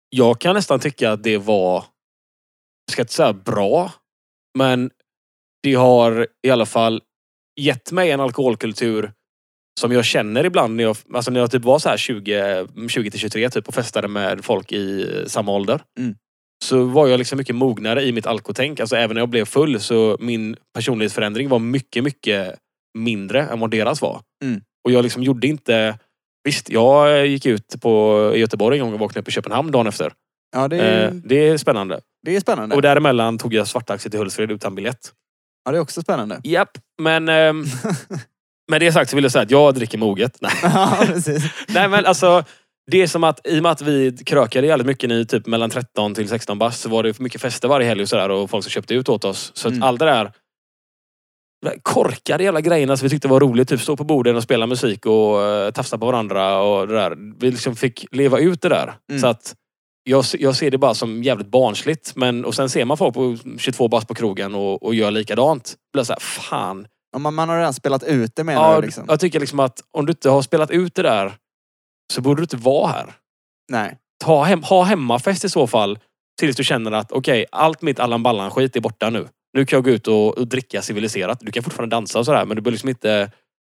jag 0.10 0.40
kan 0.40 0.56
nästan 0.56 0.80
tycka 0.80 1.12
att 1.12 1.24
det 1.24 1.38
var, 1.38 1.74
jag 2.86 2.92
ska 2.92 3.02
inte 3.02 3.14
säga 3.14 3.34
bra, 3.34 3.92
men 4.58 4.92
det 5.64 5.74
har 5.74 6.28
i 6.48 6.50
alla 6.50 6.66
fall 6.66 7.02
gett 7.60 7.92
mig 7.92 8.12
en 8.12 8.20
alkoholkultur 8.20 9.14
som 9.80 9.92
jag 9.92 10.06
känner 10.06 10.44
ibland 10.46 10.76
när 10.76 10.84
jag, 10.84 10.98
alltså 11.14 11.32
när 11.32 11.40
jag 11.40 11.52
typ 11.52 11.64
var 11.64 11.80
så 11.80 11.90
här 11.90 11.98
20, 11.98 12.68
20 12.88 13.12
till 13.12 13.20
23 13.20 13.50
typ 13.50 13.68
och 13.68 13.74
festade 13.74 14.08
med 14.08 14.46
folk 14.46 14.72
i 14.72 15.10
samma 15.28 15.52
ålder. 15.52 15.82
Mm. 16.00 16.16
Så 16.64 16.84
var 16.84 17.08
jag 17.08 17.18
liksom 17.18 17.38
mycket 17.38 17.56
mognare 17.56 18.04
i 18.04 18.12
mitt 18.12 18.26
alkotänk. 18.26 18.80
Alltså 18.80 18.96
även 18.96 19.14
när 19.14 19.22
jag 19.22 19.30
blev 19.30 19.46
full 19.46 19.80
så 19.80 20.18
min 20.20 20.56
personlighetsförändring 20.74 21.50
var 21.50 21.60
mycket, 21.60 22.04
mycket 22.04 22.56
mindre 22.98 23.42
än 23.42 23.60
vad 23.60 23.72
deras 23.72 24.02
var. 24.02 24.22
Mm. 24.44 24.62
Och 24.86 24.92
jag 24.92 25.04
liksom 25.04 25.24
gjorde 25.24 25.48
inte 25.48 25.98
Visst, 26.46 26.70
jag 26.70 27.28
gick 27.28 27.46
ut 27.46 27.82
på 27.82 28.32
Göteborg 28.36 28.80
en 28.80 28.86
gång 28.86 28.94
och 28.94 29.00
vaknade 29.00 29.20
upp 29.20 29.28
i 29.28 29.32
Köpenhamn 29.32 29.72
dagen 29.72 29.88
efter. 29.88 30.14
Ja, 30.56 30.68
det 30.68 30.78
är, 30.78 31.08
Eh, 31.08 31.12
det 31.14 31.36
är 31.36 31.58
spännande. 31.58 32.00
det 32.26 32.36
är 32.36 32.40
spännande. 32.40 32.76
Och 32.76 32.82
däremellan 32.82 33.38
tog 33.38 33.54
jag 33.54 33.68
svarttaxi 33.68 34.10
till 34.10 34.20
Hultsfred 34.20 34.52
utan 34.52 34.76
biljett. 34.76 35.12
Ja, 35.66 35.72
det 35.72 35.78
är 35.78 35.82
också 35.82 36.02
spännande. 36.02 36.42
Japp, 36.44 36.78
men 37.02 37.30
ehm, 37.30 37.66
med 38.72 38.82
det 38.82 38.92
sagt 38.92 39.10
så 39.10 39.16
vill 39.16 39.24
jag 39.26 39.32
säga 39.32 39.42
att 39.42 39.52
jag 39.52 39.74
dricker 39.76 39.98
moget. 39.98 40.38
Nej, 40.42 40.52
ja, 40.64 40.98
precis. 41.06 41.44
Nej 41.68 41.90
men 41.90 42.06
alltså, 42.06 42.44
det 42.92 43.02
är 43.02 43.08
som 43.08 43.24
att 43.24 43.48
i 43.48 43.60
och 43.60 43.64
med 43.64 43.72
att 43.72 43.82
vi 43.82 44.18
krökade 44.26 44.68
jävligt 44.68 44.88
mycket 44.88 45.12
i 45.12 45.26
typ 45.26 45.46
mellan 45.48 45.70
13 45.70 46.16
till 46.16 46.30
16 46.30 46.60
bast 46.60 46.82
så 46.82 46.90
var 46.90 47.04
det 47.04 47.20
mycket 47.20 47.42
fester 47.42 47.68
varje 47.68 47.88
helg 47.88 48.02
och 48.02 48.10
sådär 48.10 48.30
och 48.30 48.50
folk 48.50 48.64
som 48.64 48.72
köpte 48.72 48.94
ut 48.94 49.10
åt 49.10 49.26
oss. 49.26 49.52
Så 49.56 49.68
att 49.68 49.74
Mm. 49.74 49.84
allt 49.84 50.00
det 50.00 50.06
där 50.06 50.32
de 51.62 51.70
där 51.70 51.78
korkade 51.84 52.44
jävla 52.44 52.62
grejerna 52.62 52.98
som 52.98 53.06
vi 53.06 53.10
tyckte 53.10 53.28
var 53.28 53.40
roligt. 53.40 53.70
Typ 53.70 53.82
stå 53.82 53.98
på 53.98 54.04
borden 54.04 54.36
och 54.36 54.44
spela 54.44 54.68
musik 54.68 55.06
och 55.06 55.38
uh, 55.40 55.72
tafsa 55.72 55.98
på 55.98 56.06
varandra 56.06 56.62
och 56.62 56.88
det 56.88 56.94
där. 56.94 57.16
Vi 57.40 57.52
liksom 57.52 57.76
fick 57.76 58.06
leva 58.12 58.40
ut 58.40 58.62
det 58.62 58.70
där. 58.70 58.94
Mm. 59.10 59.22
Så 59.22 59.28
att 59.28 59.56
jag, 60.04 60.26
jag 60.40 60.56
ser 60.56 60.72
det 60.72 60.78
bara 60.78 60.94
som 60.94 61.24
jävligt 61.24 61.48
barnsligt. 61.48 62.16
Men, 62.16 62.46
och 62.46 62.56
sen 62.56 62.70
ser 62.70 62.86
man 62.86 62.98
folk 62.98 63.14
på 63.14 63.38
22 63.58 63.88
bast 63.88 64.08
på 64.08 64.14
krogen 64.14 64.56
och, 64.56 64.84
och 64.84 64.96
gör 64.96 65.12
likadant. 65.12 65.76
Blir 65.94 66.04
så 66.04 66.14
här, 66.14 66.20
fan. 66.20 66.88
Man, 67.18 67.34
man 67.34 67.50
har 67.50 67.58
redan 67.58 67.74
spelat 67.74 68.04
ut 68.04 68.36
det 68.36 68.44
menar 68.44 68.74
Ja, 68.74 68.82
du 68.82 68.86
liksom? 68.86 69.06
Jag 69.08 69.20
tycker 69.20 69.40
liksom 69.40 69.60
att 69.60 69.82
om 69.92 70.06
du 70.06 70.12
inte 70.12 70.30
har 70.30 70.42
spelat 70.42 70.72
ut 70.72 70.96
det 70.96 71.02
där 71.02 71.34
så 72.14 72.22
borde 72.22 72.42
du 72.42 72.44
inte 72.44 72.58
vara 72.58 72.88
här. 72.88 73.14
Nej. 73.72 73.98
Ta 74.24 74.44
hem, 74.44 74.64
ha 74.64 74.84
hemmafest 74.84 75.46
i 75.46 75.50
så 75.50 75.68
fall. 75.68 76.00
Tills 76.40 76.56
du 76.56 76.64
känner 76.64 76.92
att 76.92 77.12
okej, 77.12 77.46
allt 77.52 77.82
mitt 77.82 78.00
Allan 78.00 78.24
Ballan-skit 78.24 78.76
är 78.76 78.82
borta 78.82 79.10
nu. 79.10 79.28
Nu 79.54 79.66
kan 79.66 79.78
jag 79.78 79.84
gå 79.84 79.90
ut 79.92 80.08
och, 80.08 80.38
och 80.38 80.48
dricka 80.48 80.82
civiliserat. 80.82 81.40
Du 81.42 81.52
kan 81.52 81.64
fortfarande 81.64 81.96
dansa 81.96 82.20
och 82.20 82.26
sådär 82.26 82.46
men 82.46 82.56
du 82.56 82.62
behöver 82.62 82.72
liksom 82.72 82.90
inte 82.90 83.32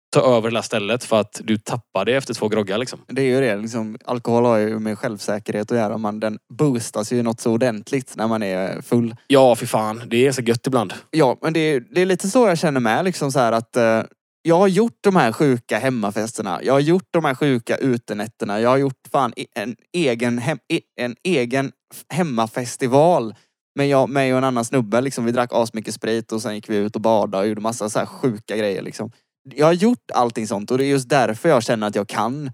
ta 0.10 0.38
över 0.38 0.52
här 0.52 0.62
stället 0.62 1.04
för 1.04 1.20
att 1.20 1.42
du 1.44 1.58
tappar 1.58 2.06
det 2.06 2.16
efter 2.16 2.34
två 2.34 2.48
groggar 2.48 2.78
liksom. 2.78 3.00
Det 3.08 3.22
är 3.22 3.26
ju 3.26 3.42
det. 3.42 3.56
Liksom, 3.56 3.98
alkohol 4.06 4.46
har 4.46 4.58
ju 4.58 4.80
med 4.80 5.00
självsäkerhet 5.00 5.72
att 5.72 5.78
göra. 5.78 5.98
Man, 5.98 6.20
den 6.20 6.40
boostas 6.54 7.12
ju 7.12 7.24
något 7.24 7.40
så 7.40 7.52
ordentligt 7.52 8.14
när 8.16 8.28
man 8.28 8.44
är 8.44 8.82
full. 8.82 9.16
Ja, 9.28 9.56
för 9.56 9.66
fan. 9.66 10.02
Det 10.08 10.28
är 10.28 10.32
så 10.32 10.42
gött 10.42 10.68
ibland. 10.68 10.94
Ja, 11.12 11.38
men 11.42 11.54
det 11.54 11.60
är, 11.60 11.80
det 11.80 12.02
är 12.02 12.06
lite 12.06 12.30
så 12.30 12.48
jag 12.48 12.58
känner 12.58 12.80
med. 12.80 13.06
Liksom 13.06 13.32
så 13.32 13.40
här 13.40 13.52
att, 13.52 13.76
eh, 13.76 14.02
jag 14.42 14.58
har 14.58 14.68
gjort 14.68 14.98
de 15.02 15.16
här 15.16 15.32
sjuka 15.32 15.80
hemmafesterna. 15.80 16.60
Jag 16.64 16.74
har 16.74 16.80
gjort 16.80 17.08
de 17.12 17.26
här 17.26 17.36
sjuka 17.36 17.78
utenätterna. 17.78 18.60
Jag 18.60 18.70
har 18.70 18.78
gjort 18.78 19.08
fan 19.12 19.34
en 19.56 19.76
egen, 19.94 20.38
hem, 20.38 20.58
en 21.02 21.16
egen 21.24 21.72
hemmafestival. 22.14 23.36
Men 23.76 23.90
jag, 23.90 24.10
mig 24.10 24.32
och 24.34 24.38
en 24.38 24.44
annan 24.44 24.66
snubbe, 24.66 25.02
liksom, 25.02 25.26
vi 25.26 25.32
drack 25.32 25.50
asmycket 25.54 25.94
sprit 25.94 26.32
och 26.32 26.42
sen 26.42 26.56
gick 26.56 26.70
vi 26.70 26.78
ut 26.78 26.96
och 26.96 27.02
badade 27.02 27.44
och 27.44 27.50
gjorde 27.50 27.62
massa 27.62 27.90
så 27.90 28.00
här 28.00 28.06
sjuka 28.06 28.58
grejer. 28.58 28.82
Liksom. 28.82 29.12
Jag 29.56 29.66
har 29.66 29.74
gjort 29.74 30.12
allting 30.14 30.48
sånt 30.48 30.72
och 30.72 30.78
det 30.78 30.86
är 30.86 30.90
just 30.90 31.10
därför 31.10 31.50
jag 31.50 31.64
känner 31.64 31.88
att 31.88 31.96
jag 31.96 32.08
kan. 32.08 32.52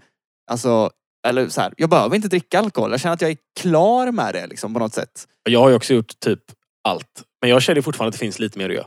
Alltså, 0.50 0.90
eller 1.26 1.48
så 1.48 1.60
här, 1.60 1.74
jag 1.76 1.90
behöver 1.90 2.16
inte 2.16 2.28
dricka 2.28 2.58
alkohol. 2.58 2.90
Jag 2.90 3.00
känner 3.00 3.14
att 3.14 3.20
jag 3.20 3.30
är 3.30 3.36
klar 3.60 4.12
med 4.12 4.34
det 4.34 4.46
liksom, 4.46 4.74
på 4.74 4.80
något 4.80 4.94
sätt. 4.94 5.28
Jag 5.50 5.60
har 5.60 5.68
ju 5.68 5.74
också 5.74 5.94
gjort 5.94 6.20
typ 6.20 6.40
allt. 6.88 7.22
Men 7.40 7.50
jag 7.50 7.62
känner 7.62 7.82
fortfarande 7.82 8.08
att 8.08 8.12
det 8.12 8.18
finns 8.18 8.38
lite 8.38 8.58
mer 8.58 8.68
att 8.68 8.74
göra. 8.74 8.86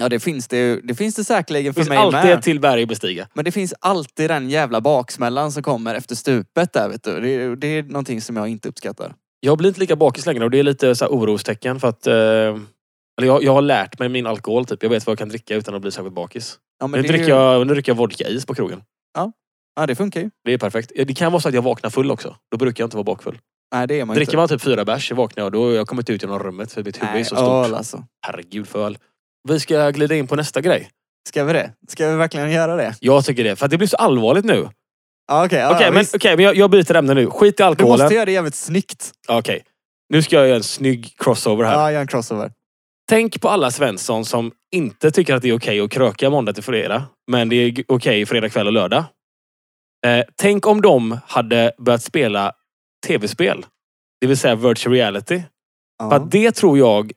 Ja, 0.00 0.08
det 0.08 0.20
finns 0.20 0.48
det, 0.48 0.80
det, 0.80 0.94
finns 0.94 1.14
det 1.14 1.24
säkerligen 1.24 1.66
Det 1.66 1.74
för 1.74 1.80
finns 1.80 1.88
mig 1.88 1.98
alltid 1.98 2.20
med. 2.20 2.38
ett 2.38 2.44
till 2.44 2.60
berg 2.60 2.82
att 2.82 2.88
bestiga. 2.88 3.28
Men 3.34 3.44
det 3.44 3.52
finns 3.52 3.74
alltid 3.80 4.30
den 4.30 4.50
jävla 4.50 4.80
baksmällan 4.80 5.52
som 5.52 5.62
kommer 5.62 5.94
efter 5.94 6.14
stupet 6.14 6.72
där 6.72 6.88
vet 6.88 7.02
du. 7.02 7.20
Det, 7.20 7.56
det 7.56 7.66
är 7.66 7.82
någonting 7.82 8.20
som 8.20 8.36
jag 8.36 8.48
inte 8.48 8.68
uppskattar. 8.68 9.14
Jag 9.40 9.58
blir 9.58 9.68
inte 9.68 9.80
lika 9.80 9.96
bakis 9.96 10.26
längre 10.26 10.44
och 10.44 10.50
det 10.50 10.58
är 10.58 10.62
lite 10.62 10.94
så 10.94 11.04
här 11.04 11.12
orostecken 11.12 11.80
för 11.80 11.88
att... 11.88 12.06
Eh, 12.06 12.14
jag, 13.22 13.42
jag 13.42 13.52
har 13.52 13.62
lärt 13.62 13.98
mig 13.98 14.08
min 14.08 14.26
alkohol 14.26 14.66
typ. 14.66 14.82
Jag 14.82 14.90
vet 14.90 15.06
vad 15.06 15.12
jag 15.12 15.18
kan 15.18 15.28
dricka 15.28 15.54
utan 15.54 15.74
att 15.74 15.82
bli 15.82 15.90
särskilt 15.90 16.14
bakis. 16.14 16.58
Ja, 16.80 16.86
Nu 16.86 16.98
är 16.98 17.02
dricker, 17.02 17.24
ju, 17.24 17.30
jag, 17.30 17.66
nu 17.66 17.72
dricker 17.74 17.92
jag 17.92 17.96
vodka-is 17.96 18.46
på 18.46 18.54
krogen. 18.54 18.82
ja, 19.76 19.86
det 19.86 19.94
funkar 19.94 20.20
ju. 20.20 20.30
Det 20.44 20.52
är 20.52 20.58
perfekt. 20.58 20.92
Det 20.96 21.14
kan 21.14 21.32
vara 21.32 21.40
så 21.42 21.48
att 21.48 21.54
jag 21.54 21.62
vaknar 21.62 21.90
full 21.90 22.10
också. 22.10 22.36
Då 22.50 22.56
brukar 22.56 22.82
jag 22.82 22.86
inte 22.86 22.96
vara 22.96 23.04
bakfull. 23.04 23.38
Nej, 23.74 23.86
det 23.86 24.00
är 24.00 24.04
man 24.04 24.14
Dricker 24.16 24.30
inte. 24.32 24.36
man 24.36 24.48
typ 24.48 24.62
fyra 24.62 24.84
bärs 24.84 25.12
vaknar 25.12 25.44
jag. 25.44 25.52
Då 25.52 25.64
har 25.64 25.72
jag 25.72 25.86
kommit 25.88 26.10
ut 26.10 26.22
genom 26.22 26.38
rummet 26.38 26.72
för 26.72 26.82
mitt 26.84 26.96
huvud 26.96 27.10
är 27.10 27.14
Nej, 27.14 27.24
så 27.24 27.36
stort. 27.36 27.66
öl 27.66 27.74
alltså. 27.74 28.04
Herregud 28.26 28.68
för 28.68 28.86
öl. 28.86 28.98
Vi 29.48 29.60
ska 29.60 29.90
glida 29.90 30.14
in 30.14 30.26
på 30.26 30.36
nästa 30.36 30.60
grej. 30.60 30.90
Ska 31.28 31.44
vi 31.44 31.52
det? 31.52 31.72
Ska 31.88 32.10
vi 32.10 32.16
verkligen 32.16 32.50
göra 32.50 32.76
det? 32.76 32.94
Jag 33.00 33.24
tycker 33.24 33.44
det. 33.44 33.56
För 33.56 33.68
det 33.68 33.76
blir 33.78 33.88
så 33.88 33.96
allvarligt 33.96 34.44
nu. 34.44 34.68
Ja, 35.28 35.44
okej. 35.44 35.58
ja, 35.58 35.74
Okej, 35.74 35.86
ja, 35.86 35.92
men, 35.92 36.04
okej, 36.14 36.36
men 36.36 36.44
jag, 36.44 36.56
jag 36.56 36.70
byter 36.70 36.94
ämne 36.96 37.14
nu. 37.14 37.30
Skit 37.30 37.54
i 37.54 37.56
Du 37.56 37.64
alkoholen. 37.64 38.04
måste 38.04 38.14
göra 38.14 38.24
det 38.24 38.32
jävligt 38.32 38.54
snyggt. 38.54 39.10
Ja, 39.28 39.38
Okej. 39.38 39.62
Nu 40.08 40.22
ska 40.22 40.36
jag 40.36 40.46
göra 40.46 40.56
en 40.56 40.62
snygg 40.62 41.14
crossover 41.18 41.64
här. 41.64 41.72
Ja, 41.72 41.92
gör 41.92 42.00
en 42.00 42.06
crossover. 42.06 42.52
Tänk 43.10 43.40
på 43.40 43.48
alla 43.48 43.70
Svensson 43.70 44.24
som 44.24 44.52
inte 44.74 45.10
tycker 45.10 45.34
att 45.34 45.42
det 45.42 45.48
är 45.48 45.56
okej 45.56 45.80
att 45.80 45.90
kröka 45.90 46.30
måndag 46.30 46.52
till 46.52 46.62
fredag. 46.62 47.04
Men 47.30 47.48
det 47.48 47.56
är 47.56 47.84
okej 47.88 48.26
fredag 48.26 48.48
kväll 48.48 48.66
och 48.66 48.72
lördag. 48.72 49.04
Eh, 50.06 50.24
tänk 50.36 50.66
om 50.66 50.80
de 50.80 51.18
hade 51.26 51.72
börjat 51.78 52.02
spela 52.02 52.52
tv-spel. 53.06 53.66
Det 54.20 54.26
vill 54.26 54.36
säga 54.36 54.54
virtual 54.54 54.94
reality. 54.94 55.36
För 56.02 56.08
Ja. 56.10 56.14
att 56.14 56.30
det 56.30 56.52
tror 56.52 56.78
jag 56.78 57.12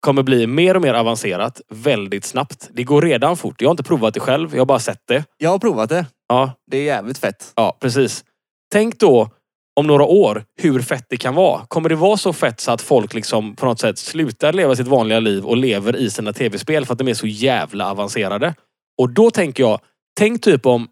kommer 0.00 0.22
bli 0.22 0.46
mer 0.46 0.74
och 0.76 0.82
mer 0.82 0.94
avancerat 0.94 1.60
väldigt 1.68 2.24
snabbt. 2.24 2.68
Det 2.72 2.84
går 2.84 3.02
redan 3.02 3.36
fort. 3.36 3.60
Jag 3.60 3.68
har 3.68 3.72
inte 3.72 3.82
provat 3.82 4.14
det 4.14 4.20
själv. 4.20 4.50
Jag 4.54 4.60
har 4.60 4.66
bara 4.66 4.78
sett 4.78 5.02
det. 5.06 5.24
Jag 5.38 5.50
har 5.50 5.58
provat 5.58 5.88
det. 5.88 6.06
Ja, 6.28 6.52
Det 6.70 6.78
är 6.78 6.82
jävligt 6.84 7.18
fett. 7.18 7.52
ja 7.56 7.78
precis. 7.80 8.24
Tänk 8.72 8.98
då 8.98 9.30
om 9.76 9.86
några 9.86 10.04
år 10.04 10.44
hur 10.62 10.82
fett 10.82 11.06
det 11.08 11.16
kan 11.16 11.34
vara. 11.34 11.66
Kommer 11.68 11.88
det 11.88 11.94
vara 11.94 12.16
så 12.16 12.32
fett 12.32 12.60
så 12.60 12.72
att 12.72 12.82
folk 12.82 13.14
liksom 13.14 13.56
på 13.56 13.66
något 13.66 13.80
sätt 13.80 13.98
slutar 13.98 14.52
leva 14.52 14.76
sitt 14.76 14.86
vanliga 14.86 15.20
liv 15.20 15.44
och 15.44 15.56
lever 15.56 15.96
i 15.96 16.10
sina 16.10 16.32
tv-spel 16.32 16.86
för 16.86 16.92
att 16.92 16.98
de 16.98 17.08
är 17.08 17.14
så 17.14 17.26
jävla 17.26 17.90
avancerade? 17.90 18.54
Och 18.98 19.10
då 19.10 19.30
tänker 19.30 19.62
jag, 19.62 19.80
tänk 20.18 20.42
typ 20.42 20.66
om 20.66 20.88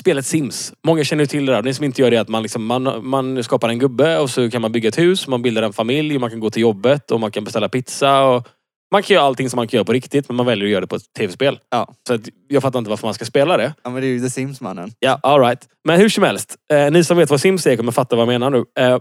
spelet 0.00 0.26
Sims. 0.26 0.72
Många 0.86 1.04
känner 1.04 1.22
ju 1.22 1.26
till 1.26 1.46
det 1.46 1.52
där. 1.52 1.62
Ni 1.62 1.74
som 1.74 1.84
inte 1.84 2.02
gör 2.02 2.10
det 2.10 2.16
är 2.16 2.20
att 2.20 2.28
man, 2.28 2.42
liksom, 2.42 2.66
man, 2.66 3.06
man 3.06 3.44
skapar 3.44 3.68
en 3.68 3.78
gubbe 3.78 4.18
och 4.18 4.30
så 4.30 4.50
kan 4.50 4.62
man 4.62 4.72
bygga 4.72 4.88
ett 4.88 4.98
hus, 4.98 5.28
man 5.28 5.42
bildar 5.42 5.62
en 5.62 5.72
familj, 5.72 6.18
man 6.18 6.30
kan 6.30 6.40
gå 6.40 6.50
till 6.50 6.62
jobbet 6.62 7.10
och 7.10 7.20
man 7.20 7.30
kan 7.30 7.44
beställa 7.44 7.68
pizza. 7.68 8.24
Och 8.24 8.48
man 8.92 9.02
kan 9.02 9.14
göra 9.14 9.24
allting 9.24 9.50
som 9.50 9.56
man 9.56 9.68
kan 9.68 9.78
göra 9.78 9.84
på 9.84 9.92
riktigt 9.92 10.28
men 10.28 10.36
man 10.36 10.46
väljer 10.46 10.64
att 10.64 10.70
göra 10.70 10.80
det 10.80 10.86
på 10.86 10.96
ett 10.96 11.12
tv-spel. 11.18 11.58
Ja. 11.70 11.94
Så 12.08 12.14
att 12.14 12.20
jag 12.48 12.62
fattar 12.62 12.78
inte 12.78 12.90
varför 12.90 13.06
man 13.06 13.14
ska 13.14 13.24
spela 13.24 13.56
det. 13.56 13.74
Ja, 13.84 13.90
men 13.90 14.02
det 14.02 14.06
är 14.06 14.08
ju 14.08 14.20
The 14.20 14.30
Sims 14.30 14.60
mannen. 14.60 14.92
Ja, 14.98 15.20
all 15.22 15.40
right. 15.40 15.68
Men 15.84 16.00
hur 16.00 16.08
som 16.08 16.24
helst. 16.24 16.56
Eh, 16.72 16.90
ni 16.90 17.04
som 17.04 17.16
vet 17.16 17.30
vad 17.30 17.40
Sims 17.40 17.66
är 17.66 17.76
kommer 17.76 17.92
fatta 17.92 18.16
vad 18.16 18.22
jag 18.22 18.40
menar 18.40 18.50
nu. 18.50 18.64
Eh, 18.78 18.98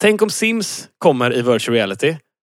tänk 0.00 0.22
om 0.22 0.30
Sims 0.30 0.88
kommer 0.98 1.36
i 1.36 1.42
virtual 1.42 1.74
reality 1.74 2.16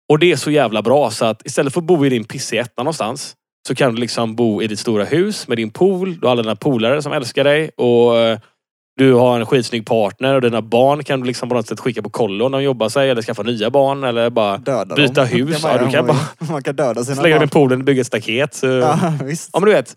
och 0.09 0.19
det 0.19 0.31
är 0.31 0.35
så 0.35 0.51
jävla 0.51 0.81
bra 0.81 1.11
så 1.11 1.25
att 1.25 1.45
istället 1.45 1.73
för 1.73 1.81
att 1.81 1.87
bo 1.87 2.05
i 2.05 2.09
din 2.09 2.23
pissiga 2.23 2.61
etta 2.61 2.83
någonstans 2.83 3.35
så 3.67 3.75
kan 3.75 3.95
du 3.95 4.01
liksom 4.01 4.35
bo 4.35 4.61
i 4.61 4.67
ditt 4.67 4.79
stora 4.79 5.05
hus 5.05 5.47
med 5.47 5.57
din 5.57 5.71
pool. 5.71 6.19
Du 6.19 6.27
har 6.27 6.31
alla 6.31 6.41
dina 6.41 6.55
polare 6.55 7.01
som 7.01 7.13
älskar 7.13 7.43
dig 7.43 7.69
och 7.69 8.17
eh, 8.17 8.39
du 8.97 9.13
har 9.13 9.39
en 9.39 9.45
skitsnygg 9.45 9.85
partner 9.85 10.35
och 10.35 10.41
dina 10.41 10.61
barn 10.61 11.03
kan 11.03 11.19
du 11.19 11.25
liksom 11.25 11.49
på 11.49 11.55
något 11.55 11.67
sätt 11.67 11.79
skicka 11.79 12.01
på 12.01 12.09
kollo 12.09 12.49
när 12.49 12.57
de 12.57 12.63
jobbar 12.63 12.89
sig 12.89 13.09
eller 13.09 13.21
skaffa 13.21 13.43
nya 13.43 13.69
barn 13.69 14.03
eller 14.03 14.29
bara 14.29 14.57
Döda 14.57 14.95
Byta 14.95 15.13
dem. 15.13 15.27
hus. 15.27 15.59
Ja, 15.63 15.85
du 15.85 15.91
kan 15.91 16.09
om 16.09 16.17
man 16.51 16.63
kan 16.63 16.75
döda 16.75 17.03
sina 17.03 17.15
slänga 17.15 17.35
dem 17.35 17.43
i 17.43 17.47
poolen 17.47 17.79
och 17.79 17.85
bygga 17.85 18.01
ett 18.01 18.07
staket. 18.07 18.53
Så... 18.53 18.67
Ja, 18.67 19.13
visst. 19.23 19.49
Ja 19.53 19.59
men 19.59 19.69
du 19.69 19.75
vet. 19.75 19.95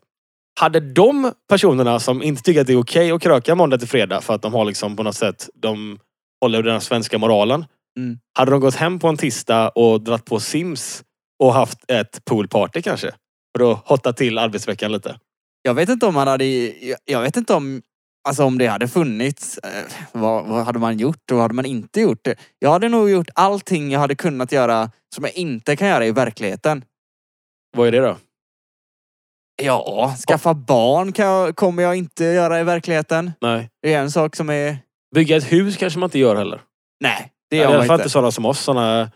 Hade 0.60 0.80
de 0.80 1.32
personerna 1.48 2.00
som 2.00 2.22
inte 2.22 2.42
tycker 2.42 2.60
att 2.60 2.66
det 2.66 2.72
är 2.72 2.80
okej 2.80 3.10
att 3.12 3.22
kröka 3.22 3.54
måndag 3.54 3.78
till 3.78 3.88
fredag 3.88 4.20
för 4.20 4.34
att 4.34 4.42
de 4.42 4.54
har 4.54 4.64
liksom 4.64 4.96
på 4.96 5.02
något 5.02 5.16
sätt, 5.16 5.48
de 5.54 5.98
håller 6.40 6.62
den 6.62 6.80
svenska 6.80 7.18
moralen. 7.18 7.64
Mm. 7.98 8.18
Hade 8.38 8.50
de 8.50 8.60
gått 8.60 8.74
hem 8.74 8.98
på 8.98 9.08
en 9.08 9.16
tisdag 9.16 9.68
och 9.68 10.00
dratt 10.00 10.24
på 10.24 10.40
Sims 10.40 11.02
och 11.42 11.54
haft 11.54 11.90
ett 11.90 12.24
poolparty 12.24 12.82
kanske? 12.82 13.08
Och 13.54 13.58
då 13.58 13.80
hottat 13.84 14.16
till 14.16 14.38
arbetsveckan 14.38 14.92
lite. 14.92 15.18
Jag 15.62 15.74
vet 15.74 15.88
inte 15.88 16.06
om 16.06 16.14
man 16.14 16.28
hade... 16.28 16.44
Jag 17.04 17.20
vet 17.22 17.36
inte 17.36 17.54
om... 17.54 17.82
Alltså 18.28 18.44
om 18.44 18.58
det 18.58 18.66
hade 18.66 18.88
funnits, 18.88 19.58
eh, 19.58 19.84
vad, 20.12 20.46
vad 20.46 20.64
hade 20.64 20.78
man 20.78 20.98
gjort 20.98 21.30
och 21.30 21.36
vad 21.36 21.42
hade 21.44 21.54
man 21.54 21.64
inte 21.66 22.00
gjort? 22.00 22.28
Jag 22.58 22.70
hade 22.70 22.88
nog 22.88 23.10
gjort 23.10 23.28
allting 23.34 23.90
jag 23.90 24.00
hade 24.00 24.14
kunnat 24.14 24.52
göra 24.52 24.90
som 25.14 25.24
jag 25.24 25.32
inte 25.34 25.76
kan 25.76 25.88
göra 25.88 26.06
i 26.06 26.12
verkligheten. 26.12 26.84
Vad 27.76 27.88
är 27.88 27.92
det 27.92 28.00
då? 28.00 28.16
Ja, 29.62 30.14
skaffa 30.28 30.54
barn 30.54 31.12
kan 31.12 31.26
jag, 31.26 31.56
kommer 31.56 31.82
jag 31.82 31.96
inte 31.96 32.24
göra 32.24 32.60
i 32.60 32.64
verkligheten. 32.64 33.32
Nej. 33.40 33.70
Det 33.82 33.94
är 33.94 34.00
en 34.00 34.10
sak 34.10 34.36
som 34.36 34.50
är... 34.50 34.78
Bygga 35.14 35.36
ett 35.36 35.52
hus 35.52 35.76
kanske 35.76 35.98
man 35.98 36.06
inte 36.06 36.18
gör 36.18 36.36
heller. 36.36 36.60
Nej, 37.00 37.32
det 37.50 37.56
I 37.56 37.58
gör 37.58 37.66
alla 37.66 37.78
man 37.78 37.86
fall 37.86 37.94
inte. 37.94 38.02
inte 38.02 38.10
sådana 38.12 38.30
som 38.30 38.44
oss. 38.46 38.60
Sådana 38.60 39.10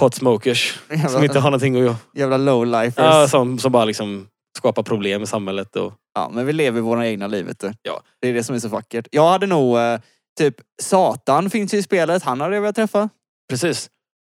pot 0.00 0.14
smokers. 0.14 0.80
Som 0.88 0.96
Jävla, 0.96 1.24
inte 1.24 1.38
har 1.38 1.50
någonting 1.50 1.76
att 1.76 1.82
göra. 1.82 1.96
jävla 2.14 2.36
lowlifers. 2.36 3.04
Ja, 3.04 3.28
som, 3.28 3.58
som 3.58 3.72
bara 3.72 3.84
liksom 3.84 4.28
skapar 4.66 4.82
problem 4.82 5.22
i 5.22 5.26
samhället. 5.26 5.76
Och... 5.76 5.92
men 6.30 6.46
vi 6.46 6.52
lever 6.52 6.80
våra 6.80 7.06
egna 7.06 7.26
liv 7.26 7.46
vet 7.46 7.60
du. 7.60 7.72
Ja. 7.82 8.02
Det 8.20 8.28
är 8.28 8.34
det 8.34 8.44
som 8.44 8.54
är 8.54 8.58
så 8.58 8.68
vackert. 8.68 9.08
Jag 9.10 9.28
hade 9.28 9.46
nog... 9.46 9.78
eh, 9.78 10.00
Typ 10.38 10.54
Satan 10.82 11.50
finns 11.50 11.74
ju 11.74 11.78
i 11.78 11.82
spelet. 11.82 12.22
Han 12.22 12.40
hade 12.40 12.54
jag 12.54 12.62
velat 12.62 12.76
träffa. 12.76 13.08
Precis. 13.50 13.90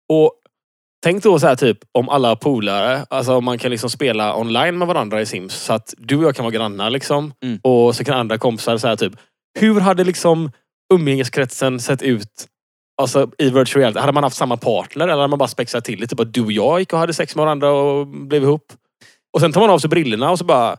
Och 0.10 0.34
tänk 1.04 1.24
då 1.24 1.40
så 1.40 1.48
här 1.48 1.56
typ 1.56 1.78
om 1.92 2.10
alla 2.10 2.36
polare, 2.36 3.06
alltså 3.10 3.36
om 3.36 3.46
man 3.46 3.58
kan 3.58 3.72
liksom 3.72 3.90
spela 3.90 4.38
online 4.38 4.78
med 4.78 4.88
varandra 4.88 5.22
i 5.22 5.26
Sims. 5.26 5.54
Så 5.54 5.74
att 5.74 5.94
du 5.98 6.18
och 6.18 6.24
jag 6.24 6.36
kan 6.36 6.46
vara 6.46 6.54
grannar 6.54 6.90
liksom. 6.90 7.34
Mm. 7.44 7.60
Och 7.64 7.96
så 7.96 8.04
kan 8.04 8.20
andra 8.20 8.38
kompisar 8.38 8.78
så 8.78 8.88
här 8.88 8.96
typ. 8.96 9.14
Hur 9.60 9.80
hade 9.80 10.04
liksom 10.04 10.52
umgängeskretsen 10.94 11.80
sett 11.80 12.02
ut 12.02 12.48
Alltså 13.02 13.32
i 13.38 13.50
virtual 13.50 13.82
reality, 13.82 14.00
hade 14.00 14.12
man 14.12 14.24
haft 14.24 14.36
samma 14.36 14.58
partner 14.58 15.04
eller 15.04 15.16
hade 15.16 15.28
man 15.28 15.40
bara 15.40 15.48
spexat 15.48 15.86
till 15.86 16.00
det? 16.00 16.08
Typ 16.08 16.20
att 16.20 16.34
du 16.34 16.42
och 16.42 16.52
jag 16.52 16.80
gick 16.80 16.94
och 16.94 17.00
hade 17.00 17.14
sex 17.14 17.36
med 17.36 17.46
varandra 17.46 17.72
och 17.72 18.08
blev 18.08 18.44
ihop. 18.44 18.74
Och 19.34 19.42
sen 19.42 19.52
tar 19.54 19.62
man 19.62 19.70
av 19.70 19.80
sig 19.80 19.90
brillorna 19.90 20.32
och 20.32 20.38
så 20.38 20.46
bara... 20.46 20.78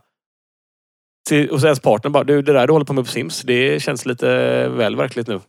till- 1.29 1.49
Och 1.49 1.59
så 1.59 1.65
ens 1.67 1.79
partner 1.79 2.11
bara, 2.11 2.23
du 2.23 2.41
det 2.41 2.53
där 2.53 2.67
du 2.67 2.73
håller 2.73 2.85
på 2.85 2.93
med 2.93 3.05
på 3.05 3.11
Sims, 3.11 3.41
det 3.41 3.79
känns 3.83 4.05
lite 4.05 4.27
väl 4.69 4.95
verkligt 4.95 5.27
nu. 5.27 5.41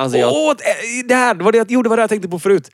Alltså 0.00 0.18
jag... 0.18 0.32
Åh, 0.32 0.54
det- 0.58 1.08
det 1.08 1.14
här! 1.14 1.34
Det 1.34 1.44
var 1.44 1.52
det, 1.52 1.58
jag- 1.58 1.70
jo, 1.70 1.82
det 1.82 1.88
var 1.88 1.96
det 1.96 2.02
jag 2.02 2.10
tänkte 2.10 2.28
på 2.28 2.38
förut. 2.38 2.68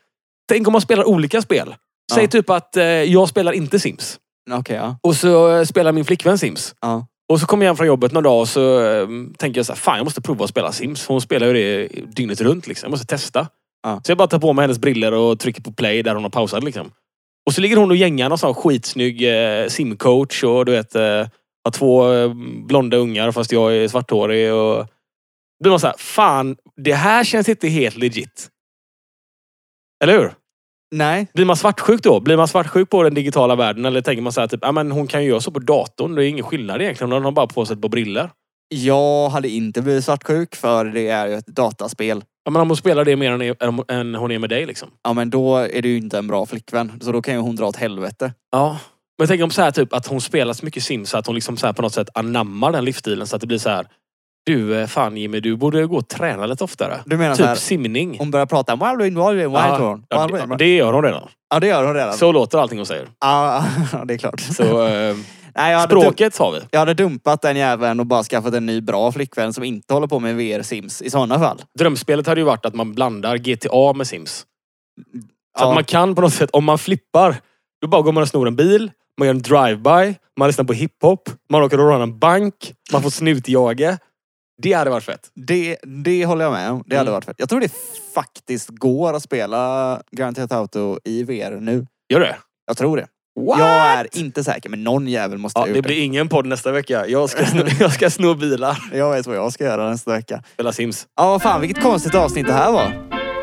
Tänk 0.49 0.67
om 0.67 0.73
man 0.73 0.81
spelar 0.81 1.05
olika 1.09 1.43
spel. 1.43 1.75
Säg 2.15 2.23
Ja. 2.25 2.29
typ 2.31 2.51
att 2.51 2.77
eh, 2.77 2.85
jag 2.85 3.29
spelar 3.29 3.53
inte 3.53 3.79
Sims. 3.81 4.19
Okej, 4.51 4.77
ja. 4.77 4.99
Och 5.03 5.17
så 5.17 5.57
eh, 5.57 5.65
spelar 5.65 5.93
min 5.93 6.05
flickvän 6.05 6.39
Sims. 6.39 6.75
ja. 6.81 7.07
Och 7.33 7.41
så 7.41 7.47
kommer 7.47 7.65
jag 7.65 7.69
hem 7.71 7.77
från 7.77 7.87
jobbet 7.87 8.13
någon 8.13 8.23
dag 8.23 8.41
och 8.41 8.49
så 8.49 8.81
eh, 8.85 9.09
tänker 9.39 9.59
jag 9.59 9.67
så 9.67 9.73
här, 9.73 9.79
fan 9.81 9.97
jag 9.97 10.05
måste 10.05 10.21
prova 10.21 10.45
att 10.45 10.51
spela 10.51 10.73
Sims. 10.73 11.07
Hon 11.07 11.21
spelar 11.21 11.47
ju 11.47 11.53
det 11.53 11.89
dygnet 12.17 12.41
runt 12.41 12.67
liksom. 12.67 12.87
Jag 12.87 12.91
måste 12.91 13.07
testa. 13.07 13.47
Så 14.05 14.11
jag 14.11 14.19
bara 14.19 14.29
tar 14.29 14.39
på 14.39 14.53
mig 14.53 14.63
hennes 14.63 14.79
briller 14.79 15.13
och 15.13 15.41
trycker 15.41 15.63
på 15.63 15.73
play 15.73 16.03
där 16.03 16.15
hon 16.15 16.23
har 16.23 16.31
pausat 16.31 16.65
liksom. 16.65 16.91
Och 17.49 17.55
så 17.55 17.61
ligger 17.61 17.77
hon 17.77 17.91
och 17.91 17.97
gängar 17.97 18.29
någon 18.29 18.39
sån 18.39 18.55
skitsnygg 18.55 19.23
eh, 19.23 19.69
simcoach 19.69 20.45
och 20.45 20.65
du 20.65 20.73
vet, 20.73 20.95
eh, 20.95 21.27
har 21.65 21.71
två 21.73 22.13
eh, 22.13 22.33
blonda 22.67 22.97
ungar 22.97 23.33
fast 23.33 23.53
jag 23.53 23.77
är 23.77 23.89
svarthårig 23.89 24.53
och... 24.53 24.77
Då 25.59 25.63
blir 25.63 25.71
man 25.71 25.81
såhär, 25.81 25.95
fan 25.99 26.57
det 26.77 26.93
här 26.93 27.25
känns 27.25 27.49
inte 27.49 27.69
helt 27.69 27.97
legit. 27.97 28.49
Eller 30.03 30.19
hur? 30.19 30.33
Nej. 30.91 31.27
Blir 31.35 31.45
man 31.45 31.57
svartsjuk 31.57 32.03
då? 32.03 32.21
Blir 32.21 32.37
man 32.37 32.49
svartsjuk 32.49 32.91
på 32.91 33.03
den 33.03 33.15
digitala 33.15 33.57
världen? 33.57 33.85
Eller 33.85 34.01
tänker 34.01 34.23
man 34.23 34.33
så 34.33 34.41
här, 34.41 34.49
typ, 34.49 34.73
men 34.73 34.93
hon 34.93 35.07
kan 35.07 35.23
ju 35.23 35.29
göra 35.29 35.41
så 35.41 35.51
på 35.51 35.59
datorn. 35.59 36.15
Det 36.15 36.25
är 36.25 36.29
ingen 36.29 36.45
skillnad 36.45 36.83
egentligen. 36.83 37.13
Hon 37.13 37.25
har 37.25 37.33
bara 37.33 37.47
på 37.47 37.67
sig 37.67 37.75
ett 37.75 37.83
par 37.83 37.89
briller. 37.89 38.31
Jag 38.69 39.29
hade 39.29 39.49
inte 39.49 39.83
blivit 39.83 40.05
svartsjuk 40.05 40.57
för 40.57 40.85
det 40.85 41.09
är 41.09 41.27
ju 41.27 41.35
ett 41.35 41.47
dataspel. 41.47 42.25
Ja, 42.45 42.51
men 42.51 42.63
om 42.63 42.69
hon 42.69 42.77
spelar 42.77 43.05
det 43.05 43.17
mer 43.17 43.33
än, 43.33 43.85
än, 43.89 44.15
hon 44.15 44.31
är 44.31 44.39
med 44.39 44.51
dig 44.51 44.67
liksom. 44.67 44.89
Ja 45.05 45.13
men 45.13 45.31
då 45.31 45.57
är 45.57 45.83
det 45.83 45.89
ju 45.89 45.97
inte 45.97 46.19
en 46.19 46.27
bra 46.27 46.47
flickvän. 46.47 46.93
Så 47.01 47.13
då 47.13 47.23
kan 47.23 47.35
ju 47.35 47.41
hon 47.41 47.57
dra 47.57 47.67
åt 47.67 47.77
helvete. 47.77 48.33
Ja. 48.53 48.79
Men 49.19 49.29
tänker 49.29 49.45
om 49.45 49.51
så 49.51 49.63
här 49.63 49.71
typ 49.71 49.93
att 49.93 50.07
hon 50.07 50.21
spelar 50.21 50.53
så 50.53 50.65
mycket 50.65 50.83
Sims 50.83 51.11
så 51.11 51.19
att 51.19 51.27
hon 51.27 51.35
liksom 51.35 51.57
så 51.57 51.67
här 51.67 51.73
på 51.73 51.83
något 51.83 51.95
sätt 51.95 52.09
anammar 52.15 52.73
den 52.73 52.85
livsstilen 52.85 53.27
så 53.27 53.37
att 53.37 53.41
det 53.41 53.47
blir 53.47 53.59
så 53.59 53.69
här. 53.71 53.87
Du, 54.47 54.81
eh, 54.81 54.87
fan 54.87 55.17
Jimmy, 55.17 55.41
du 55.41 55.57
borde 55.57 55.87
gå 55.87 55.97
och 55.97 56.09
träna 56.09 56.47
lite 56.47 56.65
oftare. 56.65 57.01
Du 57.07 57.17
menar 57.17 57.35
Typ 57.35 57.45
så 57.45 57.49
här, 57.49 57.55
simning. 57.55 58.17
hon 58.19 58.31
börjar 58.31 58.47
prata 58.47 58.77
Walwin, 58.77 59.17
Ja, 59.17 59.23
Walwin. 59.23 60.05
ja, 60.09 60.27
det, 60.27 60.57
det 60.57 60.75
gör 60.77 60.93
hon 60.93 61.05
redan. 61.05 61.29
Ja 61.51 61.61
det 61.61 61.67
gör 61.67 61.85
hon 61.85 61.95
redan. 61.95 62.15
Så 62.15 62.33
låter 62.33 62.59
allting 62.59 62.79
hon 62.79 62.87
säger. 62.87 63.09
Ja, 63.21 63.65
det 64.05 64.15
är 64.15 64.19
klart. 64.19 64.41
Så 64.41 64.87
eh, 64.87 65.17
Nej, 65.57 65.73
jag, 65.73 65.79
hade 65.79 66.01
språket 66.01 66.39
har 66.39 66.53
vi. 66.53 66.59
jag 66.71 66.79
hade 66.79 66.95
dumpat 66.95 67.43
den 67.43 67.57
jäveln 67.57 68.01
och 68.01 68.07
bara 68.07 68.23
skaffat 68.23 68.55
en 68.55 68.67
ny 68.67 68.81
bra 68.81 69.13
flickvän 69.13 69.53
som 69.53 69.65
inte 69.65 69.95
håller 69.95 70.07
på 70.07 70.19
med 70.21 70.37
VR 70.37 70.63
Sims 70.63 71.03
i 71.03 71.11
sådana 71.11 71.39
fall. 71.39 71.63
Drömspelet 71.79 72.27
hade 72.27 72.41
ju 72.41 72.45
varit 72.45 72.67
att 72.67 72.75
man 72.75 72.95
blandar 72.95 73.37
GTA 73.37 73.93
med 73.93 74.07
Sims. 74.07 74.31
Så 75.59 75.65
Ja. 75.65 75.69
att 75.69 75.75
man 75.75 75.85
kan 75.85 76.15
på 76.15 76.21
något 76.21 76.33
sätt, 76.35 76.51
om 76.53 76.65
man 76.65 76.79
flippar, 76.79 77.37
då 77.81 77.89
bara 77.89 78.03
går 78.03 78.13
man 78.13 78.23
och 78.23 78.29
snor 78.29 78.47
en 78.49 78.57
bil, 78.57 78.91
man 79.19 79.27
gör 79.27 79.35
en 79.35 79.43
drive-by, 79.43 80.15
man 80.39 80.49
lyssnar 80.49 80.65
på 80.65 80.73
hiphop, 80.73 81.31
man 81.51 81.63
åker 81.63 81.81
och 81.81 81.87
rånar 81.89 82.03
en 82.03 82.19
bank, 82.19 82.73
man 82.93 83.03
får 83.03 83.11
snutjaga. 83.11 83.99
Det 84.63 84.73
hade 84.73 84.91
varit 84.91 85.05
fett. 85.05 85.31
Det, 85.35 85.77
det 85.83 86.25
håller 86.25 86.45
jag 86.45 86.53
med 86.53 86.71
om. 86.71 86.83
Det 86.87 86.97
hade 86.97 87.09
Mm. 87.09 87.15
varit 87.15 87.25
fett. 87.25 87.37
Jag 87.39 87.49
tror 87.49 87.61
det 87.61 87.73
faktiskt 88.15 88.69
går 88.69 89.15
att 89.15 89.23
spela 89.23 90.03
Grand 90.11 90.37
Theft 90.37 90.53
Auto 90.53 90.99
i 91.05 91.23
VR 91.23 91.61
nu. 91.61 91.87
Gör 92.13 92.21
det? 92.21 92.37
Jag 92.67 92.77
tror 92.77 92.97
det. 92.97 93.07
What? 93.47 93.59
Jag 93.59 93.69
är 93.69 94.07
inte 94.19 94.45
säker, 94.45 94.71
men 94.71 94.85
någon 94.85 95.09
jävel 95.09 95.39
måste 95.39 95.59
Ja, 95.59 95.61
ha 95.63 95.67
det 95.67 95.71
gjort 95.77 95.77
det. 95.85 95.89
blir 95.89 96.03
ingen 96.05 96.29
podd 96.29 96.47
nästa 96.47 96.73
vecka. 96.73 97.07
Jag 97.07 97.31
ska 97.31 97.45
sno, 97.47 97.63
jag 97.81 97.93
ska 97.93 98.11
sno 98.11 98.35
bilar. 98.35 98.79
Jag 98.93 99.13
vet 99.13 99.27
vad 99.27 99.37
jag 99.37 99.53
ska 99.53 99.65
göra 99.65 99.91
nästa 99.91 100.13
vecka. 100.13 100.43
Spela 100.55 100.73
Sims. 100.73 101.07
Ja, 101.17 101.39
fan 101.39 101.61
vilket 101.61 101.83
konstigt 101.83 102.15
avsnitt 102.15 102.47
det 102.47 102.53
här 102.53 102.73
var. 102.73 102.93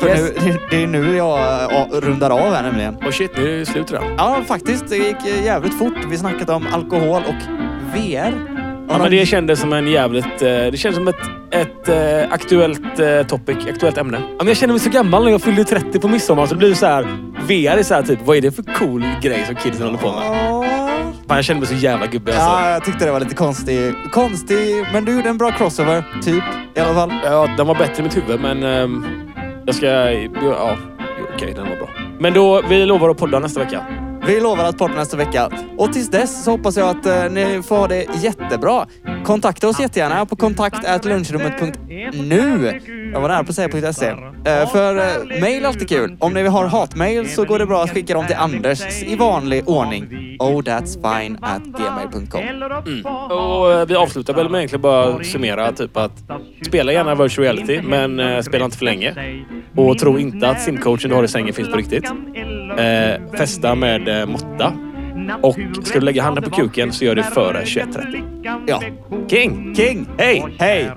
Yes. 0.04 0.20
nu, 0.20 0.50
det, 0.52 0.58
det 0.76 0.82
är 0.82 0.86
nu 0.86 1.16
jag 1.16 1.38
ja, 1.72 1.88
rundar 1.92 2.30
av 2.30 2.54
här 2.54 2.62
nämligen. 2.62 2.94
Och 2.96 3.14
shit, 3.14 3.30
nu 3.36 3.54
är 3.54 3.58
det 3.58 3.66
slut 3.66 3.92
redan. 3.92 4.14
Ja, 4.18 4.42
faktiskt. 4.48 4.88
Det 4.88 4.96
gick 4.96 5.16
jävligt 5.44 5.78
fort. 5.78 5.92
Vi 6.10 6.18
snackat 6.18 6.50
om 6.50 6.66
alkohol 6.72 7.22
och 7.28 7.34
VR. 7.94 8.32
Ja, 8.88 8.98
men 8.98 9.10
det 9.10 9.26
kändes 9.26 9.60
som 9.60 9.72
en 9.72 9.86
jävligt... 9.86 10.24
eh, 10.42 10.48
Det 10.48 10.78
kändes 10.78 10.96
som 10.96 11.08
ett, 11.08 11.14
ett 11.50 11.88
eh, 11.88 12.32
aktuellt 12.32 12.98
eh, 12.98 13.22
topic, 13.26 13.56
aktuellt 13.72 13.98
ämne. 13.98 14.20
Jag 14.44 14.56
känner 14.56 14.74
mig 14.74 14.80
så 14.80 14.90
gammal 14.90 15.24
när 15.24 15.30
jag 15.30 15.42
fyllde 15.42 15.64
30 15.64 15.98
på 16.00 16.08
midsommar. 16.08 16.46
Så 16.46 16.54
det 16.54 16.58
blir 16.58 16.74
så 16.74 16.86
här... 16.86 17.02
VR 17.46 17.78
är 17.78 17.82
så 17.82 17.94
här 17.94 18.02
typ, 18.02 18.18
vad 18.24 18.36
är 18.36 18.40
det 18.40 18.52
för 18.52 18.62
cool 18.62 19.04
grej 19.22 19.44
som 19.46 19.54
kidsen 19.54 19.86
håller 19.86 19.98
på 19.98 20.12
med? 20.12 20.22
Fan, 21.28 21.36
jag 21.36 21.44
kände 21.44 21.60
mig 21.60 21.68
så 21.68 21.74
jävla 21.74 22.06
gubbig 22.06 22.32
alltså. 22.32 22.46
Ja, 22.46 22.70
jag 22.70 22.84
tyckte 22.84 23.04
det 23.04 23.12
var 23.12 23.20
lite 23.20 23.34
konstig. 23.34 23.94
Konstig, 24.12 24.84
men 24.92 25.04
du 25.04 25.16
gjorde 25.16 25.28
en 25.28 25.38
bra 25.38 25.50
crossover. 25.50 26.04
Typ, 26.22 26.44
i 26.74 26.80
alla 26.80 26.94
fall. 26.94 27.12
Ja, 27.24 27.48
den 27.56 27.66
var 27.66 27.74
bättre 27.74 28.00
i 28.00 28.02
mitt 28.02 28.16
huvud, 28.16 28.40
men... 28.40 28.62
ehm, 28.62 29.06
Jag 29.66 29.74
ska... 29.74 29.86
Ja, 29.86 30.76
okej, 31.34 31.52
den 31.56 31.68
var 31.68 31.76
bra. 31.76 31.88
Men 32.18 32.32
då, 32.34 32.62
vi 32.68 32.86
lovar 32.86 33.08
att 33.08 33.16
podda 33.18 33.38
nästa 33.38 33.60
vecka. 33.60 33.80
Vi 34.26 34.40
lovar 34.40 34.64
att 34.64 34.78
podda 34.78 34.94
nästa 34.94 35.16
vecka. 35.16 35.50
Och 35.78 35.92
tills 35.92 36.10
dess 36.10 36.44
så 36.44 36.50
hoppas 36.50 36.76
jag 36.76 36.88
att 36.88 37.06
eh, 37.06 37.30
ni 37.30 37.62
får 37.62 37.76
ha 37.76 37.88
det 37.88 38.06
jättebra. 38.22 38.86
Kontakta 39.24 39.68
oss 39.68 39.80
jättegärna 39.80 40.26
på 40.26 40.36
kontakt.lunchrummet.nu. 40.36 42.80
Jag 43.12 43.20
var 43.20 43.28
nära 43.28 43.44
på 43.44 43.50
att 43.50 43.54
säga 43.54 43.92
.se. 43.92 44.06
Eh, 44.06 44.14
för 44.72 44.96
eh, 44.96 45.04
mail 45.40 45.64
är 45.64 45.68
alltid 45.68 45.88
kul. 45.88 46.16
Om 46.20 46.34
ni 46.34 46.46
har 46.46 46.66
hatmail 46.66 47.28
så 47.28 47.44
går 47.44 47.58
det 47.58 47.66
bra 47.66 47.82
att 47.82 47.90
skicka 47.90 48.14
dem 48.14 48.26
till 48.26 48.36
Anders 48.36 49.02
i 49.02 49.16
vanlig 49.16 49.68
ordning. 49.68 50.36
Oh 50.38 50.62
that's 50.62 51.22
fine 51.22 51.38
at 51.40 51.62
gmail.com. 51.62 52.40
Mm. 52.86 53.06
Och 53.30 53.72
eh, 53.72 53.86
vi 53.86 53.94
avslutar 53.94 54.34
väl 54.34 54.48
med 54.48 54.58
egentligen 54.58 54.82
bara 54.82 55.14
att 55.14 55.26
summera 55.26 55.72
typ 55.72 55.96
att 55.96 56.12
spela 56.66 56.92
gärna 56.92 57.14
virtual 57.14 57.44
reality 57.44 57.82
men 57.82 58.20
eh, 58.20 58.40
spela 58.40 58.64
inte 58.64 58.78
för 58.78 58.84
länge. 58.84 59.14
Och 59.76 59.98
tro 59.98 60.18
inte 60.18 60.48
att 60.48 60.60
simcoachen 60.60 61.10
du 61.10 61.16
har 61.16 61.24
i 61.24 61.28
sängen 61.28 61.54
finns 61.54 61.68
på 61.68 61.76
riktigt. 61.76 62.04
Eh, 62.78 63.36
festa 63.38 63.74
med 63.74 64.08
eh, 64.08 64.26
måtta. 64.26 64.72
Och 65.42 65.56
ska 65.82 65.98
du 65.98 66.04
lägga 66.04 66.22
handen 66.22 66.44
på 66.44 66.50
kuken 66.50 66.92
så 66.92 67.04
gör 67.04 67.14
det 67.14 67.22
före 67.22 67.62
21.30. 67.64 68.64
Ja. 68.66 68.82
King! 69.28 69.74
King! 69.74 70.06
Hej! 70.18 70.44
Hej! 70.58 70.90